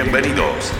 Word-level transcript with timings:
Bienvenidos. 0.00 0.70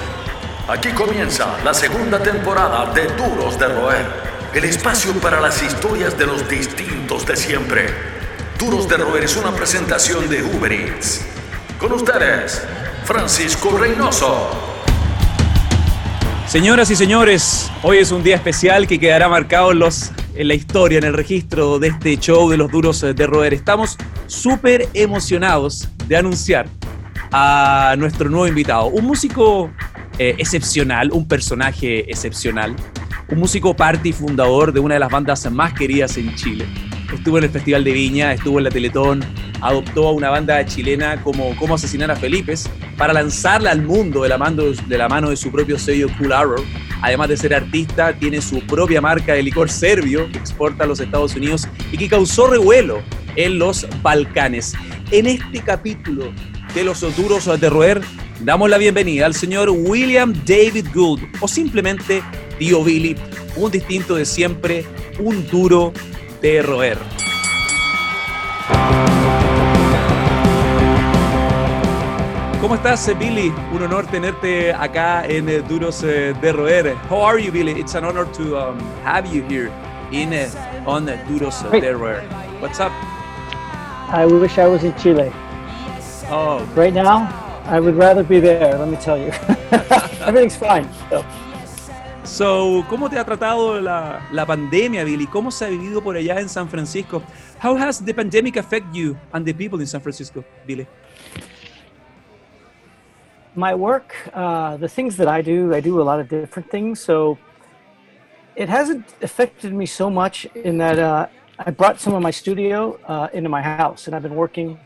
Aquí 0.69 0.91
comienza 0.91 1.58
la 1.65 1.75
segunda 1.75 2.23
temporada 2.23 2.95
de 2.95 3.08
Duros 3.17 3.58
de 3.58 3.67
Roer, 3.67 4.07
el 4.55 4.63
espacio 4.63 5.13
para 5.15 5.41
las 5.41 5.60
historias 5.60 6.17
de 6.17 6.25
los 6.25 6.49
distintos 6.49 7.26
de 7.26 7.34
siempre. 7.34 7.86
Duros 8.61 8.89
de 8.89 8.96
Roer 8.96 9.25
es 9.25 9.36
una 9.36 9.50
presentación 9.50 10.30
de 10.30 10.45
Uber 10.45 10.70
Eats. 10.73 11.27
Con 11.80 11.95
ustedes, 11.95 12.62
Francisco 13.02 13.77
Reynoso. 13.77 14.50
Señoras 16.46 16.89
y 16.93 16.95
señores, 16.95 17.73
hoy 17.82 17.98
es 17.98 18.12
un 18.12 18.23
día 18.23 18.37
especial 18.37 18.87
que 18.87 19.00
quedará 19.00 19.29
marcado 19.29 19.73
en, 19.73 19.82
en 20.37 20.46
la 20.46 20.55
historia, 20.55 20.98
en 20.98 21.05
el 21.05 21.14
registro 21.14 21.80
de 21.80 21.89
este 21.89 22.16
show 22.19 22.48
de 22.48 22.57
los 22.57 22.71
duros 22.71 23.00
de 23.00 23.27
roer. 23.27 23.53
Estamos 23.53 23.96
súper 24.29 24.89
emocionados 24.95 25.89
de 26.07 26.16
anunciar 26.16 26.69
a 27.32 27.95
nuestro 27.98 28.30
nuevo 28.30 28.46
invitado, 28.46 28.86
un 28.86 29.04
músico 29.04 29.71
eh, 30.18 30.34
excepcional, 30.39 31.11
un 31.12 31.29
personaje 31.29 32.11
excepcional, 32.11 32.75
un 33.29 33.39
músico 33.39 33.75
party 33.75 34.12
fundador 34.12 34.73
de 34.73 34.80
una 34.80 34.95
de 34.95 35.01
las 35.01 35.11
bandas 35.11 35.51
más 35.51 35.75
queridas 35.75 36.17
en 36.17 36.34
Chile. 36.34 36.67
Estuvo 37.12 37.39
en 37.39 37.45
el 37.45 37.51
Festival 37.51 37.84
de 37.84 37.93
Viña, 37.93 38.33
estuvo 38.33 38.59
en 38.59 38.65
la 38.65 38.70
Teletón, 38.70 39.25
adoptó 39.61 40.09
a 40.09 40.12
una 40.12 40.30
banda 40.30 40.65
chilena 40.65 41.23
como 41.23 41.55
Cómo 41.56 41.75
asesinar 41.75 42.11
a 42.11 42.17
Felipe 42.17 42.55
para 42.97 43.12
lanzarla 43.12 43.70
al 43.70 43.83
mundo 43.83 44.23
de 44.23 44.29
la, 44.29 44.39
mano, 44.39 44.65
de 44.65 44.98
la 44.98 45.09
mano 45.09 45.31
de 45.31 45.37
su 45.37 45.51
propio 45.51 45.79
sello 45.79 46.09
Cool 46.19 46.33
Arrow. 46.33 46.65
Además 47.01 47.29
de 47.29 47.37
ser 47.37 47.55
artista, 47.55 48.12
tiene 48.12 48.41
su 48.41 48.61
propia 48.61 49.01
marca 49.01 49.34
de 49.34 49.42
licor 49.42 49.70
serbio 49.70 50.31
que 50.31 50.39
exporta 50.39 50.84
a 50.84 50.87
los 50.87 51.01
Estados 51.01 51.34
Unidos 51.34 51.69
y 51.92 51.97
que 51.97 52.09
causó 52.09 52.48
revuelo 52.48 53.03
en 53.37 53.59
los 53.59 53.87
Balcanes. 54.03 54.75
En 55.11 55.27
este 55.27 55.61
capítulo 55.61 56.33
de 56.75 56.85
los 56.85 57.01
duros 57.17 57.61
de 57.61 57.71
roer, 57.71 58.01
damos 58.41 58.69
la 58.69 58.79
bienvenida 58.79 59.27
al 59.27 59.35
señor 59.35 59.71
William 59.71 60.33
David 60.47 60.87
Gould, 60.95 61.23
o 61.41 61.48
simplemente 61.48 62.23
Tío 62.59 62.84
Billy, 62.84 63.17
un 63.56 63.70
distinto 63.70 64.15
de 64.15 64.25
siempre, 64.25 64.84
un 65.19 65.47
duro 65.48 65.92
de 66.42 66.62
roer. 66.62 66.98
¿Cómo 72.61 72.75
estás, 72.75 73.19
Billy? 73.19 73.53
Un 73.73 73.83
honor 73.85 74.07
tenerte 74.09 74.73
acá 74.73 75.25
en 75.25 75.48
eh, 75.48 75.62
Duros 75.67 76.03
eh, 76.03 76.35
de 76.39 76.53
Roer. 76.53 76.97
How 77.09 77.25
are 77.25 77.42
you, 77.42 77.51
Billy? 77.51 77.73
It's 77.81 77.95
an 77.95 78.05
honor 78.05 78.27
to 78.33 78.59
um, 78.59 78.79
have 79.05 79.27
you 79.33 79.42
here 79.48 79.70
in 80.12 80.35
uh, 80.35 80.85
on 80.85 81.07
Duros 81.29 81.62
de 81.70 81.95
Roer. 81.95 82.23
What's 82.61 82.79
up? 82.79 82.92
I 84.11 84.27
wish 84.27 84.59
I 84.59 84.67
was 84.67 84.85
in 84.85 84.95
Chile. 84.97 85.33
Oh, 86.31 86.65
Right 86.75 86.93
now, 86.93 87.29
I 87.65 87.81
would 87.81 87.97
rather 87.97 88.23
be 88.23 88.41
there, 88.41 88.77
let 88.79 88.89
me 88.89 88.97
tell 88.97 89.19
you. 89.19 89.31
Everything's 90.27 90.57
fine. 90.57 90.89
So, 91.11 91.25
So, 92.25 92.85
¿cómo 92.91 93.09
te 93.09 93.19
ha 93.19 93.25
tratado 93.25 93.81
la, 93.81 94.20
la 94.33 94.45
pandemia, 94.45 95.03
Billy? 95.05 95.27
¿Cómo 95.27 95.51
se 95.51 95.65
ha 95.65 95.69
vivido 95.69 96.03
por 96.03 96.15
allá 96.17 96.39
en 96.41 96.48
San 96.48 96.69
Francisco? 96.69 97.23
How 97.59 97.75
has 97.75 98.05
the 98.05 98.12
pandemic 98.12 98.57
affected 98.57 98.95
you 98.95 99.17
and 99.33 99.47
the 99.47 99.55
people 99.55 99.81
in 99.81 99.87
San 99.87 100.03
Francisco, 100.03 100.45
Billy? 100.67 100.87
my 103.59 103.75
work, 103.75 104.15
uh, 104.35 104.77
the 104.77 104.89
things 104.89 105.17
that 105.17 105.27
I 105.29 105.42
do, 105.42 105.75
I 105.75 105.81
do 105.81 106.01
a 106.01 106.05
lot 106.11 106.20
of 106.20 106.29
different 106.29 106.70
things. 106.70 107.01
So 107.01 107.39
it 108.55 108.69
hasn't 108.69 109.05
affected 109.20 109.73
me 109.73 109.85
so 109.85 110.09
much 110.09 110.47
in 110.55 110.79
that 110.79 110.98
uh, 110.98 111.27
I 111.59 111.70
brought 111.73 112.01
some 112.01 112.15
of 112.15 112.23
my 112.23 112.31
studio 112.31 112.98
uh, 113.07 113.29
into 113.33 113.48
my 113.48 113.61
house 113.61 114.07
and 114.07 114.15
I've 114.15 114.23
been 114.23 114.37
working 114.37 114.79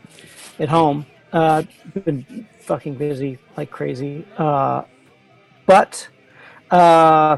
at 0.59 0.69
home. 0.69 1.05
Uh, 1.33 1.63
been 2.05 2.47
fucking 2.59 2.95
busy 2.95 3.39
like 3.57 3.71
crazy. 3.71 4.25
Uh, 4.37 4.83
but, 5.65 6.07
uh, 6.71 7.37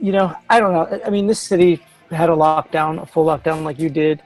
you 0.00 0.12
know, 0.12 0.34
I 0.48 0.58
don't 0.60 0.72
know. 0.72 1.00
I 1.06 1.10
mean, 1.10 1.26
this 1.26 1.40
city 1.40 1.80
had 2.10 2.30
a 2.30 2.32
lockdown, 2.32 3.02
a 3.02 3.06
full 3.06 3.26
lockdown 3.26 3.62
like 3.62 3.78
you 3.78 3.90
did. 3.90 4.22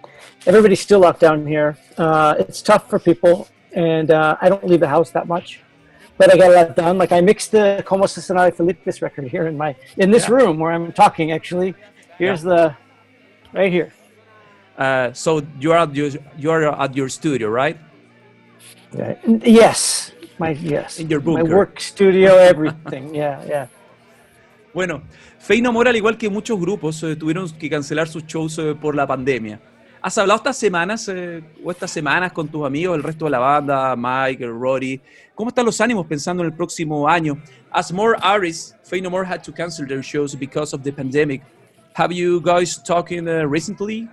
Everybody's 0.46 0.80
still 0.80 1.00
locked 1.00 1.20
down 1.20 1.46
here. 1.46 1.76
Uh, 1.96 2.36
it's 2.38 2.62
tough 2.62 2.88
for 2.88 2.98
people. 2.98 3.48
And 3.74 4.10
uh, 4.10 4.36
I 4.40 4.48
don't 4.48 4.64
leave 4.66 4.80
the 4.80 4.88
house 4.88 5.10
that 5.10 5.26
much 5.26 5.60
but 6.18 6.34
I 6.34 6.36
got 6.36 6.50
a 6.50 6.54
lot 6.54 6.76
done. 6.76 6.98
Like 6.98 7.12
I 7.12 7.20
mixed 7.20 7.52
the 7.52 7.82
Como 7.86 8.04
Asesinar 8.04 8.48
a 8.48 8.52
Felipe's 8.52 9.00
record 9.00 9.28
here 9.28 9.46
in 9.46 9.56
my 9.56 9.74
in 9.96 10.10
this 10.10 10.28
Yeah. 10.28 10.34
room 10.34 10.58
where 10.58 10.72
I'm 10.72 10.92
talking. 10.92 11.30
Actually, 11.32 11.74
here's 12.18 12.42
the 12.42 12.76
right 13.54 13.72
here. 13.72 13.92
Uh, 14.76 15.12
so 15.12 15.42
you 15.58 15.72
are 15.72 15.78
at 15.78 15.94
your, 15.94 16.10
you 16.36 16.50
are 16.50 16.62
at 16.64 16.94
your 16.94 17.08
studio, 17.08 17.48
right? 17.48 17.78
Yes, 19.44 20.12
my 20.38 20.52
yes. 20.52 20.98
In 20.98 21.08
your 21.08 21.20
my 21.20 21.42
work 21.42 21.80
studio, 21.80 22.36
everything. 22.36 23.14
yeah, 23.14 23.44
yeah. 23.46 23.68
Bueno, 24.72 25.02
Fey 25.38 25.60
No 25.60 25.72
More, 25.72 25.90
al 25.90 25.96
igual 25.96 26.16
que 26.16 26.28
muchos 26.28 26.58
grupos, 26.58 27.02
eh, 27.02 27.16
tuvieron 27.16 27.50
que 27.50 27.68
cancelar 27.68 28.08
sus 28.08 28.24
shows 28.26 28.58
eh, 28.58 28.74
por 28.74 28.94
la 28.94 29.06
pandemia. 29.06 29.60
¿Has 30.00 30.16
hablado 30.16 30.36
estas 30.36 30.56
semanas 30.56 31.08
eh, 31.08 31.42
o 31.64 31.70
estas 31.70 31.90
semanas 31.90 32.32
con 32.32 32.46
tus 32.48 32.64
amigos, 32.64 32.96
el 32.96 33.02
resto 33.02 33.24
de 33.24 33.32
la 33.32 33.38
banda, 33.40 33.96
Mike, 33.96 34.46
Rory? 34.46 35.00
¿Cómo 35.34 35.48
están 35.48 35.66
los 35.66 35.80
ánimos 35.80 36.06
pensando 36.06 36.42
en 36.42 36.50
el 36.50 36.56
próximo 36.56 37.08
año? 37.08 37.36
As 37.70 37.92
more 37.92 38.16
artists, 38.22 38.76
Fey 38.84 39.00
No 39.00 39.10
More 39.10 39.26
had 39.26 39.42
to 39.42 39.52
cancel 39.52 39.86
their 39.86 40.02
shows 40.02 40.36
because 40.36 40.74
of 40.74 40.82
the 40.82 40.92
pandemic. 40.92 41.42
Have 41.94 42.14
you 42.14 42.40
guys 42.40 42.80
talking 42.82 43.28
uh, 43.28 43.44
recently? 43.44 44.08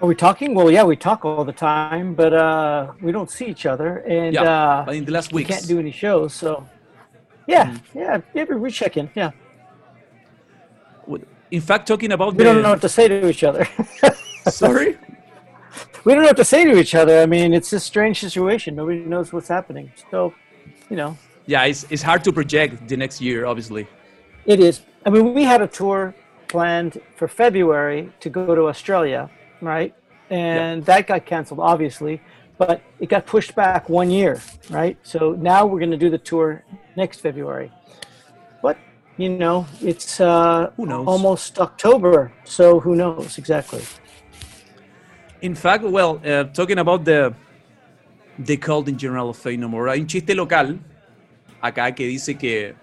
Are 0.00 0.06
we 0.06 0.14
talking? 0.14 0.54
Well, 0.54 0.70
yeah, 0.70 0.84
we 0.84 0.96
talk 0.96 1.24
all 1.24 1.44
the 1.44 1.52
time, 1.52 2.14
but 2.14 2.32
uh, 2.32 2.92
we 3.02 3.10
don't 3.10 3.30
see 3.30 3.46
each 3.46 3.66
other, 3.66 3.98
and 4.06 4.32
Yeah, 4.32 4.42
uh, 4.42 4.84
but 4.86 4.94
in 4.94 5.04
the 5.04 5.10
last 5.12 5.32
we 5.32 5.44
can't 5.44 5.66
do 5.66 5.78
any 5.80 5.90
shows. 5.90 6.32
So, 6.34 6.66
yeah, 7.48 7.66
Mm-hmm. 7.66 7.98
yeah, 7.98 8.20
maybe 8.34 8.54
we 8.54 8.70
check 8.70 8.96
in. 8.96 9.10
Yeah, 9.14 9.30
In 11.50 11.60
fact, 11.60 11.88
talking 11.88 12.12
about 12.12 12.34
we 12.34 12.38
the... 12.38 12.44
don't 12.44 12.62
know 12.62 12.70
what 12.70 12.80
to 12.82 12.88
say 12.88 13.08
to 13.08 13.28
each 13.28 13.42
other. 13.42 13.66
Sorry? 14.48 14.96
we 16.04 16.12
don't 16.14 16.22
know 16.22 16.28
what 16.28 16.36
to 16.36 16.44
say 16.44 16.64
to 16.64 16.78
each 16.78 16.94
other. 16.94 17.20
I 17.20 17.26
mean, 17.26 17.52
it's 17.52 17.72
a 17.72 17.80
strange 17.80 18.20
situation. 18.20 18.76
Nobody 18.76 19.00
knows 19.00 19.32
what's 19.32 19.48
happening. 19.48 19.90
So, 20.12 20.32
you 20.90 20.96
know, 20.96 21.16
Yeah, 21.46 21.64
it's, 21.64 21.84
it's 21.90 22.02
hard 22.02 22.22
to 22.24 22.32
project 22.32 22.86
the 22.88 22.96
next 22.96 23.20
year, 23.20 23.46
obviously. 23.46 23.86
it 24.46 24.60
is. 24.60 24.82
I 25.06 25.10
mean, 25.10 25.34
we 25.34 25.42
had 25.44 25.60
a 25.60 25.66
tour 25.66 26.14
planned 26.48 27.00
for 27.16 27.26
February 27.28 28.12
to 28.20 28.28
go 28.30 28.54
to 28.54 28.68
Australia, 28.68 29.28
right? 29.60 29.94
And 30.30 30.84
that 30.84 31.06
got 31.06 31.24
canceled, 31.24 31.60
obviously, 31.60 32.20
but 32.58 32.82
it 33.00 33.08
got 33.08 33.24
pushed 33.24 33.54
back 33.54 33.88
one 33.88 34.10
year, 34.10 34.40
right? 34.68 34.98
So 35.02 35.32
now 35.32 35.64
we're 35.64 35.78
going 35.78 35.92
to 35.92 35.96
do 35.96 36.10
the 36.10 36.18
tour 36.18 36.64
next 36.96 37.20
February. 37.20 37.72
But, 38.62 38.76
you 39.16 39.30
know, 39.30 39.66
it's 39.80 40.20
uh, 40.20 40.70
Who 40.76 40.86
knows? 40.86 41.06
almost 41.06 41.58
October. 41.58 42.32
So 42.44 42.80
who 42.80 42.94
knows 42.94 43.38
exactly? 43.38 43.82
In 45.40 45.54
fact, 45.54 45.84
well, 45.84 46.20
uh, 46.24 46.44
talking 46.52 46.78
about 46.78 47.04
the 47.04 47.32
the 48.38 48.56
cult 48.56 48.88
in 48.88 48.96
general 48.96 49.30
of 49.30 49.36
Faith 49.36 49.58
No 49.58 49.68
More, 49.68 49.88
hay 49.88 50.00
un 50.00 50.06
chiste 50.06 50.34
local 50.34 50.78
acá 51.62 51.94
que 51.94 52.06
dice 52.06 52.36
que 52.36 52.74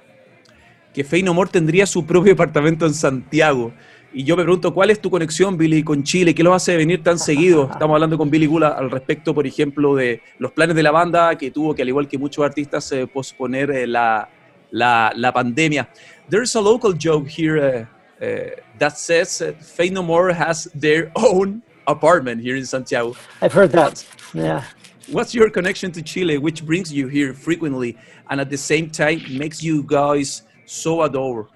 que 0.94 1.03
Faith 1.03 1.25
No 1.25 1.34
More 1.34 1.50
tendría 1.50 1.86
su 1.86 2.06
propio 2.06 2.34
departamento 2.34 2.86
en 2.86 2.94
Santiago. 2.94 3.74
Y 4.17 4.23
yo 4.23 4.37
me 4.37 4.43
pregunto, 4.43 4.73
¿cuál 4.73 4.91
es 4.91 5.01
tu 5.01 5.11
conexión, 5.11 5.57
Billy, 5.57 5.83
con 5.83 6.01
Chile? 6.01 6.33
¿Qué 6.33 6.41
lo 6.41 6.53
hace 6.53 6.77
venir 6.77 7.03
tan 7.03 7.19
seguido? 7.19 7.69
Estamos 7.73 7.95
hablando 7.95 8.17
con 8.17 8.29
Billy 8.29 8.45
Gula 8.45 8.69
al 8.69 8.89
respecto, 8.89 9.35
por 9.35 9.45
ejemplo, 9.45 9.93
de 9.93 10.21
los 10.39 10.53
planes 10.53 10.77
de 10.77 10.83
la 10.83 10.91
banda, 10.91 11.37
que 11.37 11.51
tuvo 11.51 11.75
que, 11.75 11.81
al 11.81 11.89
igual 11.89 12.07
que 12.07 12.17
muchos 12.17 12.45
artistas, 12.45 12.89
eh, 12.93 13.07
posponer 13.07 13.71
eh, 13.71 13.85
la, 13.85 14.29
la, 14.71 15.11
la 15.17 15.33
pandemia. 15.33 15.89
There's 16.29 16.55
a 16.55 16.61
local 16.61 16.93
joke 16.97 17.27
here 17.27 17.57
uh, 17.57 18.23
uh, 18.23 18.51
that 18.79 18.97
says 18.97 19.41
uh, 19.41 19.51
Fey 19.59 19.89
No 19.89 20.01
More 20.01 20.31
has 20.31 20.69
their 20.73 21.11
own 21.15 21.61
apartment 21.85 22.41
here 22.41 22.55
in 22.55 22.65
Santiago. 22.65 23.17
I've 23.41 23.51
heard 23.51 23.73
that. 23.73 24.05
Yeah. 24.33 24.63
What's 25.11 25.35
your 25.35 25.50
connection 25.50 25.91
to 25.91 26.01
Chile, 26.01 26.38
which 26.38 26.65
brings 26.65 26.89
you 26.89 27.09
here 27.09 27.33
frequently 27.33 27.97
and 28.29 28.39
at 28.39 28.50
the 28.50 28.57
same 28.57 28.89
time 28.89 29.21
makes 29.29 29.61
you 29.61 29.83
guys 29.83 30.44
so 30.65 31.01
adore? 31.01 31.50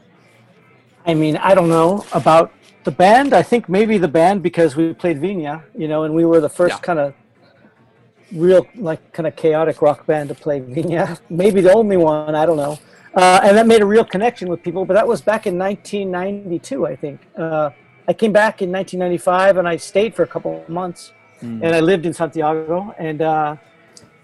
I 1.06 1.13
mean, 1.13 1.38
I 1.38 1.56
don't 1.56 1.69
know 1.69 2.06
about 2.13 2.51
the 2.84 2.92
band. 2.92 3.34
I 3.34 3.42
think 3.44 3.68
maybe 3.69 3.98
the 3.98 4.07
band 4.07 4.44
because 4.44 4.75
we 4.75 4.94
played 4.94 5.19
Vina, 5.19 5.63
you 5.75 5.88
know, 5.88 6.04
and 6.04 6.13
we 6.13 6.25
were 6.25 6.40
the 6.40 6.50
first 6.50 6.75
Yeah. 6.75 6.80
kind 6.80 7.00
of 7.00 7.13
real, 8.31 8.68
like, 8.75 9.12
kind 9.12 9.28
of 9.28 9.36
chaotic 9.36 9.81
rock 9.81 10.06
band 10.06 10.30
to 10.30 10.36
play 10.36 10.60
Vina. 10.60 11.18
Maybe 11.30 11.62
the 11.62 11.74
only 11.74 11.98
one. 11.98 12.36
I 12.36 12.46
don't 12.46 12.57
know. 12.57 12.78
Uh, 13.16 13.40
and 13.44 13.57
that 13.57 13.66
made 13.66 13.81
a 13.81 13.86
real 13.86 14.06
connection 14.06 14.48
with 14.50 14.62
people. 14.62 14.86
But 14.86 14.94
that 14.94 15.07
was 15.07 15.19
back 15.19 15.48
in 15.48 15.57
1992, 15.57 16.86
I 16.86 16.96
think. 16.96 17.19
Uh, 17.36 17.72
I 18.07 18.13
came 18.13 18.31
back 18.31 18.62
in 18.62 18.72
1995 18.72 19.57
and 19.57 19.68
I 19.68 19.78
stayed 19.78 20.13
for 20.16 20.24
a 20.24 20.28
couple 20.28 20.62
of 20.62 20.69
months, 20.69 21.12
and 21.42 21.66
I 21.66 21.80
lived 21.80 22.06
in 22.06 22.13
Santiago. 22.13 22.94
And 23.00 23.22
uh, 23.22 23.56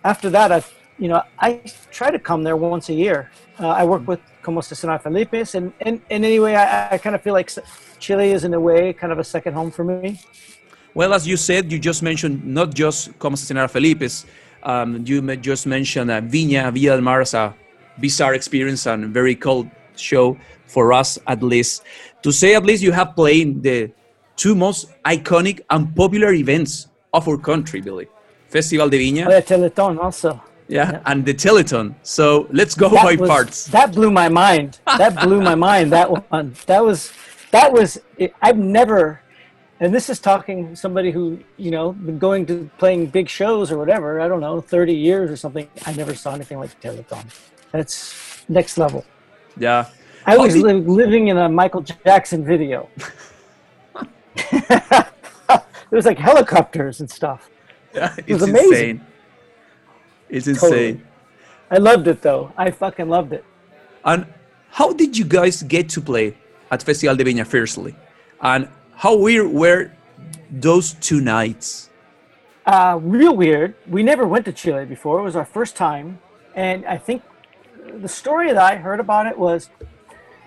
after 0.03 0.29
that, 0.31 0.51
I, 0.51 0.63
you 0.99 1.07
know, 1.07 1.23
I 1.39 1.61
try 1.91 2.11
to 2.11 2.19
come 2.19 2.43
there 2.43 2.57
once 2.57 2.89
a 2.89 2.93
year. 2.93 3.31
Uh, 3.59 3.69
I 3.69 3.83
work 3.85 4.07
with 4.07 4.19
Como 4.45 4.61
Asesinar 4.61 5.01
Felipes, 5.01 5.55
and, 5.55 5.73
and, 5.81 5.99
and 6.11 6.23
anyway, 6.23 6.53
I, 6.53 6.93
I 6.93 6.97
kind 6.99 7.15
of 7.15 7.21
feel 7.23 7.33
like 7.33 7.49
Chile 7.99 8.29
is 8.31 8.43
in 8.43 8.53
a 8.53 8.59
way 8.59 8.93
kind 8.93 9.11
of 9.11 9.17
a 9.17 9.23
second 9.23 9.53
home 9.53 9.71
for 9.71 9.83
me. 9.83 10.19
Well, 10.93 11.15
as 11.15 11.25
you 11.27 11.35
said, 11.35 11.71
you 11.71 11.79
just 11.79 12.03
mentioned 12.03 12.45
not 12.45 12.73
just 12.75 13.17
Como 13.17 13.35
Asesinar 13.35 13.65
a 13.65 13.67
Felipe's. 13.67 14.25
Um, 14.61 15.03
you 15.03 15.17
just 15.37 15.65
mentioned 15.65 16.11
uh, 16.11 16.21
Viña, 16.21 16.71
Villa 16.71 16.93
del 16.95 17.01
Mar 17.01 17.21
as 17.21 17.33
a 17.33 17.55
bizarre 17.99 18.35
experience 18.35 18.85
and 18.85 19.11
very 19.11 19.35
cold 19.35 19.67
show 19.95 20.37
for 20.67 20.93
us 20.93 21.17
at 21.25 21.41
least. 21.41 21.81
To 22.21 22.31
say 22.31 22.53
at 22.53 22.63
least 22.63 22.83
you 22.83 22.91
have 22.91 23.15
played 23.15 23.63
the 23.63 23.91
two 24.35 24.53
most 24.53 24.93
iconic 25.05 25.61
and 25.71 25.95
popular 25.95 26.33
events 26.33 26.87
of 27.13 27.27
our 27.27 27.37
country, 27.37 27.81
Billy. 27.81 28.07
Festival 28.49 28.89
de 28.89 28.97
Viña, 28.99 29.25
Oh, 29.27 29.31
yeah, 29.31 29.41
Teleton 29.41 29.97
also. 29.99 30.39
Yeah, 30.67 31.01
and 31.05 31.25
the 31.25 31.33
Teleton. 31.33 31.95
So 32.03 32.47
let's 32.51 32.75
go 32.75 32.89
That 32.89 33.03
by 33.03 33.15
was- 33.15 33.29
parts. 33.29 33.65
That 33.67 33.93
blew 33.93 34.11
my 34.11 34.29
mind. 34.29 34.79
That 34.85 35.15
blew 35.23 35.41
my 35.41 35.55
mind. 35.55 35.91
That 35.91 36.09
one. 36.31 36.55
That 36.65 36.83
was. 36.83 37.11
That 37.51 37.71
was. 37.71 37.99
I've 38.41 38.57
never. 38.57 39.21
And 39.81 39.93
this 39.93 40.09
is 40.09 40.19
talking 40.19 40.75
somebody 40.75 41.11
who 41.11 41.37
you 41.57 41.69
know 41.71 41.91
been 41.91 42.17
going 42.17 42.45
to 42.47 42.69
playing 42.77 43.07
big 43.07 43.27
shows 43.29 43.71
or 43.71 43.77
whatever. 43.77 44.21
I 44.21 44.27
don't 44.27 44.39
know, 44.39 44.61
thirty 44.61 44.95
years 44.95 45.29
or 45.29 45.35
something. 45.35 45.67
I 45.85 45.93
never 45.93 46.15
saw 46.15 46.33
anything 46.33 46.59
like 46.59 46.79
Teleton. 46.81 47.25
That's 47.71 48.45
next 48.49 48.77
level. 48.77 49.05
Yeah. 49.57 49.87
I 50.25 50.37
was 50.37 50.55
li- 50.57 50.73
living 50.73 51.27
in 51.27 51.37
a 51.37 51.47
Michael 51.47 51.81
Jackson 51.81 52.43
video. 52.43 52.89
it 54.35 55.07
was 55.91 56.05
like 56.05 56.17
helicopters 56.17 56.99
and 56.99 57.09
stuff. 57.09 57.49
Yeah, 57.93 58.13
it 58.25 58.33
was 58.33 58.43
amazing. 58.43 58.89
insane. 58.89 59.05
It's 60.35 60.47
insane. 60.47 60.69
Totally. 60.69 61.01
I 61.71 61.77
loved 61.77 62.07
it 62.07 62.21
though. 62.21 62.51
I 62.57 62.69
fucking 62.69 63.07
loved 63.07 63.31
it. 63.31 63.45
And 64.03 64.25
how 64.69 64.91
did 64.91 65.17
you 65.17 65.23
guys 65.23 65.63
get 65.63 65.87
to 65.95 66.01
play 66.01 66.35
at 66.69 66.83
Festival 66.83 67.15
de 67.15 67.23
Viña 67.23 67.47
Fiercely? 67.47 67.95
And 68.41 68.67
how 68.95 69.15
weird 69.15 69.49
were 69.49 69.91
those 70.51 70.93
two 70.95 71.21
nights? 71.21 71.89
Uh, 72.65 72.99
real 73.01 73.35
weird. 73.35 73.75
We 73.87 74.03
never 74.03 74.27
went 74.27 74.43
to 74.45 74.51
Chile 74.51 74.85
before. 74.85 75.19
It 75.19 75.23
was 75.23 75.37
our 75.37 75.45
first 75.45 75.75
time, 75.77 76.19
and 76.53 76.85
I 76.85 76.97
think 76.97 77.21
the 78.05 78.09
story 78.09 78.47
that 78.51 78.61
I 78.61 78.75
heard 78.75 78.99
about 78.99 79.27
it 79.27 79.37
was 79.37 79.69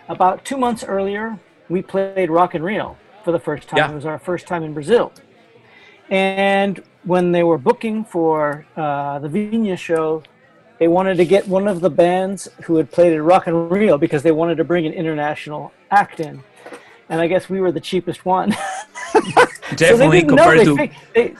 about 0.08 0.44
two 0.44 0.58
months 0.58 0.84
earlier. 0.84 1.38
We 1.68 1.80
played 1.80 2.28
Rock 2.28 2.54
in 2.54 2.62
Rio 2.62 2.96
for 3.24 3.32
the 3.32 3.38
first 3.38 3.68
time. 3.68 3.78
Yeah. 3.78 3.92
It 3.92 3.94
was 3.94 4.04
our 4.04 4.18
first 4.18 4.46
time 4.46 4.62
in 4.64 4.74
Brazil, 4.74 5.12
and 6.10 6.82
when 7.08 7.32
they 7.32 7.42
were 7.42 7.56
booking 7.58 8.04
for 8.04 8.66
uh, 8.76 9.18
the 9.18 9.28
Viña 9.28 9.78
show, 9.78 10.22
they 10.78 10.88
wanted 10.88 11.16
to 11.16 11.24
get 11.24 11.48
one 11.48 11.66
of 11.66 11.80
the 11.80 11.88
bands 11.90 12.48
who 12.64 12.76
had 12.76 12.90
played 12.92 13.12
at 13.14 13.22
Rock 13.22 13.46
in 13.48 13.68
Rio 13.70 13.96
because 13.98 14.22
they 14.22 14.30
wanted 14.30 14.56
to 14.58 14.64
bring 14.64 14.84
an 14.86 14.92
international 14.92 15.72
act 15.90 16.20
in, 16.20 16.42
and 17.08 17.20
I 17.20 17.26
guess 17.26 17.48
we 17.48 17.60
were 17.60 17.72
the 17.72 17.80
cheapest 17.80 18.24
one. 18.26 18.50
Definitely 19.74 20.20
didn't 20.20 20.34
know. 20.36 20.44
compared 20.44 20.58
They 20.58 20.64
to 20.64 20.76
think- 20.76 20.92
they, 21.14 21.34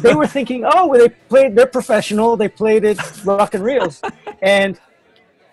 they 0.00 0.14
were 0.14 0.26
thinking, 0.26 0.64
oh, 0.64 0.86
well, 0.88 0.98
they 1.00 1.08
played. 1.28 1.54
They're 1.56 1.66
professional. 1.66 2.36
They 2.36 2.48
played 2.48 2.84
at 2.84 2.98
Rock 3.24 3.54
and 3.54 3.64
Reels, 3.64 4.02
and 4.42 4.78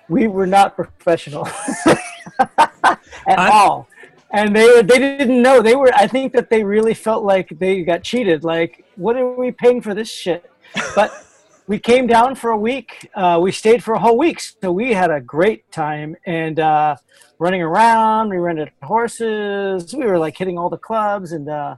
we 0.09 0.27
were 0.27 0.47
not 0.47 0.75
professional 0.75 1.47
at 2.39 2.99
I- 3.27 3.49
all. 3.51 3.87
And 4.31 4.55
they 4.55 4.83
they 4.83 4.99
didn't 4.99 5.41
know. 5.41 5.61
They 5.61 5.75
were. 5.75 5.91
I 5.95 6.05
think 6.07 6.33
that 6.33 6.49
they 6.51 6.63
really 6.63 6.93
felt 6.93 7.23
like 7.23 7.47
they 7.57 7.83
got 7.83 8.03
cheated. 8.03 8.43
Like, 8.43 8.85
what 8.99 9.15
are 9.15 9.31
we 9.33 9.51
paying 9.51 9.81
for 9.81 9.93
this 9.93 10.11
shit? 10.11 10.51
But 10.93 11.25
we 11.67 11.79
came 11.79 12.05
down 12.05 12.35
for 12.35 12.51
a 12.51 12.57
week. 12.57 13.09
Uh, 13.15 13.39
we 13.41 13.51
stayed 13.51 13.83
for 13.83 13.93
a 13.93 13.99
whole 13.99 14.17
week, 14.17 14.39
so 14.41 14.71
we 14.71 14.93
had 14.93 15.09
a 15.09 15.21
great 15.21 15.71
time 15.71 16.15
and 16.25 16.59
uh, 16.59 16.97
running 17.39 17.61
around. 17.61 18.29
We 18.29 18.37
rented 18.37 18.71
horses. 18.83 19.95
We 19.95 20.05
were 20.05 20.19
like 20.19 20.37
hitting 20.37 20.57
all 20.57 20.69
the 20.69 20.77
clubs 20.77 21.31
and. 21.31 21.49
Uh, 21.49 21.77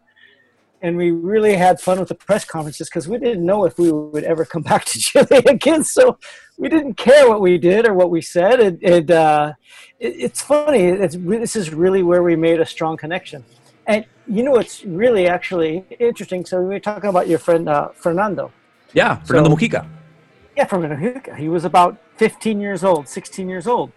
and 0.83 0.97
we 0.97 1.11
really 1.11 1.55
had 1.55 1.79
fun 1.79 1.99
with 1.99 2.09
the 2.09 2.15
press 2.15 2.43
conferences 2.43 2.89
because 2.89 3.07
we 3.07 3.19
didn't 3.19 3.45
know 3.45 3.65
if 3.65 3.77
we 3.77 3.91
would 3.91 4.23
ever 4.23 4.45
come 4.45 4.63
back 4.71 4.83
to 4.85 4.97
Chile 4.97 5.43
again. 5.45 5.83
So 5.83 6.17
we 6.57 6.69
didn't 6.69 6.95
care 6.95 7.29
what 7.29 7.39
we 7.39 7.59
did 7.59 7.87
or 7.87 7.93
what 7.93 8.09
we 8.09 8.19
said. 8.19 8.59
And, 8.59 8.83
and 8.83 9.11
uh, 9.11 9.53
it, 9.99 10.15
it's 10.17 10.41
funny. 10.41 10.85
It's, 10.85 11.15
this 11.15 11.55
is 11.55 11.71
really 11.71 12.01
where 12.01 12.23
we 12.23 12.35
made 12.35 12.59
a 12.59 12.65
strong 12.65 12.97
connection. 12.97 13.45
And 13.91 14.05
you 14.27 14.43
know, 14.43 14.55
it's 14.55 14.83
really 14.85 15.27
actually 15.27 15.85
interesting. 15.99 16.45
So 16.45 16.61
we 16.61 16.67
were 16.75 16.79
talking 16.79 17.09
about 17.09 17.27
your 17.27 17.39
friend 17.39 17.67
uh, 17.67 17.89
Fernando. 17.89 18.51
yeah, 18.93 19.15
Fernando 19.23 19.49
So- 19.49 19.55
Mujica. 19.55 19.87
Yeah, 20.57 20.65
Fernando 20.65 20.95
Mujica. 20.95 21.35
He 21.37 21.47
was 21.49 21.63
about 21.65 21.97
15 22.17 22.59
years 22.59 22.83
old, 22.83 23.07
16 23.07 23.49
years 23.49 23.67
old. 23.67 23.91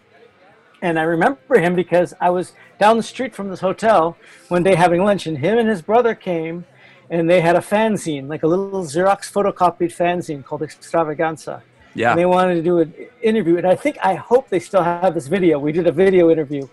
And 0.83 0.99
I 0.99 1.03
remember 1.03 1.59
him 1.59 1.75
because 1.75 2.15
I 2.21 2.31
was 2.31 2.53
down 2.79 2.97
the 2.97 3.03
street 3.03 3.35
from 3.35 3.49
this 3.49 3.61
hotel 3.61 4.17
one 4.49 4.63
day 4.63 4.75
having 4.75 5.03
lunch, 5.03 5.27
and 5.27 5.39
him 5.39 5.59
and 5.59 5.69
his 5.69 5.83
brother 5.83 6.15
came 6.15 6.65
and 7.11 7.29
they 7.29 7.41
had 7.41 7.55
a 7.57 7.61
fanzine, 7.61 8.29
like 8.29 8.43
a 8.43 8.47
little 8.47 8.83
Xerox 8.83 9.31
photocopied 9.35 9.93
fanzine 10.01 10.45
called 10.45 10.63
Extravaganza. 10.63 11.63
Yeah. 11.95 12.11
And 12.11 12.19
they 12.19 12.27
wanted 12.27 12.55
to 12.57 12.63
do 12.63 12.79
an 12.79 12.93
interview. 13.23 13.57
And 13.59 13.67
I 13.67 13.77
think, 13.77 13.99
I 14.03 14.15
hope 14.15 14.49
they 14.49 14.59
still 14.59 14.83
have 14.83 15.15
this 15.15 15.27
video. 15.29 15.59
We 15.59 15.71
did 15.73 15.87
a 15.87 15.93
video 15.93 16.31
interview. 16.31 16.67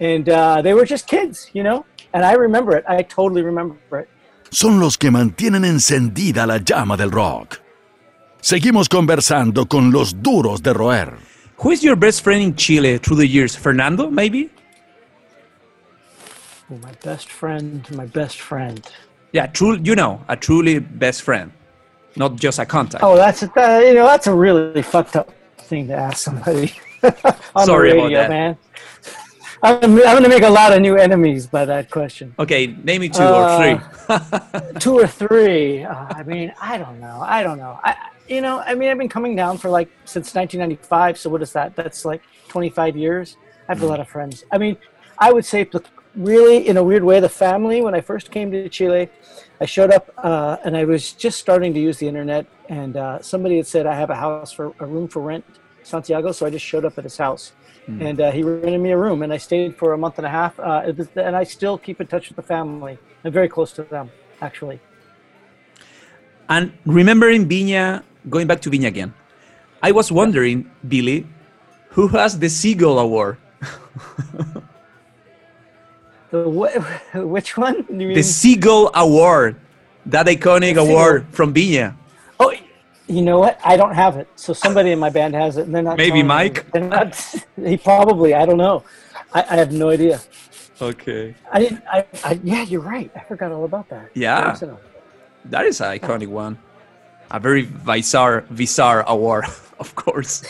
And 0.00 0.28
uh, 0.28 0.62
they 0.62 0.74
were 0.74 0.84
just 0.84 1.06
kids, 1.06 1.48
you 1.52 1.62
know? 1.62 1.84
And 2.12 2.24
I 2.24 2.32
remember 2.34 2.76
it. 2.76 2.84
I 2.88 3.02
totally 3.02 3.42
remember 3.42 3.76
it. 3.98 4.08
son 4.50 4.80
los 4.80 4.96
que 4.96 5.10
mantienen 5.10 5.64
encendida 5.64 6.46
la 6.46 6.58
llama 6.58 6.96
del 6.96 7.10
rock. 7.10 7.60
Seguimos 8.40 8.88
conversando 8.88 9.66
con 9.66 9.90
los 9.90 10.22
duros 10.22 10.62
de 10.62 10.72
roer. 10.72 11.14
Who 11.58 11.72
is 11.72 11.82
your 11.82 11.96
best 11.96 12.22
friend 12.22 12.40
in 12.40 12.54
Chile 12.54 12.98
through 12.98 13.18
the 13.18 13.26
years? 13.26 13.56
Fernando, 13.56 14.08
maybe? 14.10 14.48
Oh, 16.70 16.78
my 16.82 16.92
best 17.02 17.28
friend, 17.28 17.84
my 17.96 18.06
best 18.06 18.40
friend. 18.40 18.80
Yeah, 19.32 19.46
true. 19.48 19.76
You 19.82 19.94
know, 19.96 20.20
a 20.28 20.36
truly 20.36 20.78
best 20.78 21.22
friend, 21.22 21.50
not 22.16 22.36
just 22.36 22.58
a 22.58 22.64
contact. 22.64 23.02
Oh, 23.02 23.16
that's 23.16 23.42
a, 23.42 23.50
that, 23.54 23.86
you 23.86 23.94
know 23.94 24.06
that's 24.06 24.26
a 24.26 24.34
really 24.34 24.82
fucked 24.82 25.16
up 25.16 25.30
thing 25.58 25.88
to 25.88 25.94
ask 25.94 26.18
somebody 26.18 26.72
on 27.54 27.66
Sorry 27.66 27.90
the 27.90 27.96
about 27.96 28.04
radio, 28.04 28.18
that. 28.20 28.30
man. 28.30 28.56
I'm, 29.62 29.82
I'm 29.82 29.96
going 29.98 30.22
to 30.22 30.28
make 30.28 30.42
a 30.42 30.48
lot 30.50 30.72
of 30.72 30.80
new 30.80 30.96
enemies 30.96 31.46
by 31.46 31.64
that 31.64 31.90
question. 31.90 32.34
Okay, 32.38 32.66
name 32.68 33.00
me 33.00 33.08
two 33.08 33.22
Uh, 33.22 33.40
or 33.40 33.58
three. 33.58 34.78
Two 34.80 34.98
or 34.98 35.06
three? 35.06 35.84
Uh, 35.84 36.06
I 36.10 36.22
mean, 36.22 36.52
I 36.60 36.78
don't 36.78 37.00
know. 37.00 37.20
I 37.22 37.42
don't 37.42 37.58
know. 37.58 37.78
I, 37.82 37.96
you 38.28 38.40
know, 38.40 38.60
I 38.60 38.74
mean, 38.74 38.88
I've 38.88 38.98
been 38.98 39.08
coming 39.08 39.34
down 39.36 39.58
for 39.58 39.68
like 39.68 39.88
since 40.04 40.34
1995. 40.34 41.18
So 41.18 41.28
what 41.30 41.42
is 41.42 41.52
that? 41.52 41.74
That's 41.76 42.04
like 42.04 42.22
25 42.48 42.96
years. 42.96 43.36
I 43.68 43.74
have 43.74 43.82
a 43.82 43.86
lot 43.86 44.00
of 44.00 44.08
friends. 44.08 44.44
I 44.52 44.58
mean, 44.58 44.76
I 45.18 45.32
would 45.32 45.44
say 45.44 45.64
the- 45.64 45.82
really 46.14 46.68
in 46.68 46.76
a 46.76 46.82
weird 46.82 47.04
way, 47.04 47.20
the 47.20 47.28
family. 47.28 47.82
When 47.82 47.94
I 47.94 48.00
first 48.00 48.30
came 48.30 48.50
to 48.52 48.68
Chile, 48.68 49.08
I 49.60 49.66
showed 49.66 49.90
up 49.90 50.10
uh, 50.18 50.56
and 50.64 50.76
I 50.76 50.84
was 50.84 51.12
just 51.12 51.38
starting 51.40 51.74
to 51.74 51.80
use 51.80 51.98
the 51.98 52.06
internet, 52.08 52.46
and 52.68 52.96
uh, 52.96 53.20
somebody 53.20 53.56
had 53.56 53.66
said 53.66 53.86
I 53.86 53.94
have 53.94 54.10
a 54.10 54.14
house 54.16 54.52
for 54.52 54.72
a 54.78 54.86
room 54.86 55.08
for 55.08 55.20
rent, 55.20 55.44
Santiago. 55.88 56.32
So 56.32 56.46
I 56.46 56.50
just 56.50 56.64
showed 56.64 56.84
up 56.84 56.98
at 56.98 57.04
his 57.04 57.16
house, 57.16 57.52
and 57.88 58.20
uh, 58.20 58.30
he 58.30 58.42
rented 58.42 58.80
me 58.80 58.90
a 58.92 58.98
room, 58.98 59.22
and 59.22 59.32
I 59.32 59.38
stayed 59.38 59.76
for 59.80 59.94
a 59.94 59.98
month 59.98 60.18
and 60.18 60.26
a 60.26 60.30
half. 60.30 60.60
Uh, 60.60 60.92
and 61.16 61.34
I 61.34 61.44
still 61.44 61.78
keep 61.78 62.00
in 62.02 62.06
touch 62.06 62.28
with 62.28 62.36
the 62.36 62.42
family. 62.42 62.98
I'm 63.24 63.32
very 63.32 63.48
close 63.48 63.72
to 63.72 63.82
them, 63.82 64.10
actually. 64.42 64.78
And 66.48 66.72
remembering 66.84 67.48
Viña, 67.48 68.02
going 68.28 68.46
back 68.46 68.60
to 68.62 68.70
Viña 68.70 68.88
again, 68.88 69.14
I 69.82 69.92
was 69.92 70.12
wondering, 70.12 70.70
Billy, 70.86 71.26
who 71.96 72.08
has 72.08 72.38
the 72.38 72.48
Seagull 72.48 72.98
Award? 72.98 73.38
The 76.30 76.44
wh- 76.44 77.16
which 77.24 77.56
one? 77.56 77.86
The 77.88 78.22
Seagull 78.22 78.90
Award, 78.94 79.56
that 80.04 80.26
iconic 80.26 80.76
award 80.76 81.26
from 81.32 81.54
Viña. 81.54 81.96
You 83.08 83.22
know 83.22 83.38
what? 83.38 83.58
I 83.64 83.76
don't 83.76 83.94
have 83.94 84.16
it. 84.16 84.28
So 84.36 84.52
somebody 84.52 84.92
in 84.92 84.98
my 84.98 85.08
band 85.10 85.34
has 85.34 85.56
it, 85.56 85.64
and 85.66 85.74
they're 85.74 85.82
not. 85.82 85.96
Maybe. 85.96 86.22
Mike? 86.22 86.70
They're 86.72 86.84
not. 86.84 87.16
He 87.64 87.76
probably. 87.76 88.34
I 88.34 88.44
don't 88.46 88.58
know. 88.58 88.84
I, 89.34 89.40
I 89.50 89.56
have 89.56 89.72
no 89.72 89.88
idea. 89.88 90.20
Okay. 90.80 91.34
I 91.50 91.58
didn't. 91.58 91.82
I, 91.90 92.06
I. 92.22 92.40
Yeah, 92.44 92.62
you're 92.62 92.82
right. 92.82 93.10
I 93.16 93.20
forgot 93.24 93.50
all 93.50 93.64
about 93.64 93.88
that. 93.88 94.10
Yeah. 94.14 94.56
That 95.46 95.64
is 95.66 95.80
an 95.80 95.98
iconic 95.98 96.28
one. 96.28 96.58
A 97.30 97.40
very 97.40 97.64
bizarre, 97.64 98.42
bizarre 98.54 99.04
award, 99.06 99.44
of 99.80 99.94
course. 99.94 100.42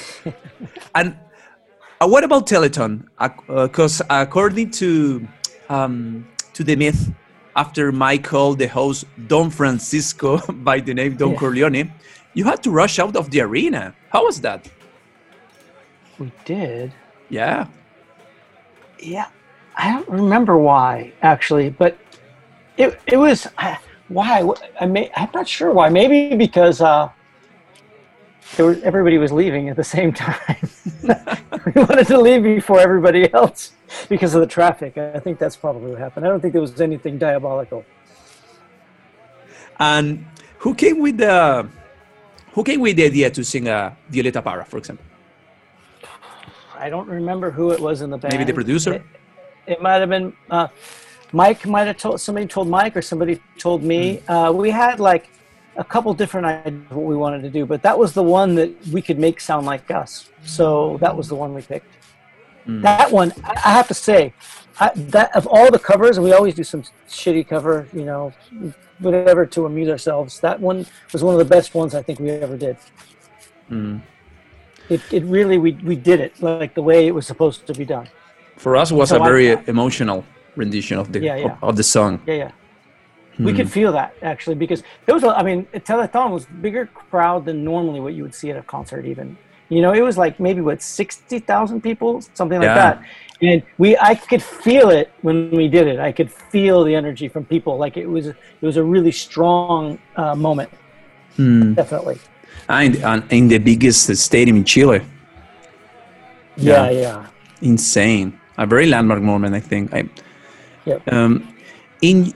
and 0.94 1.16
uh, 2.00 2.06
what 2.06 2.24
about 2.24 2.46
Teleton? 2.46 3.06
Because 3.46 4.02
according 4.10 4.70
to 4.72 5.26
um, 5.68 6.26
to 6.54 6.62
the 6.64 6.76
myth, 6.76 7.10
after 7.56 7.90
Michael, 7.90 8.54
the 8.54 8.66
host 8.68 9.04
Don 9.26 9.50
Francisco 9.50 10.38
by 10.52 10.80
the 10.80 10.94
name 10.94 11.16
Don 11.16 11.32
Yeah. 11.32 11.38
Corleone, 11.38 11.92
you 12.34 12.44
had 12.44 12.62
to 12.62 12.70
rush 12.70 12.98
out 12.98 13.16
of 13.16 13.30
the 13.30 13.40
arena. 13.40 13.94
How 14.10 14.24
was 14.24 14.40
that? 14.42 14.68
We 16.18 16.32
did. 16.44 16.92
Yeah. 17.28 17.66
Yeah. 18.98 19.28
I 19.76 19.92
don't 19.92 20.08
remember 20.08 20.58
why 20.58 21.12
actually, 21.22 21.70
but 21.70 21.96
it 22.76 22.98
it 23.06 23.16
was 23.16 23.46
uh, 23.58 23.76
why. 24.08 24.46
I 24.80 24.86
may. 24.86 25.10
I'm 25.14 25.30
not 25.32 25.46
sure 25.46 25.72
why. 25.72 25.88
Maybe 25.88 26.34
because 26.34 26.80
uh, 26.80 27.10
there 28.56 28.66
was 28.66 28.82
everybody 28.82 29.18
was 29.18 29.30
leaving 29.30 29.68
at 29.68 29.76
the 29.76 29.84
same 29.84 30.12
time. 30.26 30.68
we 31.66 31.72
wanted 31.82 32.06
to 32.08 32.20
leave 32.20 32.42
before 32.42 32.80
everybody 32.80 33.32
else 33.32 33.72
because 34.08 34.34
of 34.34 34.40
the 34.40 34.46
traffic. 34.46 34.98
I 34.98 35.20
think 35.20 35.38
that's 35.38 35.56
probably 35.56 35.90
what 35.90 36.00
happened. 36.00 36.26
I 36.26 36.28
don't 36.28 36.40
think 36.40 36.52
there 36.52 36.62
was 36.62 36.80
anything 36.80 37.18
diabolical. 37.18 37.84
And 39.78 40.26
who 40.58 40.74
came 40.74 40.98
with 40.98 41.18
the 41.18 41.68
Who 42.58 42.64
came 42.64 42.80
with 42.80 42.96
the 42.96 43.04
idea 43.04 43.30
to 43.30 43.44
sing 43.44 43.68
uh, 43.68 43.94
Violeta 44.10 44.42
Parra, 44.42 44.64
for 44.64 44.78
example? 44.78 45.06
I 46.76 46.90
don't 46.90 47.06
remember 47.06 47.52
who 47.52 47.70
it 47.70 47.78
was 47.78 48.00
in 48.00 48.10
the 48.10 48.18
band. 48.18 48.34
Maybe 48.34 48.42
the 48.42 48.52
producer? 48.52 48.94
It, 48.94 49.02
it 49.68 49.80
might 49.80 50.00
have 50.00 50.08
been 50.08 50.32
uh, 50.50 50.66
Mike. 51.30 51.64
Might 51.68 51.86
have 51.86 51.98
told 51.98 52.20
somebody 52.20 52.48
told 52.48 52.66
Mike, 52.66 52.96
or 52.96 53.02
somebody 53.02 53.40
told 53.58 53.84
me. 53.84 54.16
Hmm. 54.16 54.32
Uh, 54.32 54.50
we 54.50 54.70
had 54.70 54.98
like 54.98 55.30
a 55.76 55.84
couple 55.84 56.12
different 56.14 56.46
ideas 56.46 56.82
of 56.90 56.96
what 56.96 57.06
we 57.06 57.14
wanted 57.14 57.42
to 57.42 57.50
do, 57.58 57.64
but 57.64 57.80
that 57.82 57.96
was 57.96 58.12
the 58.12 58.24
one 58.24 58.56
that 58.56 58.70
we 58.88 59.02
could 59.02 59.20
make 59.20 59.38
sound 59.38 59.64
like 59.64 59.88
us. 59.92 60.28
So 60.42 60.98
that 61.00 61.16
was 61.16 61.28
the 61.28 61.36
one 61.36 61.54
we 61.54 61.62
picked. 61.62 61.94
Hmm. 62.64 62.82
That 62.82 63.12
one, 63.12 63.32
I 63.44 63.70
have 63.78 63.86
to 63.86 63.94
say, 63.94 64.34
I, 64.80 64.90
that 64.94 65.34
of 65.34 65.46
all 65.46 65.70
the 65.70 65.78
covers, 65.78 66.16
and 66.18 66.24
we 66.24 66.32
always 66.32 66.54
do 66.54 66.64
some 66.64 66.82
shitty 67.08 67.48
cover, 67.48 67.88
you 67.92 68.04
know, 68.04 68.32
whatever 69.00 69.44
to 69.46 69.66
amuse 69.66 69.88
ourselves. 69.88 70.40
That 70.40 70.60
one 70.60 70.86
was 71.12 71.22
one 71.24 71.34
of 71.34 71.38
the 71.38 71.44
best 71.56 71.74
ones 71.74 71.94
I 71.94 72.02
think 72.02 72.20
we 72.20 72.30
ever 72.30 72.56
did. 72.56 72.76
Hmm. 73.68 73.98
It, 74.88 75.00
it 75.12 75.24
really 75.24 75.58
we, 75.58 75.72
we 75.84 75.96
did 75.96 76.20
it 76.20 76.40
like 76.42 76.74
the 76.74 76.82
way 76.82 77.06
it 77.06 77.14
was 77.14 77.26
supposed 77.26 77.66
to 77.66 77.74
be 77.74 77.84
done. 77.84 78.08
For 78.56 78.76
us, 78.76 78.90
it 78.90 78.94
was 78.94 79.10
So 79.10 79.16
a 79.18 79.20
I- 79.20 79.26
very 79.28 79.48
emotional 79.66 80.24
rendition 80.56 80.98
of 80.98 81.12
the 81.12 81.20
Yeah, 81.20 81.36
yeah. 81.36 81.52
Of, 81.52 81.64
of 81.70 81.76
the 81.76 81.82
song. 81.82 82.20
Yeah, 82.26 82.34
yeah. 82.34 82.50
We 83.38 83.52
could 83.52 83.70
feel 83.70 83.92
that 83.92 84.14
actually 84.22 84.56
because 84.56 84.82
there 85.06 85.14
was, 85.14 85.22
a, 85.22 85.28
I 85.28 85.44
mean, 85.44 85.64
Telethon 85.72 86.30
was 86.32 86.46
bigger 86.60 86.86
crowd 86.86 87.44
than 87.44 87.62
normally 87.62 88.00
what 88.00 88.14
you 88.14 88.24
would 88.24 88.34
see 88.34 88.50
at 88.50 88.56
a 88.56 88.62
concert. 88.62 89.06
Even, 89.06 89.38
you 89.68 89.80
know, 89.80 89.92
it 89.92 90.00
was 90.02 90.18
like 90.18 90.40
maybe 90.40 90.60
what 90.60 90.82
sixty 90.82 91.38
thousand 91.38 91.80
people, 91.82 92.20
something 92.34 92.58
like 92.58 92.66
Yeah. 92.66 92.74
that. 92.74 93.02
And 93.40 93.62
we, 93.78 93.96
I 93.98 94.14
could 94.16 94.42
feel 94.42 94.90
it 94.90 95.10
when 95.22 95.50
we 95.52 95.68
did 95.68 95.86
it. 95.86 95.98
I 96.00 96.10
could 96.12 96.30
feel 96.30 96.82
the 96.84 96.94
energy 96.94 97.28
from 97.28 97.44
people. 97.44 97.76
Like 97.78 97.96
it 97.96 98.06
was, 98.06 98.26
it 98.26 98.36
was 98.62 98.76
a 98.76 98.82
really 98.82 99.12
strong 99.12 99.98
uh, 100.16 100.34
moment. 100.34 100.70
Definitely. 101.36 102.18
And, 102.68 102.96
and 102.96 103.22
in 103.32 103.46
the 103.48 103.58
biggest 103.58 104.14
stadium 104.16 104.56
in 104.58 104.64
Chile. 104.64 105.02
Yeah, 106.56 106.90
Yeah. 106.90 107.00
yeah. 107.00 107.26
Insane. 107.62 108.38
A 108.56 108.66
very 108.66 108.86
landmark 108.86 109.22
moment, 109.22 109.54
I 109.54 109.60
think. 109.60 109.94
I, 109.94 110.08
Yep. 110.84 111.12
um, 111.12 111.54
in 112.00 112.32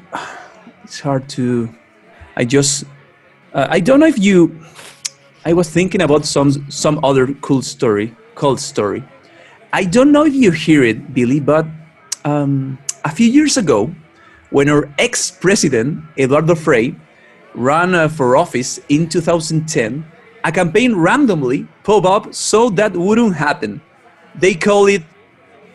it's 0.85 1.01
hard 1.01 1.27
to 1.29 1.73
i 2.37 2.45
just 2.45 2.85
uh, 3.55 3.67
i 3.71 3.81
don't 3.81 3.99
know 4.01 4.07
if 4.07 4.19
you 4.19 4.61
i 5.47 5.53
was 5.55 5.71
thinking 5.71 6.03
about 6.03 6.27
some 6.27 6.51
some 6.71 7.01
other 7.03 7.33
cool 7.41 7.63
story 7.63 8.15
cold 8.35 8.61
story 8.61 9.03
i 9.73 9.85
don't 9.85 10.13
know 10.13 10.25
if 10.25 10.35
you 10.35 10.51
hear 10.51 10.83
it 10.85 11.15
billy 11.15 11.41
but 11.41 11.67
um, 12.25 12.79
a 13.05 13.11
few 13.11 13.29
years 13.29 13.57
ago 13.57 13.93
when 14.51 14.69
our 14.69 14.89
ex-president 14.99 16.03
eduardo 16.19 16.55
frei 16.55 16.95
ran 17.55 17.95
uh, 17.95 18.09
for 18.09 18.37
office 18.37 18.79
in 18.89 19.09
2010 19.09 20.05
a 20.45 20.53
campaign 20.53 20.95
randomly 20.95 21.67
pop 21.85 22.05
up 22.05 22.35
so 22.35 22.71
that 22.71 22.93
wouldn't 22.93 23.35
happen 23.35 23.81
they 24.35 24.55
call 24.55 24.87
it 24.87 25.03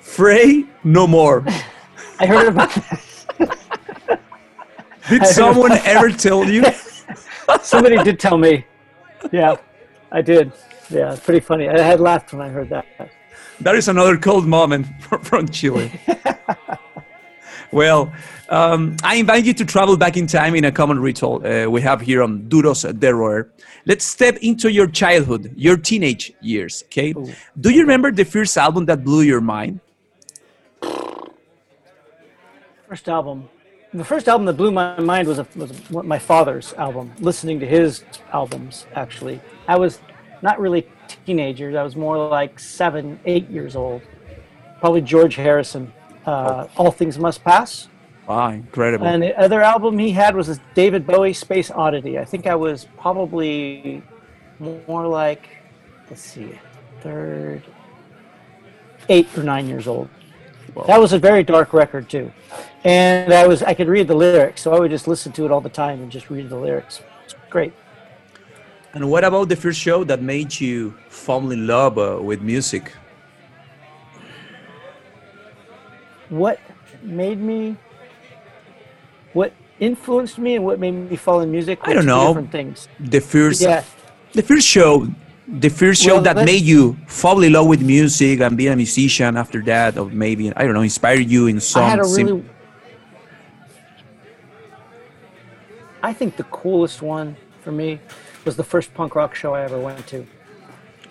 Frey 0.01 0.63
no 0.83 1.05
more 1.05 1.43
I 2.19 2.25
heard 2.25 2.47
about 2.47 2.73
that. 2.73 3.03
did 5.09 5.25
someone 5.27 5.73
ever 5.85 6.09
tell 6.09 6.49
you 6.49 6.63
Somebody 7.61 7.97
did 8.03 8.19
tell 8.19 8.37
me. 8.37 8.65
Yeah, 9.31 9.55
I 10.11 10.21
did. 10.21 10.51
Yeah, 10.89 11.17
pretty 11.23 11.39
funny. 11.39 11.69
I 11.69 11.79
had 11.79 11.99
laughed 11.99 12.33
when 12.33 12.41
I 12.41 12.49
heard 12.49 12.69
that. 12.69 12.85
That 13.61 13.75
is 13.75 13.87
another 13.87 14.17
cold 14.17 14.45
moment 14.45 14.87
from, 15.23 15.47
Chile. 15.49 15.91
well, 17.71 18.13
um, 18.49 18.95
I 19.03 19.15
invite 19.15 19.45
you 19.45 19.53
to 19.55 19.65
travel 19.65 19.97
back 19.97 20.15
in 20.15 20.27
time 20.27 20.55
in 20.55 20.65
a 20.65 20.71
common 20.71 20.99
ritual 20.99 21.45
uh, 21.45 21.69
we 21.69 21.81
have 21.81 22.01
here 22.01 22.21
on 22.21 22.43
Duros 22.43 22.83
de 22.99 23.13
Roer. 23.13 23.49
Let's 23.85 24.05
step 24.05 24.37
into 24.37 24.71
your 24.71 24.87
childhood, 24.87 25.53
your 25.55 25.77
teenage 25.77 26.33
years, 26.41 26.83
okay? 26.85 27.13
Do 27.59 27.69
you 27.69 27.81
remember 27.81 28.11
the 28.11 28.25
first 28.25 28.57
album 28.57 28.85
that 28.85 29.03
blew 29.03 29.21
your 29.21 29.41
mind? 29.41 29.79
First 32.87 33.09
album. 33.09 33.49
The 33.93 34.05
first 34.05 34.27
album 34.27 34.45
that 34.45 34.53
blew 34.53 34.71
my 34.71 34.99
mind 34.99 35.27
was, 35.27 35.39
a, 35.39 35.47
was 35.55 35.71
a, 35.71 36.03
my 36.03 36.19
father's 36.19 36.73
album. 36.73 37.13
Listening 37.19 37.59
to 37.61 37.65
his 37.65 38.03
albums, 38.31 38.85
actually, 38.93 39.41
I 39.67 39.77
was 39.77 39.99
not 40.41 40.59
really 40.59 40.87
teenagers. 41.25 41.75
I 41.75 41.83
was 41.83 41.95
more 41.95 42.17
like 42.27 42.59
seven, 42.59 43.19
eight 43.25 43.49
years 43.49 43.75
old. 43.75 44.01
Probably 44.79 45.01
George 45.01 45.35
Harrison. 45.35 45.91
Uh, 46.25 46.67
All 46.75 46.91
Things 46.91 47.17
Must 47.17 47.43
Pass. 47.43 47.87
Wow, 48.27 48.49
incredible. 48.49 49.07
And 49.07 49.23
the 49.23 49.39
other 49.39 49.61
album 49.61 49.97
he 49.97 50.11
had 50.11 50.35
was 50.35 50.47
this 50.47 50.59
David 50.75 51.07
Bowie 51.07 51.31
Space 51.31 51.71
Oddity. 51.71 52.19
I 52.19 52.25
think 52.25 52.45
I 52.45 52.55
was 52.55 52.87
probably 52.97 54.03
more 54.59 55.07
like, 55.07 55.47
let's 56.09 56.21
see, 56.21 56.59
third, 56.99 57.63
eight 59.07 59.29
or 59.37 59.43
nine 59.43 59.67
years 59.67 59.87
old. 59.87 60.09
That 60.85 60.99
was 60.99 61.13
a 61.13 61.17
very 61.17 61.43
dark 61.43 61.73
record 61.73 62.09
too, 62.09 62.31
and 62.83 63.33
I 63.33 63.47
was 63.47 63.63
I 63.63 63.73
could 63.73 63.87
read 63.87 64.07
the 64.07 64.13
lyrics, 64.13 64.61
so 64.61 64.73
I 64.75 64.79
would 64.79 64.91
just 64.91 65.07
listen 65.07 65.31
to 65.31 65.45
it 65.45 65.51
all 65.51 65.61
the 65.61 65.69
time 65.69 66.01
and 66.03 66.11
just 66.11 66.29
read 66.29 66.49
the 66.49 66.57
lyrics. 66.57 67.01
It's 67.23 67.33
great. 67.49 67.73
And 68.93 69.09
what 69.09 69.23
about 69.23 69.49
the 69.49 69.55
first 69.55 69.79
show 69.79 70.03
that 70.05 70.21
made 70.21 70.59
you 70.59 70.95
fall 71.09 71.51
in 71.51 71.67
love 71.67 71.97
uh, 71.97 72.19
with 72.21 72.41
music? 72.41 72.91
What 76.29 76.59
made 77.01 77.39
me, 77.39 77.77
what 79.33 79.53
influenced 79.79 80.37
me, 80.37 80.55
and 80.55 80.65
what 80.65 80.79
made 80.79 80.91
me 80.91 81.15
fall 81.15 81.41
in 81.41 81.51
music? 81.51 81.79
I 81.83 81.93
don't 81.93 82.05
know. 82.05 82.27
Different 82.27 82.51
things. 82.51 82.87
The 82.99 83.21
first, 83.21 83.61
Yeah. 83.61 83.83
the 84.33 84.41
first 84.41 84.67
show, 84.67 85.07
the 85.47 85.69
first 85.69 86.03
show 86.03 86.15
Well, 86.15 86.23
that 86.23 86.45
made 86.45 86.63
you 86.63 86.97
fall 87.07 87.41
in 87.43 87.53
love 87.53 87.67
with 87.67 87.81
music 87.81 88.41
and 88.41 88.57
be 88.57 88.67
a 88.67 88.75
musician 88.75 89.37
after 89.37 89.61
that, 89.63 89.97
or 89.97 90.09
maybe 90.09 90.51
I 90.55 90.63
don't 90.63 90.73
know, 90.73 90.81
inspired 90.81 91.29
you 91.29 91.47
in 91.47 91.59
some. 91.59 91.83
I 91.83 91.89
had 91.89 91.99
a 91.99 92.03
really. 92.03 92.43
I 96.03 96.13
think 96.13 96.35
the 96.35 96.43
coolest 96.45 97.01
one 97.01 97.35
for 97.61 97.71
me 97.71 97.99
was 98.47 98.55
the 98.55 98.63
first 98.63 98.93
punk 98.93 99.13
rock 99.13 99.35
show 99.35 99.53
I 99.53 99.61
ever 99.61 99.77
went 99.77 100.07
to. 100.07 100.25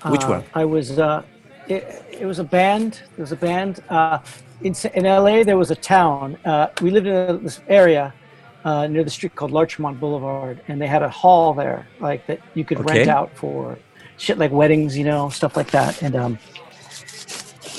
Which 0.07 0.25
Uh, 0.25 0.29
one? 0.29 0.45
I 0.55 0.65
was. 0.65 0.99
Uh, 0.99 1.23
it, 1.69 1.83
it 2.23 2.27
was 2.27 2.39
a 2.39 2.45
band. 2.45 3.03
There 3.15 3.23
was 3.23 3.33
a 3.33 3.43
band 3.49 3.83
uh, 3.91 4.19
in 4.63 4.75
in 4.95 5.05
LA. 5.05 5.45
There 5.45 5.59
was 5.59 5.71
a 5.71 5.77
town. 5.77 6.39
Uh, 6.45 6.69
we 6.81 6.91
lived 6.91 7.07
in 7.07 7.15
a, 7.15 7.37
this 7.37 7.61
area 7.69 8.15
uh, 8.65 8.87
near 8.87 9.05
the 9.05 9.11
street 9.11 9.35
called 9.35 9.53
Larchmont 9.53 10.01
Boulevard, 10.01 10.63
and 10.69 10.81
they 10.81 10.87
had 10.87 11.03
a 11.03 11.13
hall 11.23 11.53
there, 11.53 11.87
like 12.01 12.27
that 12.27 12.41
you 12.55 12.65
could 12.65 12.81
rent 12.89 13.09
out 13.17 13.31
for 13.41 13.79
shit 14.17 14.39
like 14.39 14.51
weddings, 14.51 14.97
you 14.97 15.05
know, 15.05 15.29
stuff 15.29 15.57
like 15.59 15.71
that. 15.73 16.03
And 16.03 16.17
um, 16.17 16.39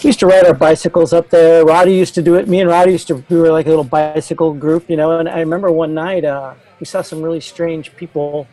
we 0.04 0.10
used 0.10 0.20
to 0.20 0.28
ride 0.28 0.46
our 0.46 0.54
bicycles 0.54 1.14
up 1.14 1.30
there. 1.32 1.66
Roddy 1.66 1.96
used 1.96 2.14
to 2.16 2.22
do 2.22 2.36
it. 2.36 2.48
Me 2.48 2.62
and 2.62 2.70
Roddy 2.70 2.92
used 2.92 3.08
to. 3.08 3.16
We 3.30 3.38
were 3.38 3.52
like 3.52 3.66
a 3.66 3.70
little 3.70 3.90
bicycle 4.00 4.54
group, 4.54 4.88
you 4.88 4.98
know. 4.98 5.18
And 5.20 5.28
I 5.28 5.40
remember 5.40 5.72
one 5.72 5.94
night 5.96 6.26
uh, 6.26 6.54
we 6.80 6.86
saw 6.86 7.02
some 7.02 7.24
really 7.24 7.42
strange 7.42 7.96
people 7.96 8.48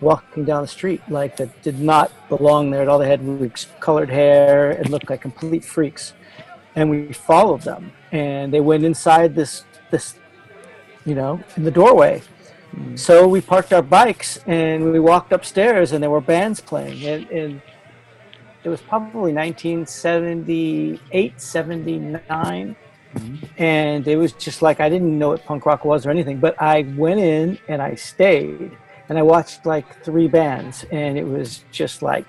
walking 0.00 0.44
down 0.44 0.62
the 0.62 0.68
street, 0.68 1.00
like 1.08 1.36
that 1.36 1.62
did 1.62 1.80
not 1.80 2.12
belong 2.28 2.70
there 2.70 2.82
at 2.82 2.88
all. 2.88 2.98
They 2.98 3.08
had 3.08 3.22
colored 3.80 4.10
hair 4.10 4.72
and 4.72 4.90
looked 4.90 5.10
like 5.10 5.20
complete 5.20 5.64
freaks. 5.64 6.12
And 6.76 6.90
we 6.90 7.12
followed 7.12 7.62
them, 7.62 7.92
and 8.10 8.52
they 8.52 8.60
went 8.60 8.84
inside 8.84 9.34
this 9.34 9.64
this, 9.90 10.16
you 11.04 11.14
know, 11.14 11.40
in 11.56 11.62
the 11.62 11.70
doorway. 11.70 12.22
Hmm. 12.72 12.96
So 12.96 13.28
we 13.28 13.40
parked 13.40 13.72
our 13.72 13.82
bikes 13.82 14.38
and 14.46 14.90
we 14.90 14.98
walked 14.98 15.32
upstairs, 15.32 15.92
and 15.92 16.02
there 16.02 16.10
were 16.10 16.20
bands 16.20 16.60
playing, 16.60 17.06
and, 17.06 17.30
and 17.30 17.62
it 18.64 18.68
was 18.68 18.80
probably 18.80 19.32
1978, 19.32 21.40
79. 21.40 22.76
Hmm. 23.16 23.36
And 23.58 24.08
it 24.08 24.16
was 24.16 24.32
just 24.32 24.62
like 24.62 24.80
I 24.80 24.88
didn't 24.88 25.16
know 25.16 25.28
what 25.28 25.44
punk 25.44 25.64
rock 25.64 25.84
was 25.84 26.06
or 26.06 26.10
anything, 26.10 26.38
but 26.38 26.60
I 26.60 26.82
went 26.96 27.20
in 27.20 27.56
and 27.68 27.80
I 27.80 27.94
stayed 27.94 28.76
and 29.08 29.18
I 29.18 29.22
watched 29.22 29.66
like 29.66 30.02
three 30.02 30.28
bands, 30.28 30.84
and 30.90 31.18
it 31.18 31.26
was 31.26 31.64
just 31.70 32.02
like 32.02 32.26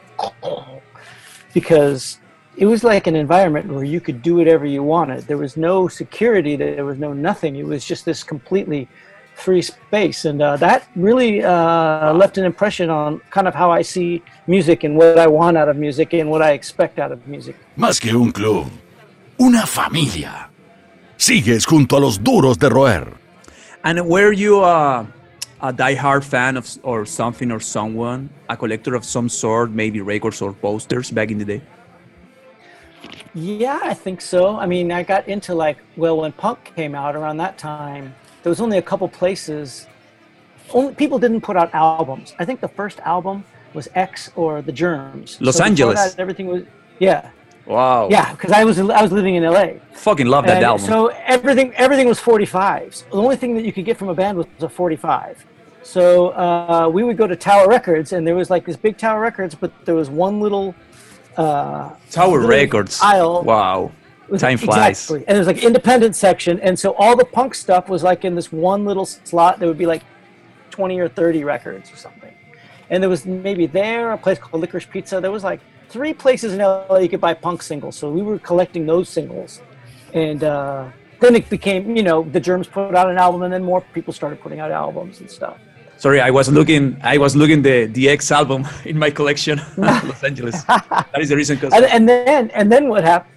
because 1.54 2.20
it 2.58 2.66
was 2.66 2.84
like 2.84 3.08
an 3.08 3.16
environment 3.16 3.68
where 3.72 3.84
you 3.84 4.00
could 4.00 4.22
do 4.22 4.36
whatever 4.36 4.66
you 4.66 4.84
wanted. 4.84 5.24
There 5.28 5.38
was 5.38 5.58
no 5.58 5.88
security, 5.88 6.56
there 6.56 6.86
was 6.86 6.98
no 6.98 7.14
nothing. 7.14 7.56
It 7.56 7.66
was 7.66 7.86
just 7.86 8.06
this 8.06 8.24
completely 8.24 8.88
free 9.36 9.62
space, 9.62 10.26
and 10.26 10.42
uh, 10.42 10.56
that 10.58 10.88
really 10.96 11.44
uh, 11.44 12.14
left 12.14 12.38
an 12.38 12.46
impression 12.46 12.90
on 12.90 13.20
kind 13.32 13.48
of 13.48 13.54
how 13.54 13.70
I 13.72 13.82
see 13.82 14.24
music 14.48 14.84
and 14.84 14.96
what 14.96 15.20
I 15.20 15.28
want 15.28 15.58
out 15.58 15.68
of 15.68 15.76
music 15.76 16.14
and 16.14 16.30
what 16.30 16.42
I 16.42 16.52
expect 16.52 17.00
out 17.00 17.12
of 17.12 17.28
music. 17.28 17.56
Más 17.76 18.00
que 18.00 18.12
un 18.12 18.32
club, 18.32 18.68
una 19.40 19.66
familia. 19.66 20.50
Sigues 21.18 21.66
junto 21.66 21.98
a 21.98 22.00
los 22.00 22.22
duros 22.22 22.58
de 22.60 22.70
roer. 22.70 23.14
And 23.84 24.08
where 24.08 24.34
you 24.34 24.62
uh, 24.62 25.06
a 25.62 25.72
diehard 25.74 26.24
fan 26.24 26.58
of 26.58 26.68
or 26.84 27.06
something 27.06 27.52
or 27.52 27.60
someone, 27.60 28.30
a 28.50 28.58
collector 28.58 28.96
of 28.96 29.06
some 29.06 29.30
sort, 29.30 29.72
maybe 29.72 30.02
records 30.02 30.42
or 30.42 30.54
posters 30.54 31.12
back 31.12 31.32
in 31.32 31.38
the 31.38 31.46
day? 31.46 31.62
Yeah, 33.34 33.80
I 33.84 33.94
think 33.94 34.22
so. 34.22 34.58
I 34.58 34.66
mean, 34.66 34.92
I 34.92 35.04
got 35.04 35.28
into 35.28 35.54
like, 35.54 35.78
well, 35.98 36.18
when 36.18 36.32
punk 36.32 36.74
came 36.76 36.96
out 36.96 37.16
around 37.16 37.38
that 37.38 37.58
time, 37.58 38.16
there 38.44 38.50
was 38.50 38.62
only 38.62 38.78
a 38.78 38.82
couple 38.82 39.08
places. 39.10 39.88
Only 40.74 40.94
people 40.96 41.20
didn't 41.20 41.42
put 41.42 41.58
out 41.58 41.74
albums. 41.74 42.34
I 42.40 42.46
think 42.46 42.62
the 42.62 42.68
first 42.70 43.00
album 43.02 43.44
was 43.74 43.90
X 43.94 44.32
or 44.36 44.62
the 44.62 44.72
Germs. 44.72 45.38
Los 45.42 45.58
So 45.58 45.66
Angeles. 45.66 45.96
that, 46.14 46.20
everything 46.20 46.48
was 46.48 46.64
yeah, 47.00 47.32
Wow. 47.66 48.10
yeah. 48.10 48.32
Because 48.34 48.52
I 48.52 48.64
was 48.64 48.80
I 48.80 49.02
was 49.02 49.12
living 49.12 49.36
in 49.36 49.44
LA. 49.44 49.68
Fucking 49.94 50.28
love 50.28 50.46
that 50.46 50.58
And 50.58 50.66
album. 50.66 50.86
So 50.86 51.08
everything 51.26 51.74
everything 51.76 52.08
was 52.08 52.20
45s. 52.20 53.10
The 53.10 53.18
only 53.18 53.36
thing 53.36 53.56
that 53.56 53.64
you 53.64 53.74
could 53.74 53.86
get 53.86 53.98
from 53.98 54.10
a 54.10 54.14
band 54.14 54.38
was 54.38 54.48
a 54.60 54.70
45. 54.70 55.46
So 55.84 56.30
uh, 56.30 56.90
we 56.92 57.04
would 57.04 57.16
go 57.16 57.28
to 57.28 57.36
Tower 57.36 57.68
Records, 57.68 58.12
and 58.14 58.26
there 58.26 58.36
was 58.36 58.50
like 58.50 58.66
this 58.66 58.76
big 58.76 58.98
Tower 58.98 59.22
Records, 59.22 59.54
but 59.54 59.72
there 59.86 59.94
was 59.94 60.10
one 60.10 60.42
little 60.42 60.74
uh, 61.38 61.92
Tower 62.10 62.34
little 62.34 62.50
Records. 62.50 63.00
aisle. 63.02 63.44
Wow. 63.44 63.92
Time 64.40 64.58
flies. 64.58 64.98
Exactly. 64.98 65.24
And 65.28 65.36
there's 65.36 65.46
like 65.46 65.64
independent 65.64 66.16
section, 66.16 66.60
and 66.62 66.78
so 66.78 66.96
all 66.96 67.16
the 67.16 67.26
punk 67.26 67.54
stuff 67.54 67.88
was 67.88 68.02
like 68.02 68.26
in 68.26 68.34
this 68.34 68.52
one 68.52 68.84
little 68.84 69.06
slot. 69.06 69.60
There 69.60 69.68
would 69.68 69.78
be 69.78 69.86
like 69.86 70.02
20 70.72 71.00
or 71.00 71.08
30 71.08 71.44
records 71.44 71.92
or 71.94 71.96
something. 71.96 72.34
And 72.90 73.02
there 73.02 73.10
was 73.10 73.26
maybe 73.26 73.68
there 73.68 74.12
a 74.12 74.18
place 74.18 74.40
called 74.40 74.62
Licorice 74.62 74.90
Pizza. 74.90 75.22
There 75.22 75.32
was 75.32 75.44
like 75.44 75.62
three 75.90 76.14
places 76.14 76.54
in 76.54 76.60
LA 76.60 76.98
you 76.98 77.10
could 77.10 77.22
buy 77.22 77.34
punk 77.34 77.62
singles. 77.62 77.96
So 77.96 78.10
we 78.12 78.22
were 78.22 78.40
collecting 78.40 78.86
those 78.86 79.10
singles, 79.10 79.62
and 80.14 80.44
uh, 80.44 80.90
then 81.20 81.36
it 81.36 81.50
became 81.50 81.96
you 81.96 82.04
know 82.04 82.24
the 82.24 82.40
Germs 82.40 82.68
put 82.68 82.96
out 82.96 83.10
an 83.10 83.18
album, 83.18 83.44
and 83.44 83.54
then 83.54 83.64
more 83.64 83.82
people 83.94 84.14
started 84.14 84.42
putting 84.42 84.60
out 84.60 84.72
albums 84.72 85.20
and 85.20 85.30
stuff. 85.30 85.58
Sorry, 85.98 86.20
I 86.20 86.30
was 86.30 86.50
looking. 86.50 86.98
I 87.04 87.18
was 87.18 87.36
looking 87.36 87.62
the 87.62 87.86
the 87.86 88.10
X 88.10 88.32
album 88.32 88.68
in 88.86 88.98
my 88.98 89.10
collection, 89.10 89.62
Los 89.78 90.24
Angeles. 90.24 90.64
That 90.64 91.20
is 91.20 91.30
the 91.30 91.36
reason. 91.36 91.58
Cause 91.58 91.74
and, 91.74 91.86
and 91.86 92.08
then 92.10 92.50
and 92.52 92.72
then 92.72 92.90
what 92.90 93.04
happened 93.04 93.32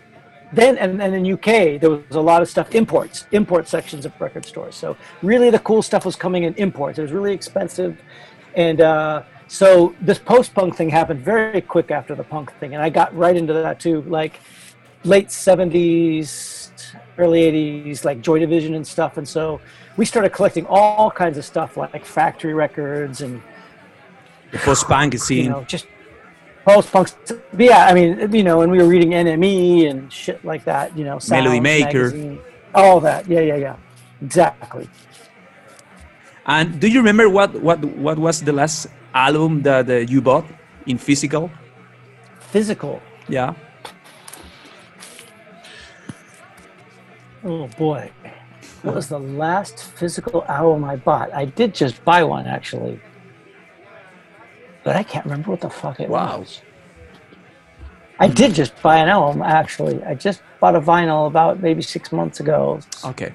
then 0.52 0.78
and 0.78 0.98
then 0.98 1.12
in 1.14 1.32
UK 1.34 1.80
there 1.80 1.90
was 1.90 2.16
a 2.16 2.20
lot 2.20 2.40
of 2.40 2.48
stuff 2.48 2.74
imports 2.74 3.26
import 3.32 3.68
sections 3.68 4.06
of 4.06 4.18
record 4.18 4.46
stores 4.46 4.74
so 4.74 4.96
really 5.22 5.50
the 5.50 5.58
cool 5.58 5.82
stuff 5.82 6.06
was 6.06 6.16
coming 6.16 6.44
in 6.44 6.54
imports 6.54 6.98
it 6.98 7.02
was 7.02 7.12
really 7.12 7.34
expensive 7.34 8.00
and 8.54 8.80
uh, 8.80 9.22
so 9.48 9.94
this 10.00 10.18
post-punk 10.18 10.76
thing 10.76 10.88
happened 10.88 11.20
very 11.24 11.60
quick 11.60 11.90
after 11.90 12.14
the 12.14 12.24
punk 12.24 12.52
thing 12.58 12.74
and 12.74 12.82
I 12.82 12.90
got 12.90 13.14
right 13.16 13.36
into 13.36 13.52
that 13.54 13.80
too 13.80 14.02
like 14.02 14.40
late 15.04 15.28
70s 15.28 16.70
early 17.16 17.42
80s 17.42 18.04
like 18.04 18.20
Joy 18.20 18.38
Division 18.38 18.74
and 18.74 18.86
stuff 18.86 19.16
and 19.16 19.26
so 19.26 19.60
we 19.96 20.04
started 20.04 20.30
collecting 20.30 20.64
all 20.66 21.10
kinds 21.10 21.36
of 21.38 21.44
stuff 21.44 21.76
like 21.76 22.04
factory 22.04 22.54
records 22.54 23.20
and 23.20 23.42
the 24.52 24.58
post 24.58 24.86
punk 24.86 25.18
scene. 25.18 25.44
you 25.44 25.50
know, 25.50 25.64
just 25.64 25.86
post 26.64 26.92
punk. 26.92 27.08
Yeah, 27.56 27.86
I 27.86 27.94
mean, 27.94 28.32
you 28.32 28.42
know, 28.42 28.62
and 28.62 28.70
we 28.72 28.78
were 28.78 28.88
reading 28.88 29.10
NME 29.10 29.90
and 29.90 30.12
shit 30.12 30.44
like 30.44 30.64
that. 30.64 30.96
You 30.96 31.04
know, 31.04 31.18
Melody 31.28 31.60
Maker. 31.60 32.04
magazine, 32.04 32.40
all 32.74 33.00
that. 33.00 33.28
Yeah, 33.28 33.40
yeah, 33.40 33.56
yeah. 33.56 33.76
Exactly. 34.22 34.88
and 36.46 36.80
do 36.80 36.88
you 36.88 36.98
remember 36.98 37.28
what 37.28 37.54
what 37.60 37.84
what 37.84 38.18
was 38.18 38.42
the 38.42 38.52
last 38.52 38.88
album 39.14 39.62
that 39.62 39.88
uh, 39.88 39.94
you 39.94 40.20
bought 40.20 40.46
in 40.86 40.98
physical? 40.98 41.50
Physical. 42.40 43.00
Yeah. 43.28 43.54
Oh 47.44 47.68
boy, 47.78 48.10
what 48.82 48.94
was 48.96 49.08
the 49.08 49.18
last 49.18 49.78
physical 49.78 50.44
album 50.48 50.84
I 50.84 50.96
bought? 50.96 51.32
I 51.32 51.44
did 51.44 51.74
just 51.74 52.04
buy 52.04 52.24
one 52.24 52.46
actually, 52.46 53.00
but 54.82 54.96
I 54.96 55.02
can't 55.04 55.24
remember 55.24 55.50
what 55.52 55.60
the 55.60 55.70
fuck 55.70 56.00
it 56.00 56.08
Wow. 56.08 56.40
was. 56.40 56.62
I 58.18 58.26
did 58.26 58.54
just 58.54 58.80
buy 58.82 58.96
an 58.98 59.08
album 59.08 59.42
actually. 59.42 60.02
I 60.02 60.14
just 60.14 60.42
bought 60.60 60.74
a 60.74 60.80
vinyl 60.80 61.28
about 61.28 61.62
maybe 61.62 61.80
six 61.82 62.10
months 62.10 62.40
ago, 62.40 62.80
Okay. 63.04 63.32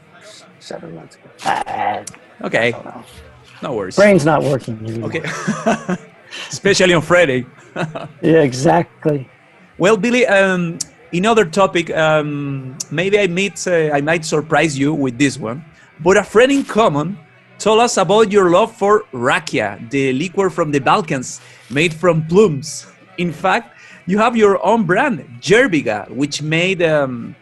seven 0.60 0.94
months 0.96 1.16
ago. 1.16 1.30
I 1.46 2.04
Okay. 2.44 2.76
No 3.64 3.74
worries. 3.74 3.96
Brain's 3.96 4.26
not 4.26 4.44
working. 4.44 4.78
anymore. 4.86 5.10
Okay. 5.10 5.24
Especially 6.50 6.94
on 6.94 7.02
Friday. 7.02 7.46
Yeah, 8.22 8.44
exactly. 8.44 9.28
Well, 9.80 9.98
Billy, 9.98 10.28
um, 10.28 10.78
in 11.12 11.26
other 11.26 11.44
topic, 11.44 11.90
um, 11.90 12.78
maybe 12.92 13.18
I 13.18 13.26
might 13.26 13.58
uh, 13.66 13.90
I 13.98 14.00
might 14.02 14.24
surprise 14.26 14.78
you 14.78 14.94
with 14.94 15.18
this 15.18 15.40
one. 15.40 15.66
But 16.00 16.18
a 16.18 16.24
friend 16.24 16.52
in 16.52 16.64
common 16.66 17.18
told 17.58 17.80
us 17.80 17.98
about 17.98 18.32
your 18.32 18.52
love 18.52 18.76
for 18.76 19.06
rakia, 19.12 19.90
the 19.90 20.14
liquor 20.14 20.52
from 20.52 20.72
the 20.72 20.80
Balkans, 20.80 21.42
made 21.72 21.94
from 21.96 22.28
plums. 22.28 22.86
In 23.18 23.32
fact, 23.34 23.74
you 24.06 24.20
have 24.20 24.38
your 24.38 24.64
own 24.64 24.84
brand, 24.86 25.26
Jerbiga, 25.42 26.08
which 26.12 26.44
made 26.44 26.84
um, 26.84 27.36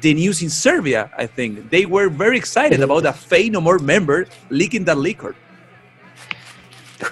the 0.00 0.14
news 0.14 0.42
in 0.42 0.50
Serbia. 0.50 1.10
I 1.16 1.26
think 1.26 1.70
they 1.70 1.86
were 1.86 2.08
very 2.08 2.36
excited 2.38 2.80
about 2.80 3.06
a 3.06 3.12
Fey 3.12 3.50
No 3.50 3.60
More 3.60 3.78
member 3.78 4.26
leaking 4.50 4.84
that 4.86 4.98
liquor. 4.98 5.36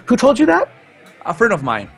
Who 0.06 0.16
told 0.16 0.38
you 0.38 0.46
that? 0.46 0.68
A 1.26 1.34
friend 1.34 1.52
of 1.52 1.62
mine, 1.62 1.88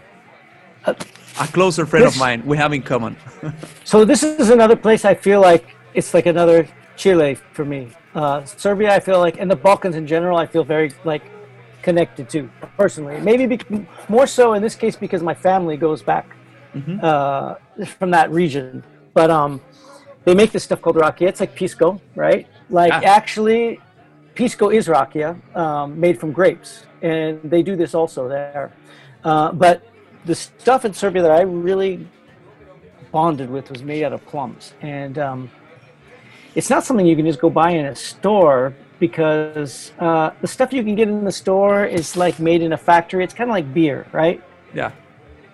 Uh, 0.86 0.94
a 1.40 1.46
closer 1.46 1.84
friend 1.86 2.06
of 2.06 2.16
mine, 2.18 2.42
we 2.46 2.56
have 2.56 2.72
in 2.72 2.82
common. 2.82 3.16
So 3.84 4.04
this 4.04 4.22
is 4.22 4.50
another 4.50 4.76
place 4.76 5.04
I 5.04 5.14
feel 5.14 5.40
like 5.40 5.64
it's 5.94 6.14
like 6.14 6.26
another 6.26 6.66
Chile 6.96 7.34
for 7.52 7.64
me. 7.64 7.88
Uh, 8.14 8.44
Serbia, 8.44 8.94
I 8.94 9.00
feel 9.00 9.18
like, 9.18 9.38
and 9.40 9.50
the 9.50 9.56
Balkans 9.56 9.96
in 9.96 10.06
general, 10.06 10.36
I 10.38 10.46
feel 10.46 10.64
very 10.64 10.92
like 11.04 11.22
connected 11.82 12.28
to 12.30 12.48
personally. 12.76 13.20
Maybe 13.20 13.46
bec- 13.46 13.70
more 14.08 14.26
so 14.26 14.54
in 14.54 14.62
this 14.62 14.74
case 14.74 14.96
because 14.96 15.22
my 15.22 15.34
family 15.34 15.76
goes 15.76 16.02
back 16.02 16.26
uh, 17.02 17.54
from 17.98 18.10
that 18.12 18.30
region. 18.30 18.84
But 19.14 19.30
um, 19.30 19.60
they 20.24 20.34
make 20.34 20.50
this 20.52 20.64
stuff 20.64 20.80
called 20.82 20.96
rakia. 20.96 21.28
It's 21.28 21.40
like 21.40 21.54
pisco, 21.54 22.00
right? 22.14 22.46
Like 22.68 22.92
Ah. 22.92 23.00
actually, 23.18 23.80
pisco 24.40 24.70
is 24.70 24.88
rakia, 24.88 25.36
um, 25.54 26.00
made 26.00 26.18
from 26.18 26.32
grapes, 26.32 26.86
and 27.02 27.38
they 27.44 27.62
do 27.62 27.76
this 27.76 27.94
also 27.94 28.26
there. 28.26 28.72
Uh, 29.22 29.52
but 29.52 29.86
the 30.24 30.34
stuff 30.34 30.86
in 30.86 30.94
Serbia 30.94 31.20
that 31.20 31.30
I 31.30 31.42
really 31.42 32.08
bonded 33.12 33.50
with 33.50 33.70
was 33.70 33.82
made 33.82 34.02
out 34.02 34.14
of 34.14 34.24
plums, 34.24 34.72
and 34.80 35.18
um, 35.18 35.50
it's 36.54 36.70
not 36.70 36.84
something 36.84 37.04
you 37.04 37.16
can 37.16 37.26
just 37.26 37.38
go 37.38 37.50
buy 37.50 37.72
in 37.72 37.84
a 37.84 37.94
store 37.94 38.74
because 38.98 39.92
uh, 39.98 40.30
the 40.40 40.46
stuff 40.46 40.72
you 40.72 40.82
can 40.82 40.94
get 40.94 41.06
in 41.08 41.22
the 41.22 41.32
store 41.32 41.84
is 41.84 42.16
like 42.16 42.38
made 42.38 42.62
in 42.62 42.72
a 42.72 42.78
factory. 42.78 43.22
It's 43.22 43.34
kind 43.34 43.50
of 43.50 43.54
like 43.54 43.74
beer, 43.74 44.06
right? 44.10 44.42
yeah. 44.72 44.90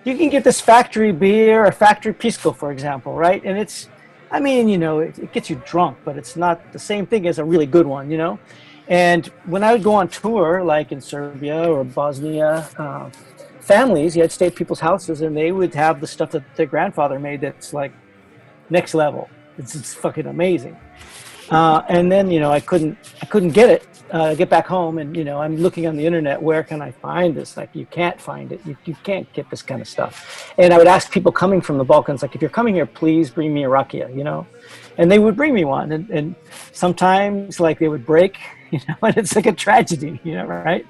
you 0.05 0.15
can 0.17 0.29
get 0.29 0.45
this 0.45 0.61
factory 0.61 1.11
beer 1.11 1.65
or 1.65 1.71
factory 1.73 2.13
pisco, 2.13 2.53
for 2.53 2.71
example, 2.71 3.15
right? 3.15 3.41
And 3.43 3.57
it's, 3.57 3.89
I 4.31 4.39
mean, 4.39 4.69
you 4.69 4.77
know, 4.77 4.99
it, 4.99 5.19
it 5.19 5.33
gets 5.33 5.49
you 5.49 5.61
drunk, 5.65 5.97
but 6.05 6.17
it's 6.17 6.37
not 6.37 6.71
the 6.71 6.79
same 6.79 7.05
thing 7.05 7.27
as 7.27 7.37
a 7.39 7.43
really 7.43 7.65
good 7.65 7.85
one, 7.85 8.09
you 8.09 8.17
know? 8.17 8.39
And 8.89 9.27
when 9.45 9.63
I 9.63 9.73
would 9.73 9.83
go 9.83 9.95
on 9.95 10.07
tour, 10.07 10.63
like 10.63 10.91
in 10.91 11.01
Serbia 11.01 11.69
or 11.69 11.83
Bosnia, 11.83 12.69
uh, 12.77 13.09
families, 13.59 14.15
you 14.15 14.21
had 14.21 14.31
stay 14.31 14.47
at 14.47 14.55
people's 14.55 14.79
houses 14.79 15.21
and 15.21 15.35
they 15.35 15.51
would 15.51 15.73
have 15.73 15.99
the 15.99 16.07
stuff 16.07 16.31
that 16.31 16.43
their 16.55 16.65
grandfather 16.65 17.19
made 17.19 17.41
that's 17.41 17.73
like 17.73 17.91
next 18.69 18.93
level. 18.93 19.29
It's, 19.57 19.75
it's 19.75 19.93
fucking 19.93 20.27
amazing. 20.27 20.77
Uh, 21.49 21.81
and 21.87 22.11
then 22.11 22.29
you 22.29 22.41
know 22.41 22.51
I 22.51 22.59
couldn't 22.59 22.97
I 23.21 23.25
couldn't 23.25 23.51
get 23.51 23.69
it 23.69 23.87
uh, 24.11 24.35
get 24.35 24.49
back 24.49 24.67
home 24.67 24.97
and 24.97 25.15
you 25.15 25.23
know 25.23 25.39
I'm 25.39 25.55
looking 25.55 25.87
on 25.87 25.95
the 25.95 26.05
internet 26.05 26.41
where 26.41 26.61
can 26.61 26.81
I 26.81 26.91
find 26.91 27.35
this 27.35 27.55
like 27.55 27.69
you 27.73 27.85
can't 27.85 28.19
find 28.19 28.51
it 28.51 28.59
you, 28.65 28.75
you 28.83 28.95
can't 29.03 29.31
get 29.31 29.49
this 29.49 29.61
kind 29.61 29.81
of 29.81 29.87
stuff 29.87 30.53
and 30.57 30.73
I 30.73 30.77
would 30.77 30.87
ask 30.87 31.09
people 31.09 31.31
coming 31.31 31.61
from 31.61 31.77
the 31.77 31.85
Balkans 31.85 32.21
like 32.21 32.35
if 32.35 32.41
you're 32.41 32.49
coming 32.49 32.75
here 32.75 32.85
please 32.85 33.29
bring 33.29 33.53
me 33.53 33.63
a 33.63 33.69
rakia 33.69 34.13
you 34.15 34.25
know 34.25 34.45
and 34.97 35.11
they 35.11 35.19
would 35.19 35.35
bring 35.35 35.53
me 35.53 35.65
one 35.65 35.91
and, 35.91 36.09
and 36.09 36.35
sometimes 36.71 37.59
like 37.59 37.79
they 37.79 37.87
would 37.87 38.05
break 38.05 38.37
you 38.71 38.79
know 38.87 38.95
and 39.03 39.17
it's 39.17 39.35
like 39.35 39.45
a 39.45 39.53
tragedy 39.53 40.19
you 40.23 40.33
know 40.33 40.45
right 40.45 40.85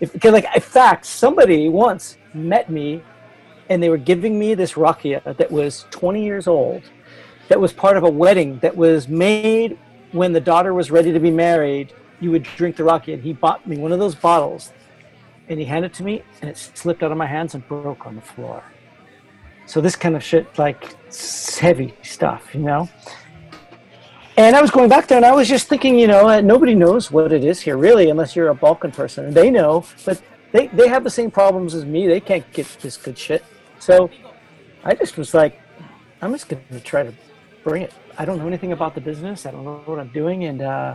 if, 0.00 0.12
because 0.12 0.32
like 0.32 0.46
in 0.54 0.60
fact 0.60 1.04
somebody 1.04 1.68
once 1.68 2.18
met 2.34 2.70
me 2.70 3.02
and 3.68 3.82
they 3.82 3.88
were 3.88 3.98
giving 3.98 4.38
me 4.38 4.54
this 4.54 4.74
rakia 4.74 5.22
that 5.36 5.50
was 5.50 5.86
20 5.90 6.24
years 6.24 6.46
old 6.46 6.82
that 7.48 7.58
was 7.60 7.72
part 7.72 7.96
of 7.96 8.04
a 8.04 8.10
wedding 8.10 8.58
that 8.60 8.76
was 8.76 9.08
made 9.08 9.78
when 10.12 10.32
the 10.32 10.40
daughter 10.40 10.74
was 10.74 10.90
ready 10.90 11.12
to 11.12 11.20
be 11.20 11.30
married. 11.30 11.92
You 12.20 12.30
would 12.30 12.42
drink 12.42 12.76
the 12.76 12.82
rakia, 12.82 13.14
and 13.14 13.22
he 13.22 13.32
bought 13.32 13.66
me 13.66 13.78
one 13.78 13.92
of 13.92 13.98
those 13.98 14.14
bottles, 14.14 14.72
and 15.48 15.58
he 15.58 15.64
handed 15.64 15.92
it 15.92 15.94
to 15.96 16.02
me, 16.02 16.22
and 16.40 16.50
it 16.50 16.56
slipped 16.56 17.02
out 17.02 17.10
of 17.10 17.18
my 17.18 17.26
hands 17.26 17.54
and 17.54 17.66
broke 17.66 18.06
on 18.06 18.16
the 18.16 18.22
floor. 18.22 18.62
So 19.66 19.80
this 19.80 19.96
kind 19.96 20.16
of 20.16 20.22
shit, 20.22 20.58
like 20.58 20.96
heavy 21.58 21.94
stuff, 22.02 22.54
you 22.54 22.60
know. 22.60 22.88
And 24.38 24.54
I 24.54 24.62
was 24.62 24.70
going 24.70 24.88
back 24.88 25.08
there, 25.08 25.16
and 25.16 25.26
I 25.26 25.32
was 25.32 25.48
just 25.48 25.66
thinking, 25.66 25.98
you 25.98 26.06
know, 26.06 26.28
uh, 26.28 26.40
nobody 26.40 26.72
knows 26.72 27.10
what 27.10 27.32
it 27.32 27.42
is 27.42 27.60
here, 27.60 27.76
really, 27.76 28.08
unless 28.08 28.36
you're 28.36 28.50
a 28.50 28.54
Balkan 28.54 28.92
person, 28.92 29.24
and 29.24 29.34
they 29.34 29.50
know, 29.50 29.84
but 30.04 30.22
they 30.52 30.68
they 30.68 30.86
have 30.86 31.02
the 31.02 31.10
same 31.10 31.28
problems 31.28 31.74
as 31.74 31.84
me. 31.84 32.06
They 32.06 32.20
can't 32.20 32.48
get 32.52 32.68
this 32.80 32.96
good 32.96 33.18
shit. 33.18 33.44
So 33.80 34.08
I 34.84 34.94
just 34.94 35.18
was 35.18 35.34
like, 35.34 35.60
I'm 36.22 36.30
just 36.30 36.48
going 36.48 36.62
to 36.70 36.78
try 36.78 37.02
to 37.02 37.12
bring 37.64 37.82
it. 37.82 37.92
I 38.16 38.24
don't 38.24 38.38
know 38.38 38.46
anything 38.46 38.70
about 38.70 38.94
the 38.94 39.00
business. 39.00 39.44
I 39.44 39.50
don't 39.50 39.64
know 39.64 39.82
what 39.86 39.98
I'm 39.98 40.12
doing. 40.12 40.44
And 40.44 40.62
uh, 40.62 40.94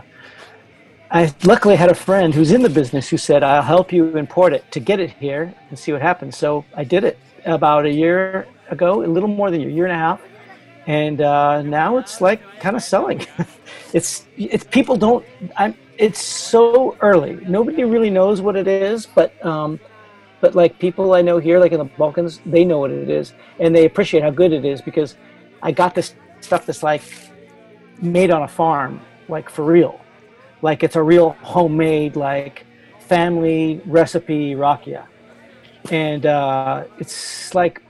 I 1.10 1.34
luckily 1.44 1.76
had 1.76 1.90
a 1.90 1.94
friend 1.94 2.32
who's 2.32 2.50
in 2.50 2.62
the 2.62 2.70
business 2.70 3.10
who 3.10 3.18
said, 3.18 3.42
I'll 3.42 3.60
help 3.60 3.92
you 3.92 4.16
import 4.16 4.54
it 4.54 4.72
to 4.72 4.80
get 4.80 5.00
it 5.00 5.10
here 5.10 5.54
and 5.68 5.78
see 5.78 5.92
what 5.92 6.00
happens. 6.00 6.38
So 6.38 6.64
I 6.74 6.84
did 6.84 7.04
it 7.04 7.18
about 7.44 7.84
a 7.84 7.92
year 7.92 8.46
ago, 8.70 9.04
a 9.04 9.06
little 9.06 9.28
more 9.28 9.50
than 9.50 9.60
a 9.60 9.66
year 9.66 9.84
and 9.84 9.92
a 9.92 9.98
half. 9.98 10.22
And 10.86 11.20
uh, 11.20 11.62
now 11.62 11.96
it's 11.98 12.20
like 12.20 12.42
kind 12.60 12.76
of 12.76 12.82
selling. 12.82 13.26
it's, 13.92 14.26
it's 14.36 14.64
people 14.64 14.96
don't, 14.96 15.24
I'm, 15.56 15.74
it's 15.96 16.20
so 16.20 16.96
early. 17.00 17.38
Nobody 17.48 17.84
really 17.84 18.10
knows 18.10 18.40
what 18.40 18.56
it 18.56 18.66
is, 18.66 19.06
but 19.06 19.44
um, 19.44 19.78
but 20.40 20.54
like 20.54 20.78
people 20.78 21.14
I 21.14 21.22
know 21.22 21.38
here, 21.38 21.58
like 21.58 21.72
in 21.72 21.78
the 21.78 21.84
Balkans, 21.84 22.40
they 22.44 22.64
know 22.64 22.78
what 22.78 22.90
it 22.90 23.08
is 23.08 23.32
and 23.58 23.74
they 23.74 23.86
appreciate 23.86 24.22
how 24.22 24.30
good 24.30 24.52
it 24.52 24.64
is 24.64 24.82
because 24.82 25.16
I 25.62 25.72
got 25.72 25.94
this 25.94 26.14
stuff 26.40 26.66
that's 26.66 26.82
like 26.82 27.02
made 28.00 28.30
on 28.30 28.42
a 28.42 28.48
farm, 28.48 29.00
like 29.28 29.48
for 29.48 29.64
real, 29.64 30.00
like 30.62 30.82
it's 30.82 30.96
a 30.96 31.02
real 31.02 31.30
homemade 31.42 32.16
like 32.16 32.66
family 33.00 33.80
recipe 33.86 34.54
rakia, 34.54 35.06
and 35.90 36.26
uh, 36.26 36.84
it's 36.98 37.54
like 37.54 37.82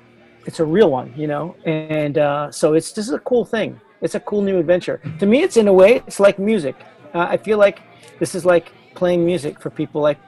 it's 0.47 0.61
a 0.61 0.65
real 0.65 0.91
one, 0.91 1.13
you 1.17 1.27
know, 1.27 1.57
and 1.65 2.19
uh, 2.19 2.51
so 2.51 2.75
it's 2.75 2.93
just 2.93 3.13
a 3.13 3.19
cool 3.21 3.45
thing. 3.45 3.81
It's 4.01 4.15
a 4.15 4.21
cool 4.21 4.43
new 4.43 4.59
adventure. 4.59 5.01
To 5.19 5.27
me, 5.27 5.43
it's 5.43 5.57
in 5.57 5.69
a 5.69 5.73
way, 5.73 6.03
it's 6.07 6.21
like 6.21 6.39
music. 6.39 6.77
Uh, 7.15 7.27
I 7.31 7.37
feel 7.37 7.59
like 7.59 7.81
this 8.19 8.35
is 8.35 8.45
like 8.45 8.73
playing 8.95 9.25
music 9.25 9.61
for 9.61 9.71
people 9.71 10.01
like 10.01 10.19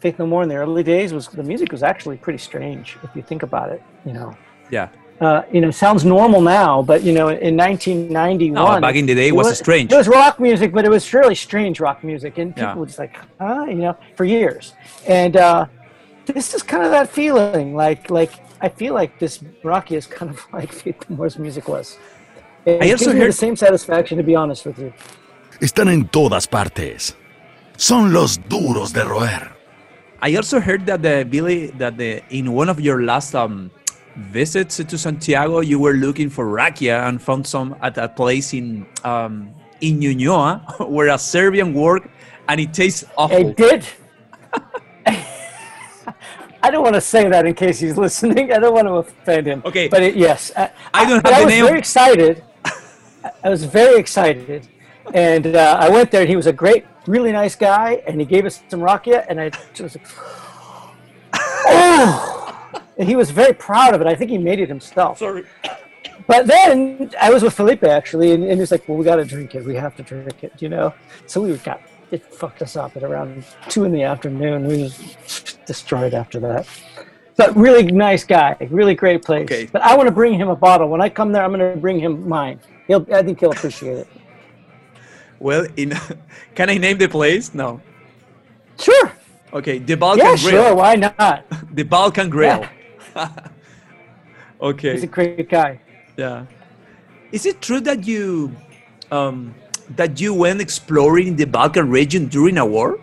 Faith 0.00 0.18
No 0.18 0.26
More 0.26 0.42
in 0.42 0.48
the 0.48 0.56
early 0.56 0.82
days 0.82 1.12
was 1.12 1.28
the 1.28 1.44
music 1.44 1.70
was 1.70 1.82
actually 1.82 2.16
pretty 2.16 2.38
strange 2.38 2.98
if 3.04 3.14
you 3.14 3.22
think 3.22 3.42
about 3.44 3.70
it. 3.70 3.82
You 4.04 4.12
know. 4.12 4.36
Yeah. 4.70 4.88
Uh, 5.20 5.44
you 5.52 5.60
know, 5.60 5.70
sounds 5.70 6.04
normal 6.04 6.40
now, 6.40 6.82
but 6.82 7.04
you 7.04 7.12
know, 7.12 7.28
in 7.28 7.56
1991, 7.56 8.54
no, 8.54 8.80
back 8.80 8.96
in 8.96 9.06
the 9.06 9.14
day, 9.14 9.28
it 9.28 9.36
was, 9.36 9.46
was, 9.46 9.58
strange. 9.58 9.92
It 9.92 9.96
was 9.96 10.08
rock 10.08 10.40
music, 10.40 10.72
but 10.72 10.84
it 10.84 10.88
was 10.88 11.14
really 11.14 11.36
strange 11.36 11.78
rock 11.78 12.02
music, 12.02 12.38
and 12.38 12.52
people 12.52 12.70
Yeah. 12.70 12.74
were 12.74 12.86
just 12.86 12.98
like, 12.98 13.16
huh, 13.38 13.66
you 13.68 13.76
know, 13.76 13.96
for 14.16 14.24
years. 14.24 14.74
And 15.06 15.36
uh, 15.36 15.66
this 16.26 16.54
is 16.54 16.64
kind 16.64 16.82
of 16.82 16.90
that 16.90 17.08
feeling, 17.08 17.76
like, 17.76 18.10
like 18.10 18.32
I 18.62 18.68
feel 18.68 18.94
like 18.94 19.18
this 19.18 19.42
rakia 19.64 19.96
is 19.98 20.06
kind 20.06 20.30
of 20.30 20.38
like 20.52 20.72
Faith 20.72 21.04
No 21.10 21.16
More's 21.16 21.38
music 21.38 21.68
was. 21.68 21.98
It 22.64 22.80
I 22.80 22.86
gives 22.86 23.02
also 23.02 23.12
me 23.14 23.20
heard- 23.20 23.28
the 23.28 23.32
same 23.36 23.56
satisfaction, 23.56 24.16
to 24.18 24.24
be 24.24 24.36
honest 24.36 24.64
with 24.66 24.78
you. 24.78 24.92
Están 25.60 25.88
en 25.92 26.08
todas 26.08 26.46
partes. 26.46 27.14
Son 27.76 28.12
los 28.12 28.38
duros 28.48 28.92
de 28.92 29.04
roer. 29.04 29.50
I 30.20 30.36
also 30.36 30.60
heard 30.60 30.86
that 30.86 31.02
the 31.02 31.24
Billy 31.28 31.72
that 31.78 31.96
the 31.98 32.22
in 32.30 32.52
one 32.52 32.68
of 32.68 32.78
your 32.80 33.02
last 33.02 33.34
um 33.34 33.70
visits 34.30 34.76
to 34.76 34.96
Santiago 34.98 35.60
you 35.60 35.80
were 35.80 35.94
looking 35.94 36.28
for 36.30 36.46
rakia 36.46 37.08
and 37.08 37.20
found 37.20 37.44
some 37.46 37.74
at 37.82 37.98
a 37.98 38.08
place 38.08 38.52
in 38.54 38.86
um 39.04 39.50
in 39.80 39.98
Ñuñoa 39.98 40.60
where 40.88 41.08
a 41.08 41.18
Serbian 41.18 41.74
work 41.74 42.08
and 42.48 42.60
it 42.60 42.72
tastes 42.72 43.02
I 43.18 43.22
awful. 43.22 43.52
did. 43.54 43.84
I 46.62 46.70
don't 46.70 46.82
want 46.82 46.94
to 46.94 47.00
say 47.00 47.28
that 47.28 47.44
in 47.46 47.54
case 47.54 47.80
he's 47.80 47.96
listening. 48.06 48.52
I 48.52 48.58
don't 48.58 48.74
want 48.74 48.86
to 48.88 48.94
offend 48.94 49.46
him. 49.46 49.62
Okay. 49.64 49.88
But 49.88 50.02
it, 50.02 50.16
yes, 50.16 50.52
I, 50.56 50.70
I 50.94 51.04
don't 51.08 51.24
have 51.26 51.34
I 51.34 51.40
the 51.40 51.44
was 51.46 51.54
name. 51.54 51.64
very 51.66 51.78
excited. 51.78 52.44
I 53.44 53.48
was 53.50 53.64
very 53.64 53.98
excited, 54.00 54.68
and 55.14 55.46
uh, 55.56 55.76
I 55.80 55.88
went 55.88 56.10
there. 56.10 56.22
and 56.22 56.30
He 56.30 56.36
was 56.36 56.46
a 56.46 56.52
great, 56.52 56.84
really 57.06 57.32
nice 57.32 57.54
guy, 57.54 58.02
and 58.06 58.20
he 58.20 58.26
gave 58.26 58.44
us 58.46 58.62
some 58.68 58.80
rakia, 58.80 59.24
and 59.28 59.40
I 59.40 59.50
just, 59.74 59.96
oh, 61.34 62.70
and 62.98 63.08
he 63.08 63.16
was 63.16 63.30
very 63.30 63.52
proud 63.52 63.94
of 63.94 64.00
it. 64.00 64.06
I 64.06 64.14
think 64.14 64.30
he 64.30 64.38
made 64.38 64.60
it 64.60 64.68
himself. 64.68 65.18
Sorry. 65.18 65.44
But 66.26 66.46
then 66.46 67.10
I 67.20 67.30
was 67.30 67.42
with 67.42 67.54
Felipe 67.54 67.82
actually, 67.84 68.32
and, 68.32 68.42
and 68.44 68.54
he 68.54 68.60
was 68.60 68.70
like, 68.70 68.88
"Well, 68.88 68.96
we 68.96 69.04
got 69.04 69.16
to 69.16 69.24
drink 69.24 69.54
it. 69.54 69.64
We 69.64 69.74
have 69.76 69.96
to 69.96 70.02
drink 70.02 70.42
it," 70.44 70.52
you 70.60 70.68
know. 70.68 70.94
So 71.26 71.42
we 71.42 71.56
got 71.58 71.80
it 72.12 72.22
fucked 72.32 72.62
us 72.62 72.76
up 72.76 72.96
at 72.96 73.02
around 73.02 73.44
two 73.68 73.84
in 73.84 73.92
the 73.92 74.02
afternoon. 74.02 74.66
We 74.66 74.82
was 74.82 75.56
destroyed 75.66 76.14
after 76.14 76.38
that. 76.40 76.68
But 77.36 77.56
really 77.56 77.84
nice 77.90 78.24
guy, 78.24 78.56
really 78.70 78.94
great 78.94 79.24
place. 79.24 79.44
Okay. 79.44 79.66
But 79.66 79.82
I 79.82 79.96
want 79.96 80.06
to 80.06 80.12
bring 80.12 80.34
him 80.34 80.48
a 80.48 80.56
bottle. 80.56 80.88
When 80.88 81.00
I 81.00 81.08
come 81.08 81.32
there, 81.32 81.42
I'm 81.42 81.52
going 81.52 81.74
to 81.74 81.80
bring 81.80 81.98
him 81.98 82.28
mine. 82.28 82.60
He'll, 82.86 83.06
I 83.12 83.22
think 83.22 83.40
he'll 83.40 83.52
appreciate 83.52 83.96
it. 83.96 84.08
Well, 85.38 85.66
in 85.76 85.94
can 86.54 86.68
I 86.68 86.76
name 86.76 86.98
the 86.98 87.08
place? 87.08 87.54
No. 87.54 87.80
Sure. 88.78 89.10
Okay, 89.52 89.78
the 89.78 89.96
Balkan 89.96 90.24
Yeah, 90.24 90.36
Grill. 90.36 90.64
sure. 90.64 90.74
Why 90.74 90.94
not? 90.96 91.44
The 91.74 91.84
Balkan 91.84 92.28
Grill. 92.28 92.66
Yeah. 93.16 93.32
okay. 94.60 94.92
He's 94.92 95.04
a 95.04 95.06
great 95.06 95.48
guy. 95.48 95.80
Yeah. 96.18 96.44
Is 97.32 97.46
it 97.46 97.62
true 97.62 97.80
that 97.80 98.06
you 98.06 98.54
um, 99.10 99.54
that 99.96 100.20
you 100.20 100.34
went 100.34 100.60
exploring 100.60 101.28
in 101.28 101.36
the 101.36 101.44
Balkan 101.44 101.88
region 101.90 102.26
during 102.26 102.58
a 102.58 102.66
war? 102.66 102.98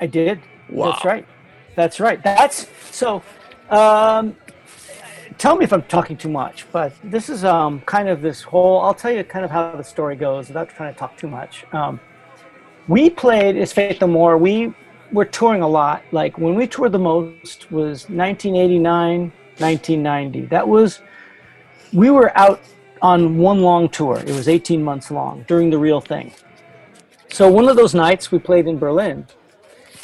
I 0.00 0.06
did. 0.06 0.40
Wow. 0.68 0.92
That's 0.92 1.04
right. 1.04 1.26
That's 1.74 2.00
right. 2.00 2.22
That's 2.22 2.66
so. 2.90 3.22
Um, 3.70 4.36
tell 5.38 5.56
me 5.56 5.64
if 5.64 5.72
I'm 5.72 5.82
talking 5.82 6.16
too 6.16 6.28
much, 6.28 6.66
but 6.72 6.92
this 7.04 7.28
is 7.28 7.44
um, 7.44 7.80
kind 7.82 8.08
of 8.08 8.22
this 8.22 8.42
whole. 8.42 8.80
I'll 8.80 8.94
tell 8.94 9.12
you 9.12 9.22
kind 9.24 9.44
of 9.44 9.50
how 9.50 9.74
the 9.76 9.84
story 9.84 10.16
goes 10.16 10.48
without 10.48 10.68
trying 10.68 10.92
to 10.92 10.98
talk 10.98 11.16
too 11.16 11.28
much. 11.28 11.64
Um, 11.72 12.00
we 12.88 13.10
played 13.10 13.56
as 13.56 13.72
Faith 13.72 14.00
No 14.00 14.06
More. 14.06 14.38
We 14.38 14.72
were 15.12 15.24
touring 15.24 15.62
a 15.62 15.68
lot. 15.68 16.02
Like 16.12 16.38
when 16.38 16.54
we 16.54 16.66
toured 16.66 16.92
the 16.92 16.98
most 16.98 17.70
was 17.70 18.08
1989, 18.08 19.32
1990. 19.58 20.46
That 20.46 20.66
was 20.66 21.00
we 21.92 22.10
were 22.10 22.36
out 22.36 22.60
on 23.02 23.38
one 23.38 23.62
long 23.62 23.88
tour. 23.88 24.18
It 24.18 24.34
was 24.34 24.48
18 24.48 24.82
months 24.82 25.10
long 25.10 25.44
during 25.46 25.70
the 25.70 25.78
real 25.78 26.00
thing. 26.00 26.32
So 27.28 27.50
one 27.50 27.68
of 27.68 27.76
those 27.76 27.94
nights 27.94 28.30
we 28.30 28.38
played 28.38 28.66
in 28.66 28.78
Berlin, 28.78 29.26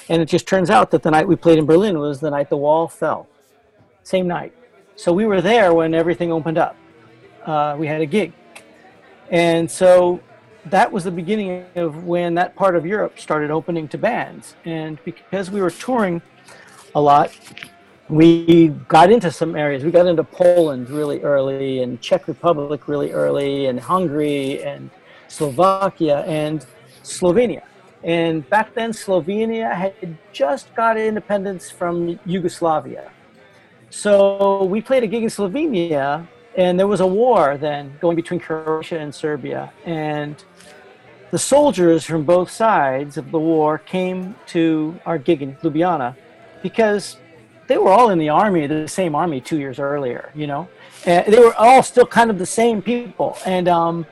and 0.09 0.21
it 0.21 0.27
just 0.27 0.47
turns 0.47 0.71
out 0.71 0.91
that 0.91 1.03
the 1.03 1.11
night 1.11 1.27
we 1.27 1.37
played 1.37 1.59
in 1.59 1.67
Berlin 1.67 1.99
was 1.99 2.21
the 2.21 2.31
night 2.31 2.51
the 2.51 2.57
wall 2.57 2.89
fell. 2.89 3.29
Same 4.03 4.27
night. 4.27 4.53
So 4.97 5.13
we 5.13 5.27
were 5.27 5.41
there 5.41 5.73
when 5.73 5.95
everything 5.95 6.31
opened 6.31 6.59
up. 6.59 6.77
Uh, 7.45 7.77
we 7.79 7.87
had 7.87 8.01
a 8.01 8.07
gig. 8.07 8.33
And 9.31 9.71
so 9.71 10.21
that 10.67 10.93
was 10.93 11.05
the 11.05 11.11
beginning 11.11 11.65
of 11.75 12.05
when 12.05 12.35
that 12.35 12.55
part 12.55 12.77
of 12.77 12.85
Europe 12.85 13.19
started 13.19 13.51
opening 13.51 13.89
to 13.89 13.99
bands. 13.99 14.55
And 14.65 15.03
because 15.05 15.51
we 15.51 15.61
were 15.61 15.71
touring 15.71 16.21
a 16.95 17.01
lot, 17.01 17.33
we 18.13 18.69
got 18.89 19.11
into 19.11 19.31
some 19.31 19.57
areas. 19.57 19.85
We 19.85 19.91
got 19.91 20.07
into 20.07 20.23
Poland 20.23 20.91
really 20.91 21.23
early, 21.23 21.83
and 21.83 21.99
Czech 22.03 22.29
Republic 22.29 22.87
really 22.87 23.11
early, 23.11 23.67
and 23.67 23.81
Hungary, 23.81 24.63
and 24.63 24.91
Slovakia, 25.29 26.19
and 26.27 26.67
Slovenia. 27.03 27.63
And 28.05 28.47
back 28.51 28.75
then, 28.75 28.91
Slovenia 28.93 29.73
had 29.75 30.19
just 30.31 30.75
got 30.75 30.99
independence 30.99 31.71
from 31.71 32.21
Yugoslavia. 32.27 33.11
So 33.89 34.65
we 34.65 34.83
played 34.83 35.05
a 35.05 35.07
gig 35.07 35.23
in 35.23 35.31
Slovenia, 35.31 36.27
and 36.55 36.79
there 36.79 36.89
was 36.89 37.01
a 37.01 37.07
war 37.07 37.57
then 37.57 37.97
going 37.99 38.17
between 38.17 38.41
Croatia 38.41 38.99
and 38.99 39.15
Serbia. 39.15 39.73
And 39.87 40.37
the 41.31 41.39
soldiers 41.39 42.05
from 42.05 42.25
both 42.25 42.51
sides 42.51 43.17
of 43.17 43.31
the 43.31 43.39
war 43.39 43.79
came 43.79 44.35
to 44.49 45.01
our 45.07 45.17
gig 45.17 45.41
in 45.41 45.57
Ljubljana 45.57 46.15
because 46.63 47.17
they 47.73 47.79
were 47.79 47.91
all 47.91 48.11
in 48.11 48.19
the 48.19 48.29
army, 48.29 48.67
the 48.67 48.87
same 48.87 49.15
army 49.15 49.41
two 49.41 49.59
years 49.59 49.79
earlier, 49.79 50.31
you 50.35 50.47
know. 50.47 50.69
And 51.07 51.33
they 51.33 51.41
were 51.41 51.55
all 51.55 51.83
still 51.83 52.05
kind 52.05 52.29
of 52.31 52.39
the 52.39 52.45
same 52.45 52.83
people. 52.83 53.39
And 53.47 53.67
um, 53.67 54.07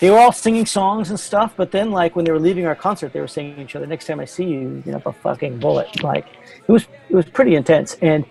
they 0.00 0.10
were 0.10 0.18
all 0.18 0.32
singing 0.32 0.66
songs 0.66 1.10
and 1.10 1.20
stuff, 1.30 1.54
but 1.56 1.70
then 1.70 1.92
like 1.92 2.16
when 2.16 2.24
they 2.24 2.32
were 2.32 2.40
leaving 2.40 2.66
our 2.66 2.74
concert, 2.74 3.12
they 3.12 3.20
were 3.20 3.28
to 3.28 3.60
each 3.62 3.76
other, 3.76 3.86
"Next 3.86 4.06
time 4.06 4.18
I 4.18 4.24
see 4.24 4.46
you, 4.54 4.82
you 4.84 4.92
know, 4.92 5.00
a 5.06 5.12
fucking 5.12 5.60
bullet." 5.60 6.02
Like 6.02 6.26
it 6.66 6.72
was, 6.72 6.88
it 7.08 7.14
was 7.14 7.26
pretty 7.26 7.54
intense. 7.54 7.96
And 8.02 8.24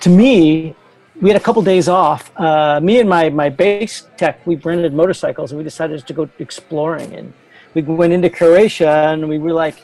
to 0.00 0.08
me, 0.10 0.74
we 1.22 1.30
had 1.30 1.40
a 1.40 1.44
couple 1.44 1.62
days 1.62 1.88
off. 1.88 2.32
Uh, 2.36 2.80
me 2.80 2.98
and 2.98 3.08
my 3.08 3.28
my 3.28 3.48
bass 3.48 4.08
tech, 4.16 4.44
we 4.44 4.56
rented 4.56 4.92
motorcycles, 4.92 5.52
and 5.52 5.58
we 5.58 5.62
decided 5.62 6.04
to 6.04 6.12
go 6.12 6.28
exploring. 6.40 7.14
And 7.14 7.32
we 7.74 7.82
went 7.82 8.12
into 8.12 8.28
Croatia, 8.28 8.94
and 9.12 9.28
we 9.28 9.38
were 9.38 9.52
like, 9.52 9.76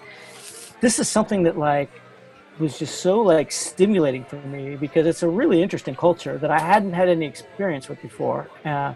"This 0.81 0.99
is 0.99 1.09
something 1.09 1.45
that 1.45 1.57
like 1.57 1.91
was 2.59 2.79
just 2.79 3.01
so 3.01 3.21
like 3.21 3.51
stimulating 3.51 4.25
for 4.25 4.37
me 4.37 4.77
because 4.77 5.07
it's 5.07 5.23
a 5.23 5.29
really 5.29 5.63
interesting 5.63 5.95
culture 5.95 6.39
that 6.39 6.51
I 6.51 6.61
hadn't 6.61 6.93
had 6.93 7.09
any 7.09 7.27
experience 7.27 7.89
with 7.89 8.01
before." 8.03 8.49
Uh, 8.65 8.95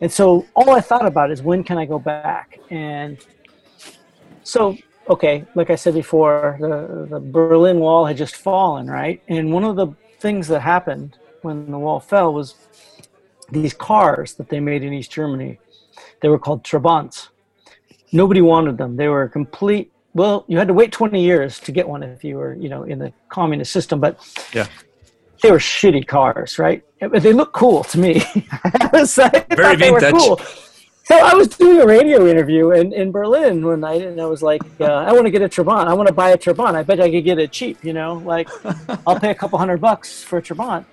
and 0.00 0.10
so 0.10 0.46
all 0.54 0.70
I 0.70 0.80
thought 0.80 1.06
about 1.06 1.30
is 1.30 1.42
when 1.42 1.62
can 1.62 1.76
I 1.76 1.84
go 1.84 1.98
back? 1.98 2.58
And 2.70 3.18
so, 4.42 4.76
okay, 5.08 5.44
like 5.54 5.70
I 5.70 5.74
said 5.74 5.94
before, 5.94 6.56
the, 6.58 7.06
the 7.10 7.20
Berlin 7.20 7.80
Wall 7.80 8.06
had 8.06 8.16
just 8.16 8.36
fallen, 8.36 8.86
right? 8.86 9.22
And 9.28 9.52
one 9.52 9.64
of 9.64 9.76
the 9.76 9.88
things 10.18 10.48
that 10.48 10.60
happened 10.60 11.18
when 11.42 11.70
the 11.70 11.78
wall 11.78 12.00
fell 12.00 12.32
was 12.32 12.54
these 13.50 13.74
cars 13.74 14.34
that 14.34 14.48
they 14.48 14.60
made 14.60 14.82
in 14.82 14.92
East 14.92 15.10
Germany. 15.10 15.58
They 16.20 16.28
were 16.28 16.38
called 16.38 16.62
Trabants. 16.62 17.28
Nobody 18.12 18.40
wanted 18.40 18.78
them. 18.78 18.96
They 18.96 19.08
were 19.08 19.22
a 19.22 19.28
complete. 19.28 19.92
Well, 20.14 20.44
you 20.48 20.58
had 20.58 20.68
to 20.68 20.74
wait 20.74 20.90
20 20.92 21.22
years 21.22 21.60
to 21.60 21.72
get 21.72 21.88
one 21.88 22.02
if 22.02 22.24
you 22.24 22.36
were, 22.36 22.54
you 22.54 22.68
know, 22.68 22.82
in 22.82 22.98
the 22.98 23.12
communist 23.28 23.72
system. 23.72 24.00
But 24.00 24.18
Yeah. 24.52 24.66
they 25.42 25.50
were 25.50 25.58
shitty 25.58 26.06
cars, 26.06 26.58
right? 26.58 26.82
But 27.00 27.22
they 27.22 27.32
look 27.32 27.52
cool 27.52 27.84
to 27.84 27.98
me. 27.98 28.22
I 28.64 28.90
was 28.92 29.16
like, 29.16 29.48
Very 29.54 29.76
they 29.76 29.90
were 29.90 30.00
vintage. 30.00 30.20
cool. 30.20 30.40
So 31.04 31.16
I 31.16 31.34
was 31.34 31.48
doing 31.48 31.80
a 31.80 31.86
radio 31.86 32.26
interview 32.28 32.70
in, 32.70 32.92
in 32.92 33.10
Berlin 33.10 33.64
one 33.66 33.80
night, 33.80 34.02
and 34.02 34.20
I 34.20 34.26
was 34.26 34.42
like, 34.44 34.62
uh, 34.80 34.84
I 34.84 35.12
want 35.12 35.24
to 35.24 35.30
get 35.30 35.42
a 35.42 35.48
Trabant. 35.48 35.88
I 35.88 35.94
want 35.94 36.06
to 36.06 36.14
buy 36.14 36.30
a 36.30 36.38
Trabant. 36.38 36.74
I 36.76 36.84
bet 36.84 37.00
I 37.00 37.10
could 37.10 37.24
get 37.24 37.38
it 37.40 37.50
cheap, 37.50 37.82
you 37.84 37.92
know? 37.92 38.14
Like, 38.24 38.48
I'll 39.06 39.18
pay 39.18 39.30
a 39.30 39.34
couple 39.34 39.58
hundred 39.58 39.80
bucks 39.80 40.22
for 40.22 40.38
a 40.38 40.42
Trabant. 40.42 40.84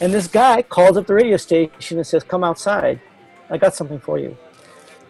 And 0.00 0.12
this 0.12 0.28
guy 0.28 0.62
calls 0.62 0.96
up 0.96 1.06
the 1.08 1.14
radio 1.14 1.36
station 1.36 1.98
and 1.98 2.06
says, 2.06 2.22
Come 2.22 2.44
outside. 2.44 3.00
I 3.50 3.58
got 3.58 3.74
something 3.74 3.98
for 3.98 4.18
you. 4.18 4.36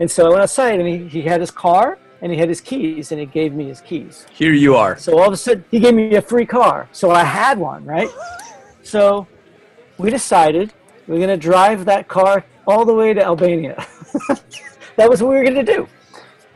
And 0.01 0.11
so 0.11 0.27
I 0.27 0.29
went 0.31 0.43
outside, 0.43 0.81
and 0.81 0.89
he, 0.89 1.09
he 1.09 1.23
had 1.23 1.41
his 1.41 1.51
car, 1.51 1.99
and 2.25 2.33
he 2.33 2.39
had 2.39 2.49
his 2.49 2.63
keys, 2.63 3.13
and 3.13 3.21
he 3.21 3.27
gave 3.27 3.53
me 3.53 3.67
his 3.67 3.83
keys. 3.83 4.27
Here 4.33 4.55
you 4.55 4.75
are. 4.77 4.97
So 4.97 5.19
all 5.19 5.27
of 5.27 5.35
a 5.35 5.37
sudden, 5.37 5.63
he 5.71 5.79
gave 5.79 5.93
me 5.93 6.15
a 6.15 6.23
free 6.23 6.47
car. 6.47 6.89
So 6.91 7.11
I 7.11 7.23
had 7.23 7.59
one, 7.59 7.85
right? 7.85 8.09
So 8.83 9.27
we 9.97 10.11
decided 10.11 10.75
we 11.09 11.17
are 11.17 11.19
going 11.19 11.31
to 11.31 11.39
drive 11.39 11.87
that 11.87 12.07
car 12.07 12.45
all 12.67 12.85
the 12.85 12.93
way 12.93 13.15
to 13.15 13.25
Albania. 13.25 13.87
that 14.97 15.09
was 15.09 15.23
what 15.23 15.31
we 15.31 15.37
were 15.37 15.43
going 15.43 15.65
to 15.65 15.73
do. 15.73 15.89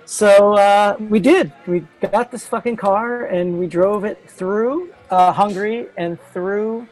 So 0.05 0.53
uh, 0.53 0.97
we 1.01 1.21
did. 1.21 1.51
We 1.67 1.87
got 2.03 2.31
this 2.31 2.47
fucking 2.47 2.77
car 2.77 3.25
and 3.25 3.59
we 3.59 3.67
drove 3.67 4.05
it 4.05 4.29
through 4.29 4.93
uh, 5.11 5.33
Hungary 5.33 5.87
and 5.97 6.21
through 6.35 6.87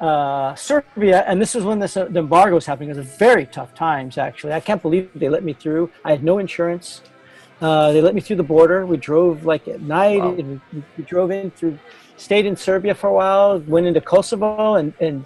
uh, 0.00 0.54
Serbia. 0.54 1.24
And 1.26 1.42
this 1.42 1.54
was 1.54 1.64
when 1.64 1.78
this, 1.78 1.94
uh, 1.94 2.06
the 2.06 2.20
embargo 2.20 2.54
was 2.54 2.64
happening. 2.64 2.88
It 2.88 2.96
was 2.96 3.06
very 3.06 3.44
tough 3.44 3.74
times, 3.74 4.16
actually. 4.16 4.54
I 4.54 4.60
can't 4.60 4.80
believe 4.80 5.10
they 5.14 5.28
let 5.28 5.44
me 5.44 5.52
through. 5.52 5.90
I 6.06 6.12
had 6.12 6.24
no 6.24 6.38
insurance. 6.38 7.02
Uh, 7.60 7.92
they 7.92 8.00
let 8.00 8.14
me 8.14 8.20
through 8.20 8.36
the 8.36 8.42
border. 8.42 8.86
We 8.86 8.96
drove 8.96 9.44
like 9.44 9.68
at 9.68 9.82
night. 9.82 10.20
Wow. 10.20 10.34
And 10.34 10.60
we, 10.72 10.82
we 10.96 11.04
drove 11.04 11.30
in 11.30 11.50
through, 11.50 11.78
stayed 12.16 12.46
in 12.46 12.56
Serbia 12.56 12.94
for 12.94 13.08
a 13.08 13.12
while, 13.12 13.58
went 13.60 13.86
into 13.86 14.00
Kosovo, 14.00 14.74
and, 14.74 14.92
and 15.00 15.24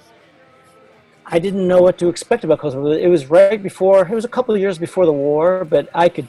I 1.26 1.38
didn't 1.38 1.66
know 1.66 1.80
what 1.80 1.96
to 1.98 2.08
expect 2.08 2.44
about 2.44 2.58
Kosovo. 2.58 2.90
It 2.90 3.08
was 3.08 3.26
right 3.26 3.62
before, 3.62 4.02
it 4.02 4.10
was 4.10 4.24
a 4.24 4.28
couple 4.28 4.54
of 4.54 4.60
years 4.60 4.78
before 4.78 5.06
the 5.06 5.12
war, 5.12 5.64
but 5.64 5.88
I 5.94 6.08
could 6.08 6.28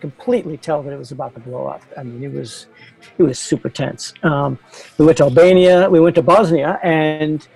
completely 0.00 0.58
tell 0.58 0.82
that 0.82 0.92
it 0.92 0.98
was 0.98 1.12
about 1.12 1.32
to 1.34 1.40
blow 1.40 1.66
up. 1.66 1.82
I 1.96 2.02
mean, 2.02 2.22
it 2.22 2.32
was, 2.32 2.66
it 3.16 3.22
was 3.22 3.38
super 3.38 3.70
tense. 3.70 4.12
Um, 4.22 4.58
we 4.98 5.06
went 5.06 5.16
to 5.18 5.24
Albania, 5.24 5.88
we 5.88 5.98
went 5.98 6.14
to 6.16 6.22
Bosnia, 6.22 6.78
and 6.82 7.46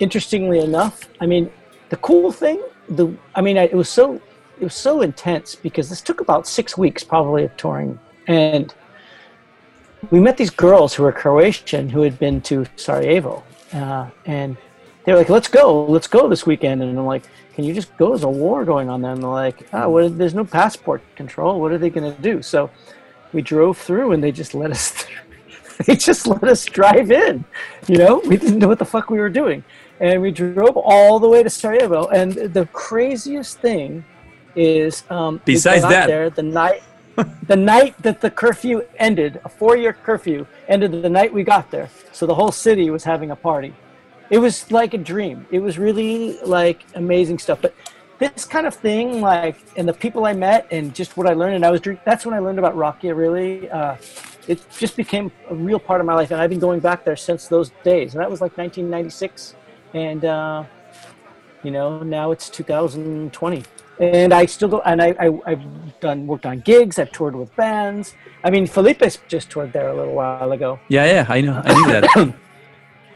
interestingly 0.00 0.58
enough, 0.58 1.08
I 1.20 1.26
mean, 1.26 1.52
the 1.90 1.96
cool 1.98 2.32
thing, 2.32 2.60
the, 2.88 3.14
I 3.34 3.40
mean, 3.40 3.56
I, 3.56 3.64
it 3.64 3.74
was 3.74 3.88
so, 3.88 4.20
it 4.60 4.64
was 4.64 4.74
so 4.74 5.02
intense 5.02 5.54
because 5.54 5.88
this 5.88 6.00
took 6.00 6.20
about 6.20 6.46
six 6.46 6.78
weeks 6.78 7.04
probably 7.04 7.44
of 7.44 7.56
touring, 7.56 7.98
and 8.26 8.74
we 10.10 10.20
met 10.20 10.36
these 10.36 10.50
girls 10.50 10.94
who 10.94 11.02
were 11.02 11.12
Croatian 11.12 11.88
who 11.88 12.02
had 12.02 12.18
been 12.18 12.40
to 12.42 12.66
Sarajevo, 12.76 13.42
uh, 13.72 14.08
and 14.26 14.56
they 15.04 15.12
were 15.12 15.18
like, 15.18 15.28
let's 15.28 15.48
go, 15.48 15.84
let's 15.84 16.06
go 16.06 16.28
this 16.28 16.46
weekend. 16.46 16.82
And 16.82 16.98
I'm 16.98 17.06
like, 17.06 17.24
can 17.54 17.64
you 17.64 17.74
just 17.74 17.94
go? 17.96 18.08
There's 18.10 18.24
a 18.24 18.28
war 18.28 18.64
going 18.64 18.88
on 18.88 19.02
there. 19.02 19.12
And 19.12 19.22
they're 19.22 19.30
like, 19.30 19.68
oh, 19.72 19.90
what, 19.90 20.18
there's 20.18 20.34
no 20.34 20.44
passport 20.44 21.02
control. 21.14 21.60
What 21.60 21.72
are 21.72 21.78
they 21.78 21.90
going 21.90 22.14
to 22.14 22.22
do? 22.22 22.42
So 22.42 22.70
we 23.32 23.42
drove 23.42 23.76
through 23.76 24.12
and 24.12 24.24
they 24.24 24.32
just 24.32 24.54
let 24.54 24.70
us, 24.70 24.90
through. 24.90 25.16
they 25.86 25.96
just 25.96 26.26
let 26.26 26.44
us 26.44 26.64
drive 26.64 27.10
in. 27.10 27.44
You 27.86 27.98
know, 27.98 28.22
we 28.26 28.36
didn't 28.36 28.58
know 28.58 28.68
what 28.68 28.78
the 28.78 28.84
fuck 28.84 29.10
we 29.10 29.18
were 29.18 29.30
doing. 29.30 29.62
And 30.00 30.22
we 30.22 30.30
drove 30.30 30.76
all 30.76 31.20
the 31.20 31.28
way 31.28 31.42
to 31.42 31.50
Sarajevo. 31.50 32.08
And 32.08 32.32
the 32.32 32.66
craziest 32.72 33.58
thing 33.58 34.04
is, 34.56 35.04
um, 35.10 35.40
besides 35.44 35.82
that, 35.82 36.06
there 36.06 36.30
the 36.30 36.42
night, 36.42 36.82
the 37.46 37.56
night 37.56 38.00
that 38.02 38.20
the 38.20 38.30
curfew 38.30 38.82
ended, 38.96 39.40
a 39.44 39.48
four-year 39.48 39.92
curfew 39.92 40.46
ended 40.68 40.92
the 40.92 41.08
night 41.08 41.32
we 41.32 41.44
got 41.44 41.70
there. 41.70 41.88
So 42.12 42.26
the 42.26 42.34
whole 42.34 42.52
city 42.52 42.90
was 42.90 43.04
having 43.04 43.30
a 43.30 43.36
party 43.36 43.74
it 44.30 44.38
was 44.38 44.70
like 44.70 44.94
a 44.94 44.98
dream. 44.98 45.46
It 45.50 45.60
was 45.60 45.78
really 45.78 46.38
like 46.40 46.84
amazing 46.94 47.38
stuff. 47.38 47.60
But 47.60 47.74
this 48.18 48.44
kind 48.44 48.66
of 48.66 48.74
thing, 48.74 49.20
like, 49.20 49.56
and 49.76 49.88
the 49.88 49.92
people 49.92 50.24
I 50.24 50.32
met, 50.32 50.66
and 50.70 50.94
just 50.94 51.16
what 51.16 51.26
I 51.26 51.34
learned, 51.34 51.56
and 51.56 51.64
I 51.64 51.70
was 51.70 51.80
that's 52.04 52.24
when 52.24 52.34
I 52.34 52.38
learned 52.38 52.58
about 52.58 52.74
Rakia. 52.74 53.16
Really, 53.16 53.70
uh, 53.70 53.96
it 54.48 54.64
just 54.78 54.96
became 54.96 55.30
a 55.50 55.54
real 55.54 55.78
part 55.78 56.00
of 56.00 56.06
my 56.06 56.14
life, 56.14 56.30
and 56.30 56.40
I've 56.40 56.50
been 56.50 56.58
going 56.58 56.80
back 56.80 57.04
there 57.04 57.16
since 57.16 57.48
those 57.48 57.70
days. 57.82 58.14
And 58.14 58.20
that 58.22 58.30
was 58.30 58.40
like 58.40 58.56
1996, 58.56 59.54
and 59.94 60.24
uh, 60.24 60.64
you 61.62 61.70
know, 61.70 62.02
now 62.02 62.30
it's 62.30 62.48
2020 62.50 63.62
and 63.98 64.32
I 64.32 64.46
still 64.46 64.68
go. 64.68 64.80
And 64.80 65.02
I, 65.02 65.14
I 65.18 65.50
have 65.50 66.00
done 66.00 66.26
worked 66.26 66.46
on 66.46 66.60
gigs. 66.60 66.98
I've 66.98 67.12
toured 67.12 67.34
with 67.34 67.54
bands. 67.56 68.14
I 68.42 68.50
mean, 68.50 68.66
Felipe 68.66 69.02
just 69.28 69.50
toured 69.50 69.72
there 69.72 69.88
a 69.88 69.94
little 69.94 70.14
while 70.14 70.52
ago. 70.52 70.78
Yeah, 70.88 71.06
yeah, 71.06 71.26
I 71.28 71.40
know. 71.40 71.62
I 71.64 71.74
knew 71.74 71.86
that. 71.92 72.34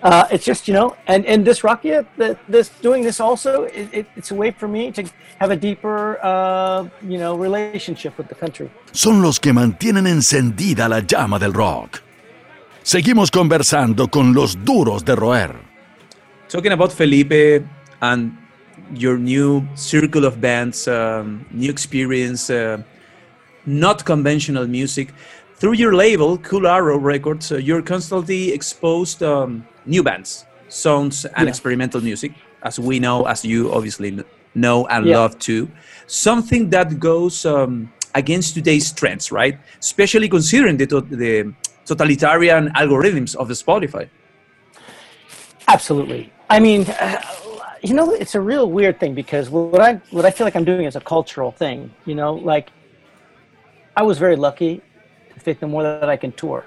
uh, 0.02 0.26
it's 0.30 0.44
just 0.44 0.68
you 0.68 0.74
know 0.74 0.96
and 1.06 1.26
and 1.26 1.44
this 1.44 1.60
Rakia 1.60 2.06
this 2.48 2.68
doing 2.80 3.02
this 3.02 3.20
also 3.20 3.64
it, 3.64 3.88
it, 3.92 4.06
it's 4.16 4.30
a 4.30 4.34
way 4.34 4.50
for 4.50 4.68
me 4.68 4.92
to 4.92 5.04
have 5.40 5.50
a 5.50 5.56
deeper 5.56 6.18
uh, 6.22 6.86
you 7.02 7.18
know 7.18 7.36
relationship 7.36 8.16
with 8.16 8.28
the 8.28 8.34
country 8.34 8.70
son 8.92 9.22
los 9.22 9.40
que 9.40 9.52
mantienen 9.52 10.06
encendida 10.06 10.88
la 10.88 11.00
llama 11.00 11.38
del 11.38 11.52
rock 11.52 12.02
seguimos 12.82 13.30
conversando 13.30 14.08
con 14.08 14.32
los 14.32 14.64
duros 14.64 15.04
de 15.04 15.16
roer 15.16 15.56
talking 16.48 16.72
about 16.72 16.92
Felipe 16.92 17.64
and 18.00 18.47
your 18.94 19.18
new 19.18 19.66
circle 19.74 20.24
of 20.24 20.40
bands 20.40 20.88
um, 20.88 21.44
new 21.50 21.70
experience 21.70 22.50
uh, 22.50 22.82
not 23.66 24.04
conventional 24.04 24.66
music 24.66 25.12
through 25.56 25.74
your 25.74 25.94
label 25.94 26.38
Koolarrow 26.38 27.02
records 27.02 27.52
uh, 27.52 27.56
you're 27.56 27.82
constantly 27.82 28.52
exposed 28.52 29.22
um, 29.22 29.66
new 29.88 30.02
bands, 30.02 30.44
songs, 30.68 31.24
and 31.24 31.44
yeah. 31.44 31.48
experimental 31.48 32.00
music, 32.00 32.32
as 32.62 32.78
we 32.78 33.00
know, 33.00 33.24
as 33.24 33.44
you 33.44 33.72
obviously 33.72 34.22
know 34.54 34.86
and 34.86 35.06
yeah. 35.06 35.18
love 35.18 35.38
too. 35.38 35.68
Something 36.06 36.70
that 36.70 37.00
goes 37.00 37.44
um, 37.44 37.92
against 38.14 38.54
today's 38.54 38.92
trends, 38.92 39.32
right? 39.32 39.58
Especially 39.80 40.28
considering 40.28 40.76
the, 40.76 40.86
the 40.86 41.54
totalitarian 41.84 42.68
algorithms 42.74 43.34
of 43.34 43.48
the 43.48 43.54
Spotify. 43.54 44.08
Absolutely. 45.66 46.32
I 46.48 46.60
mean, 46.60 46.82
uh, 46.88 47.22
you 47.82 47.94
know, 47.94 48.12
it's 48.12 48.34
a 48.34 48.40
real 48.40 48.70
weird 48.70 48.98
thing 49.00 49.14
because 49.14 49.50
what 49.50 49.80
I 49.80 49.94
what 50.10 50.24
I 50.24 50.30
feel 50.30 50.46
like 50.46 50.56
I'm 50.56 50.64
doing 50.64 50.84
is 50.84 50.96
a 50.96 51.00
cultural 51.00 51.52
thing. 51.52 51.92
You 52.06 52.14
know, 52.14 52.34
like 52.34 52.70
I 53.96 54.02
was 54.02 54.18
very 54.18 54.36
lucky 54.36 54.82
to 55.34 55.40
think 55.40 55.60
the 55.60 55.66
more 55.66 55.82
that 55.82 56.08
I 56.08 56.16
can 56.16 56.32
tour 56.32 56.64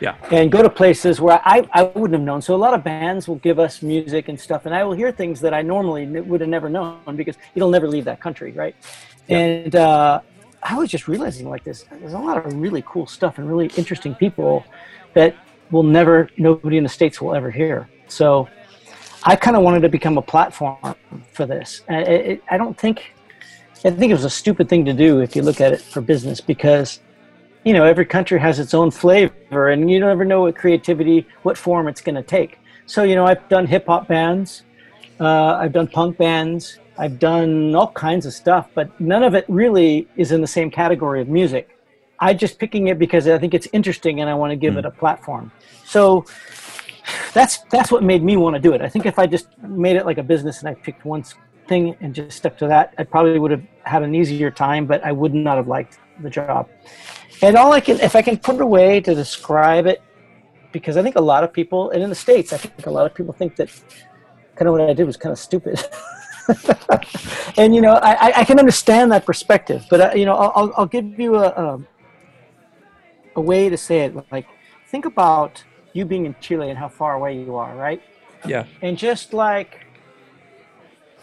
yeah 0.00 0.16
and 0.30 0.50
go 0.50 0.62
to 0.62 0.70
places 0.70 1.20
where 1.20 1.40
I, 1.44 1.68
I 1.72 1.82
wouldn't 1.84 2.12
have 2.12 2.22
known 2.22 2.40
so 2.42 2.54
a 2.54 2.56
lot 2.56 2.74
of 2.74 2.84
bands 2.84 3.26
will 3.26 3.36
give 3.36 3.58
us 3.58 3.82
music 3.82 4.28
and 4.28 4.38
stuff 4.38 4.66
and 4.66 4.74
i 4.74 4.84
will 4.84 4.92
hear 4.92 5.10
things 5.10 5.40
that 5.40 5.52
i 5.52 5.62
normally 5.62 6.06
would 6.06 6.40
have 6.40 6.50
never 6.50 6.68
known 6.68 7.16
because 7.16 7.36
it'll 7.54 7.70
never 7.70 7.88
leave 7.88 8.04
that 8.04 8.20
country 8.20 8.52
right 8.52 8.76
yeah. 9.26 9.38
and 9.38 9.76
uh, 9.76 10.20
i 10.62 10.76
was 10.76 10.90
just 10.90 11.08
realizing 11.08 11.48
like 11.48 11.64
this 11.64 11.84
there's 11.90 12.12
a 12.12 12.18
lot 12.18 12.44
of 12.44 12.52
really 12.54 12.82
cool 12.86 13.06
stuff 13.06 13.38
and 13.38 13.48
really 13.48 13.66
interesting 13.76 14.14
people 14.14 14.64
that 15.14 15.34
will 15.70 15.82
never 15.82 16.28
nobody 16.36 16.76
in 16.76 16.82
the 16.82 16.88
states 16.88 17.20
will 17.20 17.34
ever 17.34 17.50
hear 17.50 17.88
so 18.06 18.48
i 19.24 19.36
kind 19.36 19.56
of 19.56 19.62
wanted 19.62 19.80
to 19.80 19.88
become 19.88 20.18
a 20.18 20.22
platform 20.22 20.94
for 21.32 21.46
this 21.46 21.82
and 21.88 22.06
it, 22.08 22.26
it, 22.26 22.42
i 22.50 22.56
don't 22.56 22.78
think 22.78 23.12
i 23.84 23.90
think 23.90 24.10
it 24.10 24.14
was 24.14 24.24
a 24.24 24.30
stupid 24.30 24.68
thing 24.68 24.84
to 24.84 24.92
do 24.92 25.20
if 25.20 25.36
you 25.36 25.42
look 25.42 25.60
at 25.60 25.72
it 25.72 25.80
for 25.80 26.00
business 26.00 26.40
because 26.40 27.00
you 27.64 27.72
know, 27.72 27.84
every 27.84 28.06
country 28.06 28.38
has 28.40 28.58
its 28.58 28.72
own 28.72 28.90
flavor, 28.90 29.68
and 29.68 29.90
you 29.90 30.00
never 30.00 30.24
know 30.24 30.42
what 30.42 30.56
creativity, 30.56 31.26
what 31.42 31.58
form 31.58 31.88
it's 31.88 32.00
going 32.00 32.14
to 32.14 32.22
take. 32.22 32.58
So, 32.86 33.02
you 33.02 33.14
know, 33.14 33.26
I've 33.26 33.46
done 33.48 33.66
hip 33.66 33.86
hop 33.86 34.08
bands, 34.08 34.62
uh, 35.20 35.58
I've 35.60 35.72
done 35.72 35.86
punk 35.86 36.16
bands, 36.16 36.78
I've 36.96 37.18
done 37.18 37.74
all 37.74 37.92
kinds 37.92 38.24
of 38.26 38.32
stuff, 38.32 38.70
but 38.74 38.98
none 38.98 39.22
of 39.22 39.34
it 39.34 39.44
really 39.48 40.08
is 40.16 40.32
in 40.32 40.40
the 40.40 40.46
same 40.46 40.70
category 40.70 41.20
of 41.20 41.28
music. 41.28 41.76
I'm 42.20 42.38
just 42.38 42.58
picking 42.58 42.88
it 42.88 42.98
because 42.98 43.28
I 43.28 43.38
think 43.38 43.54
it's 43.54 43.68
interesting 43.72 44.20
and 44.20 44.30
I 44.30 44.34
want 44.34 44.50
to 44.50 44.56
give 44.56 44.74
mm. 44.74 44.78
it 44.78 44.84
a 44.86 44.90
platform. 44.90 45.52
So 45.84 46.24
that's 47.32 47.58
that's 47.70 47.90
what 47.90 48.02
made 48.02 48.22
me 48.22 48.36
want 48.36 48.54
to 48.54 48.60
do 48.60 48.72
it. 48.72 48.80
I 48.80 48.88
think 48.88 49.06
if 49.06 49.18
I 49.18 49.26
just 49.26 49.48
made 49.62 49.96
it 49.96 50.06
like 50.06 50.18
a 50.18 50.22
business 50.22 50.60
and 50.60 50.68
I 50.68 50.74
picked 50.74 51.04
one 51.04 51.24
thing 51.68 51.96
and 52.00 52.14
just 52.14 52.36
stuck 52.38 52.56
to 52.58 52.68
that, 52.68 52.94
I 52.98 53.04
probably 53.04 53.38
would 53.38 53.50
have 53.50 53.62
had 53.84 54.02
an 54.02 54.14
easier 54.14 54.50
time, 54.50 54.86
but 54.86 55.04
I 55.04 55.12
would 55.12 55.34
not 55.34 55.56
have 55.56 55.68
liked 55.68 55.98
the 56.20 56.30
job. 56.30 56.68
And 57.42 57.56
all 57.56 57.72
I 57.72 57.80
can, 57.80 58.00
if 58.00 58.16
I 58.16 58.22
can 58.22 58.36
put 58.38 58.60
a 58.60 58.66
way 58.66 59.00
to 59.00 59.14
describe 59.14 59.86
it, 59.86 60.02
because 60.72 60.96
I 60.96 61.02
think 61.02 61.16
a 61.16 61.20
lot 61.20 61.44
of 61.44 61.52
people, 61.52 61.90
and 61.90 62.02
in 62.02 62.08
the 62.08 62.16
States, 62.16 62.52
I 62.52 62.56
think 62.56 62.86
a 62.86 62.90
lot 62.90 63.06
of 63.06 63.14
people 63.14 63.32
think 63.32 63.56
that 63.56 63.68
kind 64.56 64.68
of 64.68 64.72
what 64.72 64.80
I 64.80 64.92
did 64.92 65.04
was 65.04 65.16
kind 65.16 65.32
of 65.32 65.38
stupid. 65.38 65.80
and, 67.56 67.74
you 67.74 67.80
know, 67.80 67.94
I, 67.94 68.40
I 68.40 68.44
can 68.44 68.58
understand 68.58 69.12
that 69.12 69.24
perspective, 69.24 69.86
but, 69.88 70.00
uh, 70.00 70.12
you 70.14 70.24
know, 70.24 70.34
I'll, 70.34 70.72
I'll 70.76 70.86
give 70.86 71.18
you 71.18 71.36
a, 71.36 71.48
a, 71.48 71.80
a 73.36 73.40
way 73.40 73.68
to 73.68 73.76
say 73.76 74.00
it. 74.00 74.16
Like, 74.32 74.46
think 74.88 75.04
about 75.04 75.62
you 75.92 76.04
being 76.04 76.26
in 76.26 76.34
Chile 76.40 76.68
and 76.70 76.78
how 76.78 76.88
far 76.88 77.14
away 77.14 77.38
you 77.38 77.56
are, 77.56 77.74
right? 77.74 78.02
Yeah. 78.46 78.64
And 78.82 78.96
just 78.96 79.32
like, 79.32 79.86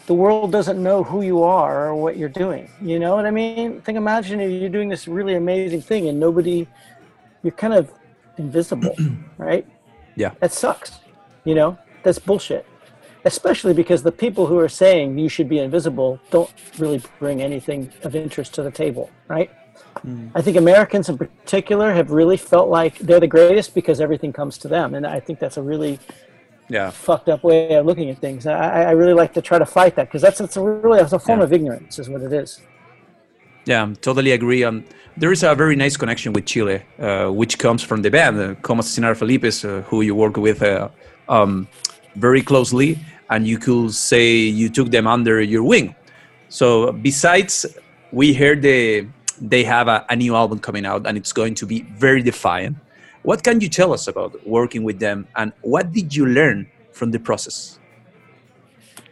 the 0.08 0.14
world 0.14 0.52
doesn't 0.52 0.82
know 0.82 1.04
who 1.04 1.22
you 1.24 1.42
are 1.44 1.88
or 1.88 1.96
what 1.96 2.18
you're 2.18 2.30
doing. 2.30 2.70
You 2.82 3.00
know 3.00 3.16
what 3.16 3.26
I 3.26 3.32
mean? 3.32 3.82
Think, 3.82 3.98
imagine 3.98 4.40
if 4.40 4.62
you're 4.62 4.70
doing 4.70 4.90
this 4.90 5.08
really 5.08 5.36
amazing 5.36 5.82
thing 5.82 6.08
and 6.08 6.20
nobody, 6.20 6.68
you're 7.42 7.52
kind 7.52 7.74
of 7.74 7.92
invisible, 8.38 8.96
right? 9.38 9.66
Yeah. 10.16 10.32
That 10.40 10.52
sucks. 10.52 11.00
You 11.44 11.56
know, 11.56 11.78
that's 12.04 12.20
bullshit. 12.20 12.66
Especially 13.24 13.74
because 13.74 14.04
the 14.04 14.12
people 14.12 14.46
who 14.46 14.60
are 14.60 14.70
saying 14.70 15.18
you 15.18 15.30
should 15.30 15.50
be 15.50 15.58
invisible 15.58 16.20
don't 16.30 16.54
really 16.78 17.02
bring 17.18 17.42
anything 17.42 17.92
of 18.04 18.16
interest 18.16 18.54
to 18.54 18.64
the 18.64 18.70
table, 18.70 19.10
right? 19.28 19.50
Mm. 20.04 20.32
I 20.36 20.42
think 20.42 20.58
Americans 20.58 21.10
in 21.10 21.18
particular 21.18 21.94
have 21.94 22.12
really 22.12 22.38
felt 22.38 22.70
like 22.70 22.98
they're 23.00 23.20
the 23.20 23.28
greatest 23.28 23.74
because 23.74 24.02
everything 24.02 24.34
comes 24.34 24.58
to 24.60 24.68
them. 24.68 24.96
And 24.96 25.06
I 25.06 25.20
think 25.20 25.40
that's 25.40 25.58
a 25.58 25.62
really 25.62 26.00
yeah. 26.70 26.90
fucked 26.90 27.30
up 27.30 27.44
way 27.44 27.74
of 27.74 27.86
looking 27.86 28.10
at 28.10 28.20
things. 28.20 28.46
I, 28.46 28.84
I 28.84 28.92
really 28.92 29.14
like 29.14 29.34
to 29.34 29.42
try 29.42 29.60
to 29.60 29.66
fight 29.66 29.96
that 29.96 30.08
because 30.08 30.22
that's 30.22 30.42
it's 30.42 30.58
a 30.58 30.62
really 30.62 31.00
it's 31.00 31.14
a 31.14 31.20
form 31.20 31.40
yeah. 31.40 31.46
of 31.46 31.54
ignorance, 31.54 32.00
is 32.00 32.10
what 32.10 32.22
it 32.22 32.34
is. 32.34 32.62
Yeah, 33.66 33.94
totally 34.02 34.32
agree. 34.32 34.64
Um, 34.64 34.86
there 35.18 35.32
is 35.32 35.44
a 35.44 35.56
very 35.56 35.76
nice 35.76 35.98
connection 35.98 36.34
with 36.34 36.46
Chile, 36.46 36.82
uh, 37.00 37.30
which 37.30 37.58
comes 37.58 37.82
from 37.82 38.02
the 38.02 38.12
band, 38.12 38.40
uh, 38.40 38.56
Como 38.62 38.82
Asesinar 38.82 39.16
Felipes, 39.16 39.66
uh, 39.66 39.82
who 39.84 40.02
you 40.02 40.14
work 40.14 40.38
with 40.38 40.62
uh, 40.62 40.90
um, 41.30 41.68
very 42.16 42.42
closely, 42.42 43.00
and 43.30 43.48
you 43.48 43.58
could 43.58 43.94
say 43.94 44.36
you 44.36 44.70
took 44.70 44.92
them 44.92 45.08
under 45.08 45.42
your 45.42 45.64
wing. 45.64 45.96
So, 46.50 46.92
besides, 46.92 47.66
we 48.12 48.34
heard 48.34 48.62
the, 48.62 49.08
they 49.42 49.64
have 49.64 49.88
a, 49.88 50.06
a 50.10 50.16
new 50.16 50.36
album 50.36 50.60
coming 50.60 50.86
out, 50.86 51.06
and 51.06 51.18
it's 51.18 51.34
going 51.34 51.56
to 51.56 51.66
be 51.66 51.82
very 51.82 52.22
defiant. 52.22 52.78
What 53.24 53.44
can 53.44 53.60
you 53.60 53.70
tell 53.70 53.94
us 53.94 54.08
about 54.08 54.46
working 54.48 54.84
with 54.84 55.00
them, 55.00 55.28
and 55.36 55.52
what 55.62 55.92
did 55.92 56.16
you 56.16 56.26
learn 56.26 56.70
from 56.92 57.12
the 57.12 57.20
process 57.20 57.80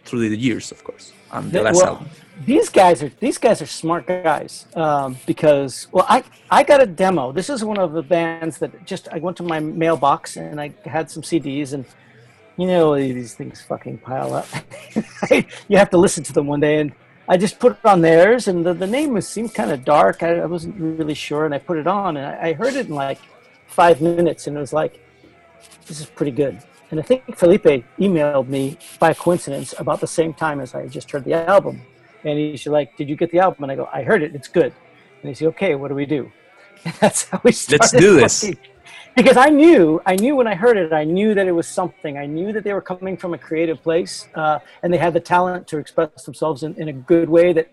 through 0.06 0.30
the 0.30 0.38
years, 0.38 0.72
of 0.72 0.84
course, 0.84 1.14
and 1.32 1.52
the 1.52 1.62
last 1.62 1.78
well, 1.78 1.88
album? 1.88 2.10
these 2.46 2.70
guys 2.70 3.04
are 3.04 3.12
these 3.20 3.38
guys 3.38 3.62
are 3.62 3.66
smart 3.66 4.08
guys 4.08 4.66
um, 4.76 5.18
because 5.26 5.88
well 5.92 6.06
I 6.10 6.24
I 6.50 6.64
got 6.64 6.82
a 6.82 6.86
demo. 6.86 7.32
This 7.32 7.50
is 7.50 7.64
one 7.64 7.78
of 7.78 7.94
the 7.94 8.02
bands 8.02 8.58
that 8.60 8.86
just 8.86 9.08
I 9.10 9.20
went 9.20 9.38
to 9.38 9.44
my 9.44 9.60
mailbox 9.60 10.38
and 10.38 10.60
I 10.60 10.74
had 10.86 11.10
some 11.10 11.24
CDs 11.24 11.74
and 11.74 11.86
you 12.58 12.68
know 12.68 12.96
these 12.96 13.36
things 13.36 13.62
fucking 13.62 14.00
pile 14.00 14.34
up. 14.34 14.48
you 15.68 15.78
have 15.78 15.90
to 15.92 15.98
listen 15.98 16.24
to 16.26 16.34
them 16.34 16.48
one 16.48 16.60
day 16.60 16.80
and 16.80 16.94
I 17.28 17.38
just 17.38 17.60
put 17.60 17.74
it 17.74 17.86
on 17.86 18.02
theirs 18.02 18.48
and 18.48 18.66
the, 18.66 18.74
the 18.74 18.88
name 18.88 19.14
was 19.14 19.28
seemed 19.28 19.54
kind 19.54 19.72
of 19.72 19.86
dark. 19.86 20.24
I, 20.24 20.40
I, 20.40 20.46
wasn't 20.46 20.76
really 20.78 21.14
sure 21.14 21.46
and 21.46 21.54
I 21.54 21.60
put 21.60 21.78
it 21.78 21.88
on 21.88 22.18
and 22.18 22.26
I, 22.26 22.50
I 22.50 22.54
heard 22.54 22.76
it 22.76 22.88
in 22.88 22.96
like 22.96 23.20
five 23.68 24.02
minutes 24.02 24.48
and 24.48 24.58
it 24.58 24.60
was 24.60 24.74
like 24.74 25.00
this 25.88 26.00
is 26.00 26.06
pretty 26.06 26.32
good. 26.32 26.62
And 26.92 27.00
I 27.00 27.04
think 27.04 27.38
Felipe 27.38 27.86
emailed 27.98 28.48
me 28.48 28.78
by 29.00 29.14
coincidence 29.14 29.74
about 29.80 30.00
the 30.02 30.08
same 30.08 30.34
time 30.34 30.60
as 30.60 30.76
I 30.76 30.88
just 30.88 31.10
heard 31.12 31.24
the 31.24 31.34
album 31.34 31.82
and 32.24 32.38
he's 32.38 32.68
like, 32.68 32.96
"Did 32.98 33.10
you 33.10 33.16
get 33.16 33.32
the 33.32 33.40
album?" 33.40 33.64
And 33.64 33.72
I 33.72 33.76
go, 33.76 33.90
"I 33.92 34.04
heard 34.04 34.24
it. 34.24 34.36
It's 34.36 34.48
good." 34.48 34.74
And 35.22 35.30
he's 35.30 35.42
like, 35.42 35.56
"Okay, 35.56 35.76
what 35.76 35.90
do 35.90 35.96
we 35.96 36.06
do?" 36.06 36.32
And 36.86 36.94
that's 37.00 37.30
how 37.30 37.40
we 37.44 37.52
started. 37.52 37.82
Let's 37.82 37.92
do 37.92 38.16
this. 38.16 38.52
Because 39.15 39.38
I 39.38 39.49
knew, 39.49 40.02
I 40.06 40.15
knew 40.15 40.36
when 40.36 40.47
I 40.47 40.56
heard 40.56 40.78
it, 40.78 40.91
I 40.91 41.04
knew 41.04 41.36
that 41.36 41.47
it 41.47 41.52
was 41.52 41.67
something. 41.67 42.17
I 42.17 42.26
knew 42.26 42.52
that 42.52 42.63
they 42.63 42.73
were 42.73 42.82
coming 42.82 43.15
from 43.15 43.34
a 43.34 43.38
creative 43.38 43.82
place, 43.84 44.28
uh, 44.34 44.60
and 44.82 44.91
they 44.91 44.97
had 44.97 45.13
the 45.13 45.19
talent 45.19 45.67
to 45.67 45.78
express 45.78 46.23
themselves 46.23 46.63
in, 46.63 46.73
in 46.76 46.89
a 46.89 46.93
good 46.93 47.30
way 47.30 47.54
that 47.54 47.69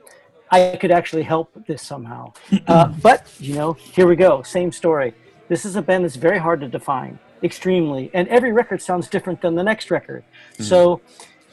I 0.51 0.77
could 0.81 0.91
actually 0.91 1.23
help 1.23 1.51
this 1.67 1.83
somehow. 1.83 2.33
Uh, 2.67 2.89
but 3.03 3.27
you 3.39 3.55
know, 3.55 3.73
here 3.73 4.07
we 4.07 4.17
go. 4.17 4.43
Same 4.43 4.71
story. 4.71 5.15
This 5.49 5.65
is 5.65 5.77
a 5.77 5.83
band 5.83 6.05
that's 6.05 6.17
very 6.17 6.39
hard 6.39 6.61
to 6.61 6.69
define, 6.69 7.19
extremely, 7.43 8.11
and 8.13 8.29
every 8.29 8.53
record 8.53 8.83
sounds 8.83 9.09
different 9.09 9.41
than 9.41 9.55
the 9.55 9.63
next 9.63 9.91
record. 9.91 10.23
Mm-hmm. 10.53 10.65
So 10.65 11.01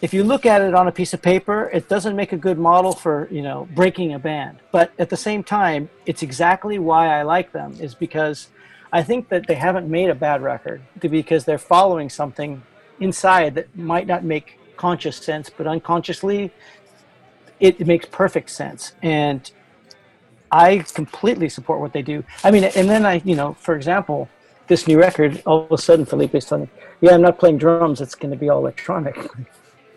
if 0.02 0.14
you 0.14 0.24
look 0.24 0.46
at 0.46 0.62
it 0.62 0.76
on 0.76 0.88
a 0.88 0.92
piece 0.92 1.14
of 1.14 1.22
paper, 1.22 1.70
it 1.74 1.90
doesn't 1.90 2.16
make 2.16 2.34
a 2.34 2.38
good 2.38 2.60
model 2.60 2.94
for 2.94 3.28
you 3.32 3.42
know 3.42 3.68
breaking 3.74 4.14
a 4.14 4.20
band. 4.20 4.60
But 4.72 4.92
at 5.00 5.10
the 5.10 5.18
same 5.18 5.44
time, 5.44 5.90
it's 6.06 6.24
exactly 6.24 6.78
why 6.78 7.20
I 7.20 7.24
like 7.24 7.52
them 7.52 7.76
is 7.80 7.96
because 7.96 8.50
I 8.98 9.04
think 9.04 9.30
that 9.30 9.46
they 9.46 9.54
haven't 9.54 9.88
made 9.88 10.10
a 10.10 10.16
bad 10.16 10.42
record 10.42 10.82
because 11.00 11.46
they're 11.46 11.60
following 11.60 12.10
something 12.10 12.64
inside 13.00 13.54
that 13.54 13.68
might 13.78 14.08
not 14.08 14.24
make 14.24 14.60
conscious 14.76 15.18
sense, 15.18 15.52
but 15.56 15.68
unconsciously, 15.68 16.52
it, 17.60 17.80
it 17.80 17.86
makes 17.86 18.08
perfect 18.08 18.50
sense. 18.50 18.94
And 19.04 19.52
I 20.52 20.80
completely 20.96 21.48
support 21.48 21.80
what 21.80 21.94
they 21.94 22.02
do. 22.02 22.24
I 22.44 22.50
mean, 22.50 22.64
and 22.64 22.90
then 22.90 23.06
I, 23.06 23.22
you 23.24 23.36
know, 23.36 23.54
for 23.60 23.76
example, 23.76 24.30
this 24.66 24.88
new 24.88 24.98
record, 24.98 25.44
all 25.46 25.66
of 25.66 25.72
a 25.72 25.78
sudden 25.78 26.04
Felipe's 26.04 26.46
telling 26.48 26.64
me, 26.64 26.70
"Yeah, 27.02 27.14
I'm 27.14 27.22
not 27.22 27.38
playing 27.38 27.60
drums. 27.60 28.02
It's 28.02 28.16
going 28.16 28.32
to 28.32 28.38
be 28.38 28.50
all 28.50 28.58
electronic." 28.58 29.16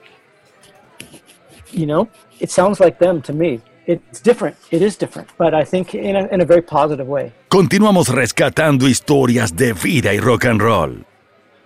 you 1.70 1.86
know, 1.86 2.06
it 2.38 2.50
sounds 2.50 2.80
like 2.80 2.98
them 2.98 3.22
to 3.22 3.32
me. 3.32 3.62
It's 3.86 4.20
different. 4.20 4.56
It 4.70 4.82
is 4.82 4.96
different, 4.96 5.28
but 5.38 5.54
I 5.54 5.64
think 5.64 5.94
in 5.94 6.14
a, 6.14 6.26
in 6.26 6.40
a 6.40 6.44
very 6.44 6.62
positive 6.62 7.08
way. 7.08 7.32
Continuamos 7.48 8.08
rescatando 8.08 8.86
historias 8.86 9.56
de 9.56 9.72
vida 9.72 10.12
y 10.14 10.18
rock 10.18 10.44
and 10.44 10.60
roll 10.60 11.04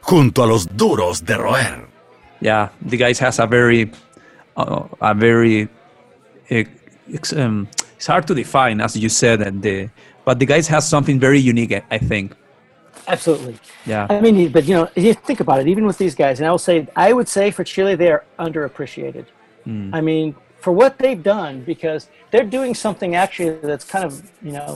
junto 0.00 0.44
a 0.44 0.46
los 0.46 0.66
duros 0.66 1.24
de 1.24 1.36
roer. 1.36 1.86
Yeah, 2.40 2.68
the 2.82 2.96
guys 2.96 3.18
has 3.18 3.38
a 3.38 3.46
very, 3.46 3.90
uh, 4.56 4.84
a 5.00 5.14
very, 5.14 5.68
it's, 6.48 7.32
um, 7.32 7.68
it's 7.96 8.06
hard 8.06 8.26
to 8.26 8.34
define 8.34 8.80
as 8.80 8.96
you 8.96 9.08
said, 9.08 9.40
and 9.40 9.62
the, 9.62 9.90
but 10.24 10.38
the 10.38 10.46
guys 10.46 10.68
has 10.68 10.88
something 10.88 11.18
very 11.18 11.38
unique, 11.38 11.82
I 11.90 11.98
think. 11.98 12.34
Absolutely. 13.06 13.58
Yeah. 13.84 14.06
I 14.08 14.20
mean, 14.20 14.50
but 14.50 14.64
you 14.64 14.74
know, 14.74 14.88
you 14.96 15.14
think 15.14 15.40
about 15.40 15.60
it. 15.60 15.68
Even 15.68 15.84
with 15.84 15.98
these 15.98 16.14
guys, 16.14 16.40
and 16.40 16.46
I 16.46 16.50
will 16.50 16.58
say, 16.58 16.86
I 16.96 17.12
would 17.12 17.28
say 17.28 17.50
for 17.50 17.64
Chile, 17.64 17.96
they 17.96 18.10
are 18.10 18.24
underappreciated. 18.38 19.26
Mm. 19.66 19.90
I 19.92 20.00
mean, 20.00 20.34
for 20.64 20.72
what 20.72 20.92
they've 20.98 21.22
done, 21.22 21.54
because 21.72 22.08
they're 22.30 22.50
doing 22.58 22.72
something 22.74 23.10
actually 23.14 23.50
that's 23.70 23.86
kind 23.94 24.04
of, 24.08 24.12
you 24.42 24.52
know, 24.52 24.70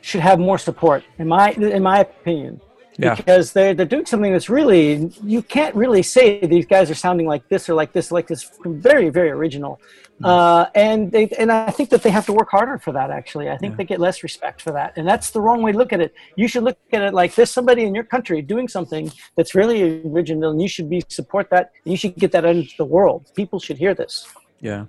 should 0.00 0.22
have 0.30 0.38
more 0.38 0.58
support, 0.68 1.04
in 1.18 1.28
my 1.28 1.46
in 1.78 1.82
my 1.82 1.98
opinion. 2.00 2.60
Yeah. 2.96 3.14
Because 3.16 3.52
they're 3.52 3.74
they're 3.76 3.92
doing 3.96 4.06
something 4.06 4.32
that's 4.32 4.48
really 4.48 5.10
you 5.34 5.42
can't 5.42 5.74
really 5.74 6.04
say 6.16 6.24
these 6.56 6.68
guys 6.74 6.86
are 6.92 7.00
sounding 7.06 7.26
like 7.34 7.44
this 7.52 7.68
or 7.68 7.74
like 7.74 7.92
this 7.96 8.12
like 8.16 8.28
this 8.32 8.42
very 8.64 9.08
very 9.18 9.30
original, 9.38 9.80
mm. 10.22 10.26
uh, 10.32 10.70
and 10.88 11.10
they 11.14 11.24
and 11.42 11.50
I 11.50 11.72
think 11.76 11.88
that 11.90 12.02
they 12.04 12.12
have 12.18 12.26
to 12.26 12.32
work 12.40 12.50
harder 12.56 12.78
for 12.78 12.92
that. 12.98 13.10
Actually, 13.10 13.46
I 13.54 13.56
think 13.60 13.72
yeah. 13.72 13.78
they 13.78 13.84
get 13.92 14.00
less 14.08 14.22
respect 14.22 14.62
for 14.62 14.72
that, 14.78 14.90
and 14.96 15.04
that's 15.10 15.28
the 15.36 15.40
wrong 15.44 15.60
way 15.64 15.72
to 15.72 15.78
look 15.82 15.92
at 15.92 16.00
it. 16.06 16.14
You 16.36 16.46
should 16.46 16.64
look 16.68 16.78
at 16.92 17.02
it 17.02 17.12
like 17.12 17.34
there's 17.34 17.50
somebody 17.58 17.82
in 17.88 17.92
your 17.98 18.04
country 18.14 18.40
doing 18.54 18.68
something 18.68 19.04
that's 19.36 19.52
really 19.60 19.80
original, 20.06 20.50
and 20.52 20.62
you 20.62 20.68
should 20.74 20.88
be 20.88 21.02
support 21.08 21.50
that. 21.50 21.72
And 21.84 21.90
you 21.92 21.98
should 22.00 22.14
get 22.24 22.30
that 22.32 22.44
out 22.48 22.56
into 22.62 22.76
the 22.78 22.90
world. 22.96 23.20
People 23.34 23.58
should 23.58 23.78
hear 23.84 23.92
this. 24.02 24.14
Yeah, 24.60 24.86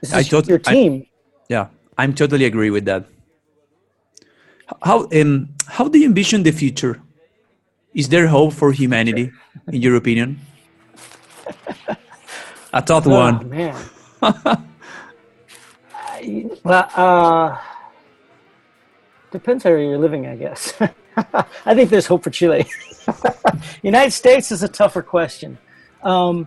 this 0.00 0.12
I 0.12 0.22
tot- 0.22 0.48
your 0.48 0.58
team. 0.58 1.04
I, 1.04 1.08
yeah, 1.48 1.66
I'm 1.98 2.14
totally 2.14 2.44
agree 2.44 2.70
with 2.70 2.84
that. 2.86 3.06
How 4.82 5.08
um, 5.12 5.50
how 5.66 5.88
do 5.88 5.98
you 5.98 6.06
envision 6.06 6.42
the 6.42 6.52
future? 6.52 7.00
Is 7.94 8.08
there 8.08 8.28
hope 8.28 8.52
for 8.52 8.72
humanity, 8.72 9.32
in 9.68 9.82
your 9.82 9.96
opinion? 9.96 10.40
A 12.72 12.80
thought 12.80 13.04
oh, 13.06 13.10
one. 13.10 13.50
man. 13.50 13.74
well, 16.62 16.88
uh, 16.94 17.58
depends 19.32 19.64
where 19.64 19.78
you're 19.78 19.98
living, 19.98 20.28
I 20.28 20.36
guess. 20.36 20.72
I 21.66 21.74
think 21.74 21.90
there's 21.90 22.06
hope 22.06 22.22
for 22.22 22.30
Chile. 22.30 22.64
United 23.82 24.12
States 24.12 24.52
is 24.52 24.62
a 24.62 24.68
tougher 24.68 25.02
question. 25.02 25.58
Um, 26.04 26.46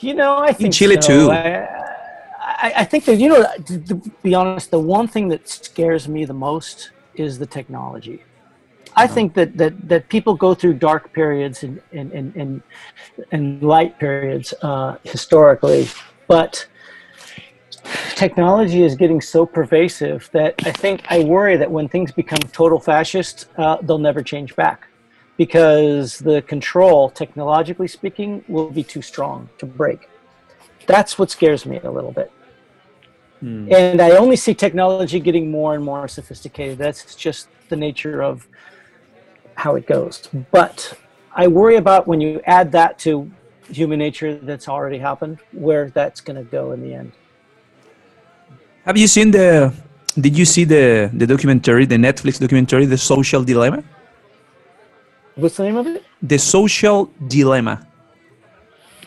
you 0.00 0.12
know, 0.12 0.36
I 0.36 0.52
think 0.52 0.66
in 0.66 0.72
Chile 0.72 0.98
so. 1.00 1.08
too. 1.08 1.30
I, 1.30 1.81
I, 2.62 2.72
I, 2.76 2.84
think 2.84 3.04
that 3.06 3.16
you 3.16 3.28
know, 3.28 3.44
to, 3.66 3.78
to 3.80 3.94
be 4.22 4.34
honest, 4.34 4.70
the 4.70 4.78
one 4.78 5.08
thing 5.08 5.28
that 5.28 5.48
scares 5.48 6.08
me 6.08 6.24
the 6.24 6.32
most 6.34 6.92
is 7.14 7.38
the 7.38 7.46
technology. 7.46 8.22
I 8.94 9.06
think 9.06 9.34
that, 9.34 9.56
that, 9.56 9.88
that 9.88 10.08
people 10.08 10.34
go 10.34 10.54
through 10.54 10.74
dark 10.74 11.12
periods 11.12 11.62
and, 11.62 11.80
and, 11.92 12.12
and, 12.12 12.36
and, 12.36 12.62
and 13.32 13.62
light 13.62 13.98
periods 13.98 14.52
uh, 14.62 14.96
historically, 15.02 15.88
but 16.28 16.66
technology 18.14 18.82
is 18.82 18.94
getting 18.94 19.20
so 19.20 19.46
pervasive 19.46 20.28
that 20.32 20.54
I 20.64 20.72
think 20.72 21.02
I 21.08 21.24
worry 21.24 21.56
that 21.56 21.70
when 21.70 21.88
things 21.88 22.12
become 22.12 22.40
total 22.52 22.78
fascist, 22.78 23.48
uh, 23.56 23.78
they'll 23.82 23.98
never 23.98 24.22
change 24.22 24.54
back 24.54 24.88
because 25.38 26.18
the 26.18 26.42
control, 26.42 27.08
technologically 27.10 27.88
speaking, 27.88 28.44
will 28.46 28.70
be 28.70 28.84
too 28.84 29.02
strong 29.02 29.48
to 29.58 29.66
break. 29.66 30.08
That's 30.86 31.18
what 31.18 31.30
scares 31.30 31.64
me 31.64 31.80
a 31.82 31.90
little 31.90 32.12
bit. 32.12 32.30
Hmm. 33.42 33.72
And 33.72 34.00
I 34.00 34.12
only 34.12 34.36
see 34.36 34.54
technology 34.54 35.18
getting 35.18 35.50
more 35.50 35.74
and 35.74 35.84
more 35.84 36.06
sophisticated. 36.06 36.78
That's 36.78 37.16
just 37.16 37.48
the 37.68 37.76
nature 37.76 38.22
of 38.22 38.46
how 39.56 39.74
it 39.74 39.84
goes. 39.86 40.28
But 40.52 40.96
I 41.34 41.48
worry 41.48 41.76
about 41.76 42.06
when 42.06 42.20
you 42.20 42.40
add 42.46 42.70
that 42.72 43.00
to 43.00 43.28
human 43.68 43.98
nature 43.98 44.36
that's 44.36 44.68
already 44.68 44.98
happened, 44.98 45.38
where 45.50 45.90
that's 45.90 46.20
going 46.20 46.36
to 46.36 46.44
go 46.44 46.70
in 46.70 46.82
the 46.82 46.94
end. 46.94 47.10
Have 48.84 48.96
you 48.96 49.08
seen 49.08 49.32
the? 49.32 49.74
Did 50.14 50.38
you 50.38 50.44
see 50.44 50.64
the 50.64 51.10
the 51.12 51.26
documentary, 51.26 51.84
the 51.86 52.00
Netflix 52.08 52.38
documentary, 52.38 52.86
The 52.86 52.98
Social 52.98 53.42
Dilemma? 53.42 53.82
What's 55.34 55.56
the 55.56 55.64
name 55.64 55.76
of 55.76 55.86
it? 55.86 56.04
The 56.22 56.38
Social 56.38 57.10
Dilemma. 57.26 57.86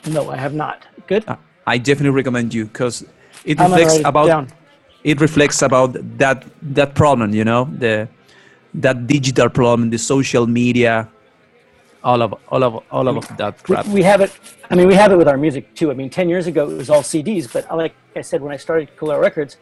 No, 0.08 0.30
I 0.30 0.38
have 0.38 0.54
not. 0.54 0.86
Good. 1.08 1.24
Uh, 1.28 1.38
I 1.68 1.78
definitely 1.78 2.16
recommend 2.22 2.54
you 2.54 2.66
because 2.66 3.06
it 3.46 3.60
reflects 3.60 4.00
about 4.04 4.28
down. 4.28 4.48
it 5.04 5.22
reflects 5.22 5.62
about 5.62 5.94
that 6.18 6.46
that 6.62 6.96
problem 6.96 7.34
you 7.34 7.46
know 7.46 7.66
the 7.78 8.08
that 8.74 9.08
digital 9.08 9.50
problem 9.50 9.90
the 9.90 9.98
social 9.98 10.48
media 10.48 11.08
all 12.04 12.22
of 12.22 12.34
all 12.50 12.64
of 12.64 12.84
all 12.92 13.08
of 13.08 13.38
that 13.38 13.62
crap. 13.64 13.86
We, 13.88 14.04
have 14.04 14.22
it 14.22 14.32
i 14.70 14.76
mean 14.76 14.88
we 14.88 14.96
have 14.96 15.12
it 15.12 15.18
with 15.18 15.28
our 15.28 15.38
music 15.38 15.74
too 15.76 15.92
i 15.92 15.94
mean 15.94 16.10
10 16.10 16.30
years 16.30 16.48
ago 16.48 16.70
it 16.70 16.78
was 16.78 16.90
all 16.90 17.02
cds 17.02 17.52
but 17.52 17.64
like 17.76 17.96
i 18.16 18.22
said 18.22 18.42
when 18.42 18.54
i 18.54 18.58
started 18.58 18.90
Koolarrow 18.98 19.22
records 19.22 19.58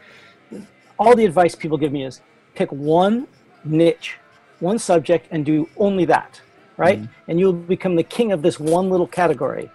all 1.00 1.16
the 1.16 1.26
advice 1.26 1.56
people 1.56 1.78
give 1.78 1.92
me 1.92 2.04
is 2.04 2.22
pick 2.56 2.72
one 2.72 3.28
niche 3.64 4.18
one 4.60 4.80
subject 4.80 5.28
and 5.32 5.46
do 5.46 5.70
only 5.78 6.06
that 6.06 6.42
right 6.78 7.00
mm-hmm. 7.02 7.30
and 7.30 7.40
you'll 7.40 7.54
become 7.54 7.96
the 7.96 8.04
king 8.04 8.32
of 8.32 8.42
this 8.42 8.60
one 8.60 8.90
little 8.90 9.08
category 9.08 9.70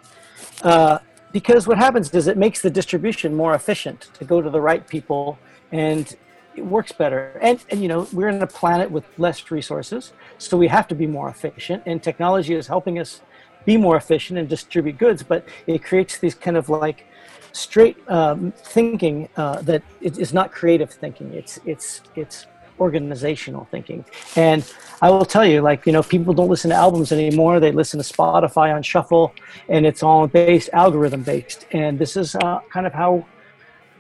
uh, 0.62 0.98
because 1.33 1.66
what 1.66 1.79
happens 1.79 2.11
is 2.14 2.26
it 2.26 2.37
makes 2.37 2.62
the 2.62 2.70
distribution 2.70 3.35
more 3.35 3.55
efficient 3.55 4.09
to 4.14 4.24
go 4.24 4.41
to 4.41 4.51
the 4.51 4.61
right 4.61 4.87
people 4.87 5.39
and 5.72 6.16
it 6.57 6.64
works 6.64 6.93
better. 6.93 7.39
And, 7.43 7.62
and, 7.70 7.81
you 7.81 7.89
know, 7.89 8.09
we're 8.12 8.29
in 8.29 8.43
a 8.43 8.47
planet 8.47 8.91
with 8.91 9.05
less 9.18 9.51
resources, 9.51 10.12
so 10.39 10.57
we 10.57 10.66
have 10.68 10.89
to 10.89 10.95
be 10.95 11.07
more 11.07 11.29
efficient. 11.29 11.83
And 11.87 12.03
technology 12.03 12.55
is 12.55 12.66
helping 12.66 12.99
us 12.99 13.20
be 13.64 13.76
more 13.76 13.97
efficient 13.97 14.39
and 14.39 14.49
distribute 14.49 14.99
goods, 14.99 15.22
but 15.22 15.47
it 15.66 15.85
creates 15.85 16.18
these 16.18 16.35
kind 16.35 16.57
of 16.57 16.68
like 16.68 17.07
straight 17.53 17.97
um, 18.09 18.53
thinking 18.57 19.29
uh, 19.37 19.62
that 19.62 19.83
it 20.01 20.18
is 20.18 20.33
not 20.33 20.51
creative 20.53 20.91
thinking. 20.91 21.33
It's, 21.33 21.61
it's, 21.64 22.03
it's 22.16 22.47
organizational 22.81 23.66
thinking. 23.70 24.05
And 24.37 24.64
I 25.01 25.11
will 25.11 25.24
tell 25.24 25.45
you, 25.45 25.61
like, 25.61 25.87
you 25.87 25.93
know, 25.93 26.03
people 26.03 26.35
don't 26.35 26.49
listen 26.49 26.70
to 26.70 26.76
albums 26.76 27.12
anymore. 27.12 27.61
They 27.61 27.72
listen 27.72 28.03
to 28.03 28.12
Spotify 28.12 28.74
on 28.74 28.83
shuffle, 28.83 29.33
and 29.68 29.87
it's 29.87 30.03
all 30.03 30.26
based, 30.26 30.70
algorithm 30.72 31.22
based. 31.22 31.66
And 31.72 31.99
this 31.99 32.16
is 32.16 32.35
uh, 32.35 32.61
kind 32.70 32.87
of 32.87 32.93
how, 32.93 33.24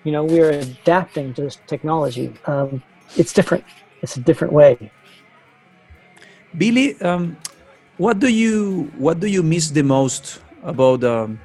you 0.04 0.12
know, 0.12 0.24
we're 0.24 0.50
adapting 0.50 1.34
to 1.34 1.42
this 1.42 1.58
technology. 1.66 2.34
Um, 2.46 2.82
it's 3.16 3.32
different. 3.32 3.64
It's 4.02 4.16
a 4.16 4.20
different 4.20 4.52
way. 4.52 4.90
Billy, 6.56 7.00
um, 7.00 7.36
what 7.98 8.18
do 8.18 8.28
you 8.28 8.90
what 8.96 9.20
do 9.20 9.26
you 9.26 9.42
miss 9.42 9.70
the 9.70 9.82
most 9.82 10.40
about 10.62 11.04
um, 11.04 11.40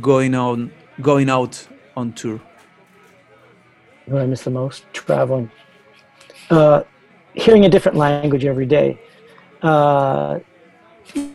going 0.00 0.34
on 0.34 0.72
going 1.00 1.28
out 1.28 1.66
on 1.96 2.12
tour? 2.12 2.40
What 4.06 4.22
I 4.22 4.26
miss 4.26 4.44
the 4.44 4.50
most? 4.50 4.84
Traveling 4.92 5.50
uh, 6.50 6.82
hearing 7.34 7.64
a 7.64 7.68
different 7.68 7.96
language 7.96 8.44
every 8.44 8.66
day, 8.66 8.98
uh, 9.62 10.38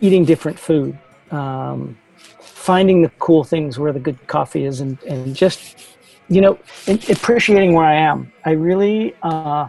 eating 0.01 0.26
different 0.26 0.57
food, 0.57 0.97
um, 1.32 1.97
finding 2.39 3.01
the 3.01 3.09
cool 3.20 3.43
things 3.43 3.80
where 3.80 3.93
the 3.93 3.99
good 3.99 4.18
coffee 4.28 4.66
is, 4.66 4.82
and, 4.82 5.01
and 5.03 5.36
just, 5.36 5.78
you 6.28 6.41
know, 6.41 6.57
appreciating 6.88 7.74
where 7.74 7.86
I 7.86 7.95
am. 7.95 8.32
I 8.45 8.51
really, 8.51 9.16
uh, 9.22 9.68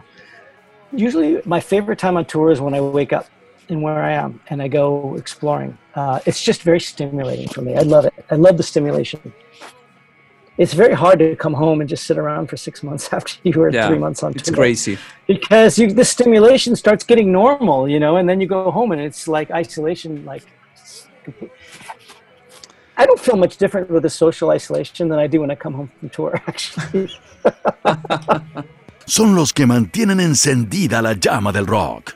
usually 0.91 1.41
my 1.45 1.59
favorite 1.59 1.99
time 1.99 2.17
on 2.17 2.25
tour 2.25 2.51
is 2.51 2.61
when 2.61 2.73
I 2.73 2.81
wake 2.81 3.13
up 3.13 3.27
and 3.69 3.81
where 3.81 4.03
I 4.03 4.11
am 4.11 4.41
and 4.49 4.61
I 4.61 4.67
go 4.67 5.15
exploring. 5.15 5.77
Uh, 5.95 6.19
it's 6.25 6.41
just 6.43 6.63
very 6.63 6.79
stimulating 6.79 7.47
for 7.47 7.61
me. 7.61 7.75
I 7.75 7.81
love 7.81 8.05
it. 8.05 8.13
I 8.29 8.35
love 8.35 8.57
the 8.57 8.63
stimulation 8.63 9.33
it's 10.57 10.73
very 10.73 10.93
hard 10.93 11.19
to 11.19 11.35
come 11.35 11.53
home 11.53 11.81
and 11.81 11.89
just 11.89 12.05
sit 12.05 12.17
around 12.17 12.47
for 12.47 12.57
six 12.57 12.83
months 12.83 13.11
after 13.17 13.33
you 13.43 13.59
were 13.59 13.69
yeah, 13.69 13.87
three 13.87 13.97
months 13.97 14.23
on 14.23 14.33
tour. 14.33 14.39
it's 14.39 14.51
crazy. 14.51 14.97
Because 15.27 15.79
you, 15.79 15.91
the 15.91 16.05
stimulation 16.05 16.75
starts 16.75 17.03
getting 17.03 17.31
normal 17.31 17.89
you 17.89 17.99
know 17.99 18.17
and 18.17 18.27
then 18.29 18.39
you 18.41 18.47
go 18.47 18.69
home 18.71 18.91
and 18.91 19.01
it's 19.01 19.27
like 19.27 19.51
isolation 19.51 20.23
like 20.25 20.43
i 22.97 23.05
don't 23.05 23.19
feel 23.19 23.37
much 23.37 23.57
different 23.57 23.89
with 23.89 24.03
the 24.03 24.09
social 24.09 24.49
isolation 24.51 25.07
than 25.07 25.19
i 25.19 25.27
do 25.27 25.39
when 25.41 25.49
i 25.49 25.55
come 25.55 25.73
home 25.73 25.89
from 25.99 26.09
tour 26.09 26.41
actually. 26.47 27.09
Son 29.05 29.35
los 29.35 29.51
que 29.51 29.67
mantienen 29.67 30.21
encendida 30.21 31.01
la 31.01 31.13
llama 31.13 31.51
del 31.51 31.67
rock. 31.67 32.15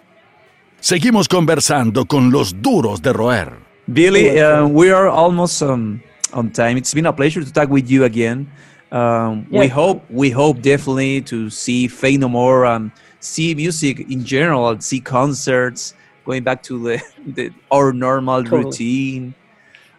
Seguimos 0.79 1.27
conversando 1.27 2.05
con 2.05 2.31
los 2.31 2.61
duros 2.61 3.01
de 3.01 3.11
roer. 3.11 3.53
Billy 3.87 4.39
uh, 4.39 4.65
we 4.65 4.89
are 4.89 5.09
almost 5.09 5.61
um, 5.61 6.01
on 6.33 6.51
time. 6.51 6.77
It's 6.77 6.93
been 6.93 7.05
a 7.05 7.13
pleasure 7.13 7.43
to 7.43 7.51
talk 7.51 7.69
with 7.69 7.89
you 7.89 8.03
again. 8.03 8.49
Um, 8.91 9.47
yeah. 9.49 9.61
We 9.61 9.67
hope 9.67 10.09
we 10.09 10.29
hope 10.29 10.61
definitely 10.61 11.21
to 11.23 11.49
see 11.49 11.87
Faith 11.87 12.19
No 12.19 12.29
More, 12.29 12.65
um, 12.65 12.91
see 13.19 13.53
music 13.53 13.99
in 13.99 14.23
general, 14.23 14.79
see 14.79 15.01
concerts, 15.01 15.93
going 16.25 16.43
back 16.43 16.63
to 16.63 16.81
the, 16.81 17.03
the 17.27 17.51
our 17.71 17.91
normal 17.91 18.43
totally. 18.43 18.63
routine. 18.63 19.35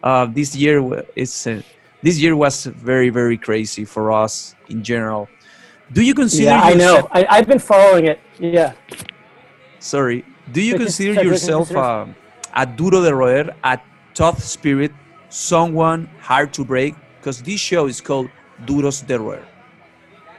Uh, 0.01 0.25
this 0.25 0.55
year 0.55 1.05
is 1.15 1.45
uh, 1.45 1.61
this 2.01 2.17
year 2.17 2.35
was 2.35 2.65
very 2.65 3.09
very 3.09 3.37
crazy 3.37 3.85
for 3.85 4.11
us 4.11 4.55
in 4.69 4.83
general. 4.83 5.27
Do 5.91 6.01
you 6.01 6.13
consider? 6.13 6.45
Yeah, 6.45 6.61
I 6.61 6.73
know. 6.73 7.07
I, 7.11 7.37
have 7.37 7.47
been 7.47 7.59
following 7.59 8.05
it. 8.05 8.19
Yeah. 8.39 8.73
Sorry. 9.79 10.23
Do 10.51 10.61
you 10.61 10.77
consider 10.77 11.23
yourself 11.23 11.71
uh, 11.71 12.05
a 12.53 12.65
duro 12.65 13.01
de 13.01 13.13
roer, 13.13 13.49
a 13.63 13.79
tough 14.13 14.39
spirit 14.43 14.91
someone 15.29 16.09
hard 16.19 16.53
to 16.53 16.65
break? 16.65 16.95
Because 17.19 17.41
this 17.41 17.59
show 17.59 17.87
is 17.87 18.01
called 18.01 18.29
Duros 18.65 19.05
de 19.05 19.17
Roer. 19.19 19.45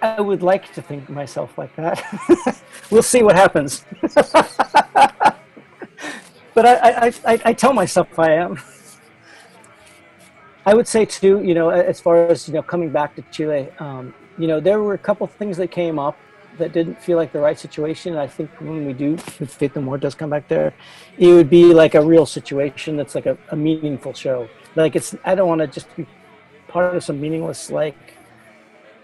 I 0.03 0.21
would 0.21 0.43
like 0.43 0.73
to 0.75 0.83
think 0.83 1.09
myself 1.09 1.57
like 1.59 1.75
that. 1.77 2.03
we'll 2.91 3.03
see 3.03 3.23
what 3.23 3.37
happens. 3.37 3.85
but 4.01 5.37
I, 6.57 6.75
I, 6.75 7.13
I, 7.27 7.41
I, 7.45 7.53
tell 7.53 7.75
myself 7.75 8.19
I 8.19 8.33
am. 8.33 8.59
I 10.65 10.75
would 10.75 10.89
say 10.89 11.05
too, 11.05 11.43
you 11.43 11.55
know, 11.55 11.69
as 11.71 12.01
far 12.01 12.27
as 12.27 12.49
you 12.49 12.55
know, 12.55 12.63
coming 12.63 12.91
back 12.91 13.15
to 13.17 13.23
Chile, 13.31 13.69
um, 13.79 14.15
you 14.39 14.47
know, 14.47 14.61
there 14.61 14.81
were 14.81 14.95
a 14.95 14.99
couple 14.99 15.27
things 15.27 15.57
that 15.59 15.71
came 15.71 15.99
up 15.99 16.17
that 16.59 16.73
didn't 16.73 17.01
feel 17.01 17.17
like 17.17 17.33
the 17.33 17.41
right 17.41 17.59
situation. 17.59 18.13
And 18.13 18.21
I 18.21 18.27
think 18.27 18.51
when 18.61 18.87
we 18.87 18.93
do, 18.93 19.15
if 19.15 19.51
Faith 19.51 19.77
No 19.77 19.83
More 19.83 19.99
does 19.99 20.15
come 20.15 20.31
back 20.31 20.49
there, 20.49 20.73
it 21.19 21.29
would 21.29 21.51
be 21.51 21.75
like 21.75 21.95
a 21.95 22.01
real 22.01 22.27
situation 22.27 22.97
that's 22.97 23.15
like 23.15 23.27
a, 23.27 23.37
a 23.51 23.57
meaningful 23.57 24.15
show 24.15 24.49
like 24.77 24.97
it's 24.97 25.15
i 25.25 25.35
don't 25.35 25.49
want 25.49 25.61
to 25.61 25.67
just 25.67 25.95
be 25.97 26.07
part 26.69 26.95
of 26.95 27.03
some 27.03 27.21
meaningless 27.21 27.71
like 27.71 28.15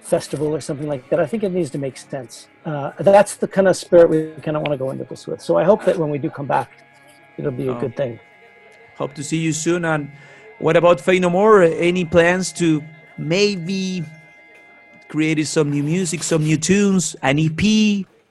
festival 0.07 0.55
or 0.55 0.61
something 0.61 0.87
like 0.87 1.09
that. 1.11 1.19
I 1.19 1.27
think 1.27 1.43
it 1.43 1.51
needs 1.51 1.71
to 1.71 1.79
make 1.79 1.97
sense. 1.97 2.47
Uh, 2.65 2.93
that's 3.01 3.37
the 3.37 3.49
kind 3.49 3.67
of 3.67 3.77
spirit 3.77 4.09
we 4.09 4.31
kind 4.41 4.57
of 4.57 4.63
want 4.63 4.71
to 4.71 4.77
go 4.77 4.91
into 4.91 5.05
this 5.05 5.27
with. 5.27 5.41
So 5.43 5.59
i 5.59 5.65
hope 5.65 5.85
that 5.85 5.99
when 5.99 6.11
we 6.11 6.19
do 6.19 6.31
come 6.31 6.47
back 6.47 6.71
it'll 7.37 7.51
be 7.51 7.69
a 7.69 7.77
oh. 7.77 7.81
good 7.81 7.97
thing. 7.97 8.19
hope 8.97 9.15
to 9.15 9.25
see 9.25 9.39
you 9.39 9.53
soon. 9.53 9.85
And 9.85 10.11
what 10.59 10.77
about 10.77 11.01
Faith 11.01 11.21
No 11.21 11.31
More 11.31 11.63
any 11.63 12.05
plans 12.05 12.53
to 12.55 12.83
maybe 13.19 14.05
create 15.09 15.47
some 15.47 15.71
new 15.71 15.83
music 15.83 16.23
some 16.23 16.43
new 16.43 16.57
tunes 16.57 17.15
an 17.23 17.39
ep 17.39 17.63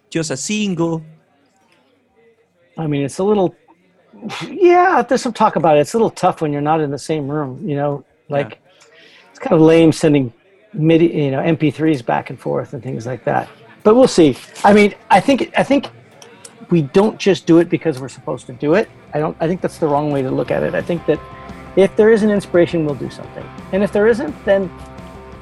just 0.10 0.32
a 0.32 0.38
single? 0.38 1.04
I 2.78 2.88
mean 2.88 3.04
it's 3.04 3.20
a 3.20 3.24
little 3.24 3.56
yeah, 4.50 5.02
there's 5.02 5.22
some 5.22 5.34
talk 5.34 5.56
about 5.56 5.78
it. 5.78 5.82
It's 5.82 5.94
a 5.94 5.98
little 5.98 6.10
tough 6.10 6.42
when 6.42 6.52
you're 6.52 6.62
not 6.62 6.82
in 6.82 6.92
the 6.92 7.00
same 7.00 7.28
room. 7.28 7.68
You 7.68 7.76
know, 7.76 8.06
like 8.30 8.52
yeah. 8.52 8.84
it's 9.30 9.40
kind 9.40 9.54
of 9.54 9.62
lame 9.62 9.92
sending 9.92 10.34
MIDI, 10.74 11.08
you 11.08 11.32
know, 11.32 11.40
MP3s 11.40 12.06
back 12.06 12.30
and 12.30 12.40
forth 12.40 12.74
and 12.74 12.84
things 12.84 13.06
like 13.06 13.24
that. 13.26 13.50
But 13.84 13.96
we'll 13.96 14.08
see. 14.08 14.36
I 14.64 14.74
mean, 14.74 14.96
I 15.10 15.20
think 15.20 15.54
I 15.58 15.64
think 15.64 15.90
we 16.70 16.82
don't 16.82 17.20
just 17.20 17.46
do 17.46 17.60
it 17.60 17.70
because 17.70 18.00
we're 18.00 18.10
supposed 18.10 18.48
to 18.48 18.54
do 18.54 18.74
it. 18.74 18.90
I 19.14 19.20
don't. 19.20 19.38
I 19.40 19.48
think 19.48 19.62
that's 19.62 19.78
the 19.78 19.88
wrong 19.88 20.12
way 20.12 20.22
to 20.22 20.32
look 20.32 20.52
at 20.52 20.64
it. 20.64 20.74
I 20.74 20.82
think 20.82 21.06
that 21.06 21.20
if 21.76 21.96
there 21.96 22.12
is 22.12 22.24
an 22.24 22.32
inspiration, 22.32 22.86
we'll 22.86 22.96
do 22.96 23.10
something, 23.10 23.48
and 23.74 23.84
if 23.84 23.92
there 23.92 24.08
isn't, 24.08 24.34
then 24.46 24.72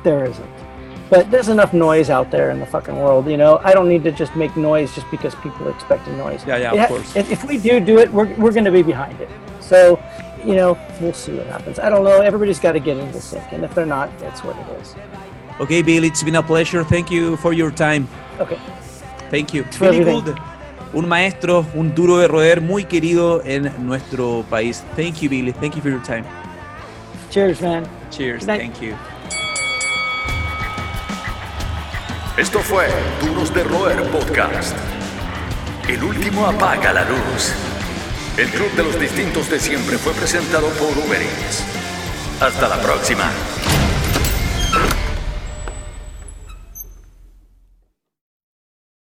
there 0.04 0.26
isn't. 0.26 0.63
But 1.10 1.30
there's 1.30 1.50
enough 1.50 1.74
noise 1.74 2.10
out 2.10 2.32
there 2.32 2.50
in 2.50 2.60
the 2.60 2.66
fucking 2.66 2.98
world, 2.98 3.28
you 3.30 3.38
know. 3.38 3.60
I 3.64 3.74
don't 3.74 3.88
need 3.88 4.04
to 4.04 4.12
just 4.12 4.36
make 4.36 4.56
noise 4.58 4.94
just 4.96 5.10
because 5.12 5.36
people 5.36 5.68
expect 5.68 6.08
a 6.08 6.18
noise. 6.18 6.46
Yeah, 6.46 6.58
yeah, 6.58 6.84
of 6.84 6.88
course. 6.88 7.16
If, 7.16 7.32
if 7.32 7.44
we 7.44 7.58
do 7.58 7.80
do 7.80 8.00
it, 8.00 8.12
we're, 8.12 8.34
we're 8.36 8.52
going 8.52 8.66
to 8.66 8.72
be 8.72 8.82
behind 8.82 9.20
it. 9.22 9.30
So, 9.60 10.02
you 10.44 10.56
know, 10.56 10.78
we'll 11.00 11.14
see 11.14 11.36
what 11.36 11.48
happens. 11.48 11.78
I 11.80 11.90
don't 11.90 12.04
know. 12.04 12.22
Everybody's 12.22 12.60
got 12.60 12.72
to 12.72 12.80
get 12.80 12.98
into 12.98 13.22
sync, 13.22 13.52
and 13.52 13.64
if 13.64 13.76
they're 13.76 13.86
not, 13.86 14.10
that's 14.20 14.44
what 14.44 14.58
it 14.58 14.82
is. 14.82 14.96
Okay, 15.60 15.82
Bill, 15.84 16.04
it's 16.04 16.24
been 16.24 16.36
a 16.36 16.44
pleasure. 16.44 16.84
Thank 16.84 17.12
you 17.12 17.38
for 17.38 17.54
your 17.54 17.70
time. 17.70 18.08
Okay. 18.40 18.60
Thank 19.30 19.54
you. 19.54 19.66
Billy 19.80 20.04
Gould, 20.04 20.36
un 20.96 21.08
maestro, 21.08 21.66
un 21.76 21.94
duro 21.94 22.18
de 22.18 22.28
roer 22.28 22.62
muy 22.62 22.86
querido 22.86 23.42
en 23.46 23.72
nuestro 23.86 24.44
país. 24.50 24.84
Thank 24.96 25.22
you, 25.22 25.30
Billy. 25.30 25.52
Thank 25.52 25.76
you 25.76 25.82
for 25.82 25.90
your 25.90 26.04
time. 26.04 26.26
Cheers, 27.30 27.62
man. 27.62 27.88
Cheers. 28.12 28.46
Thank 28.46 28.82
you. 28.82 28.96
Esto 32.38 32.62
fue 32.62 32.88
Duros 33.22 33.54
de 33.54 33.64
Roer 33.64 34.10
Podcast. 34.10 34.76
El 35.88 36.04
último 36.04 36.48
apaga 36.48 36.92
la 36.92 37.08
luz. 37.08 37.54
El 38.38 38.50
club 38.50 38.72
de 38.72 38.84
los 38.84 39.00
distintos 39.00 39.52
de 39.52 39.60
siempre 39.60 40.00
fue 40.00 40.14
presentado 40.14 40.68
por 40.70 40.98
Uber 40.98 41.22
Hasta 42.42 42.68
la 42.68 42.82
próxima. 42.82 43.30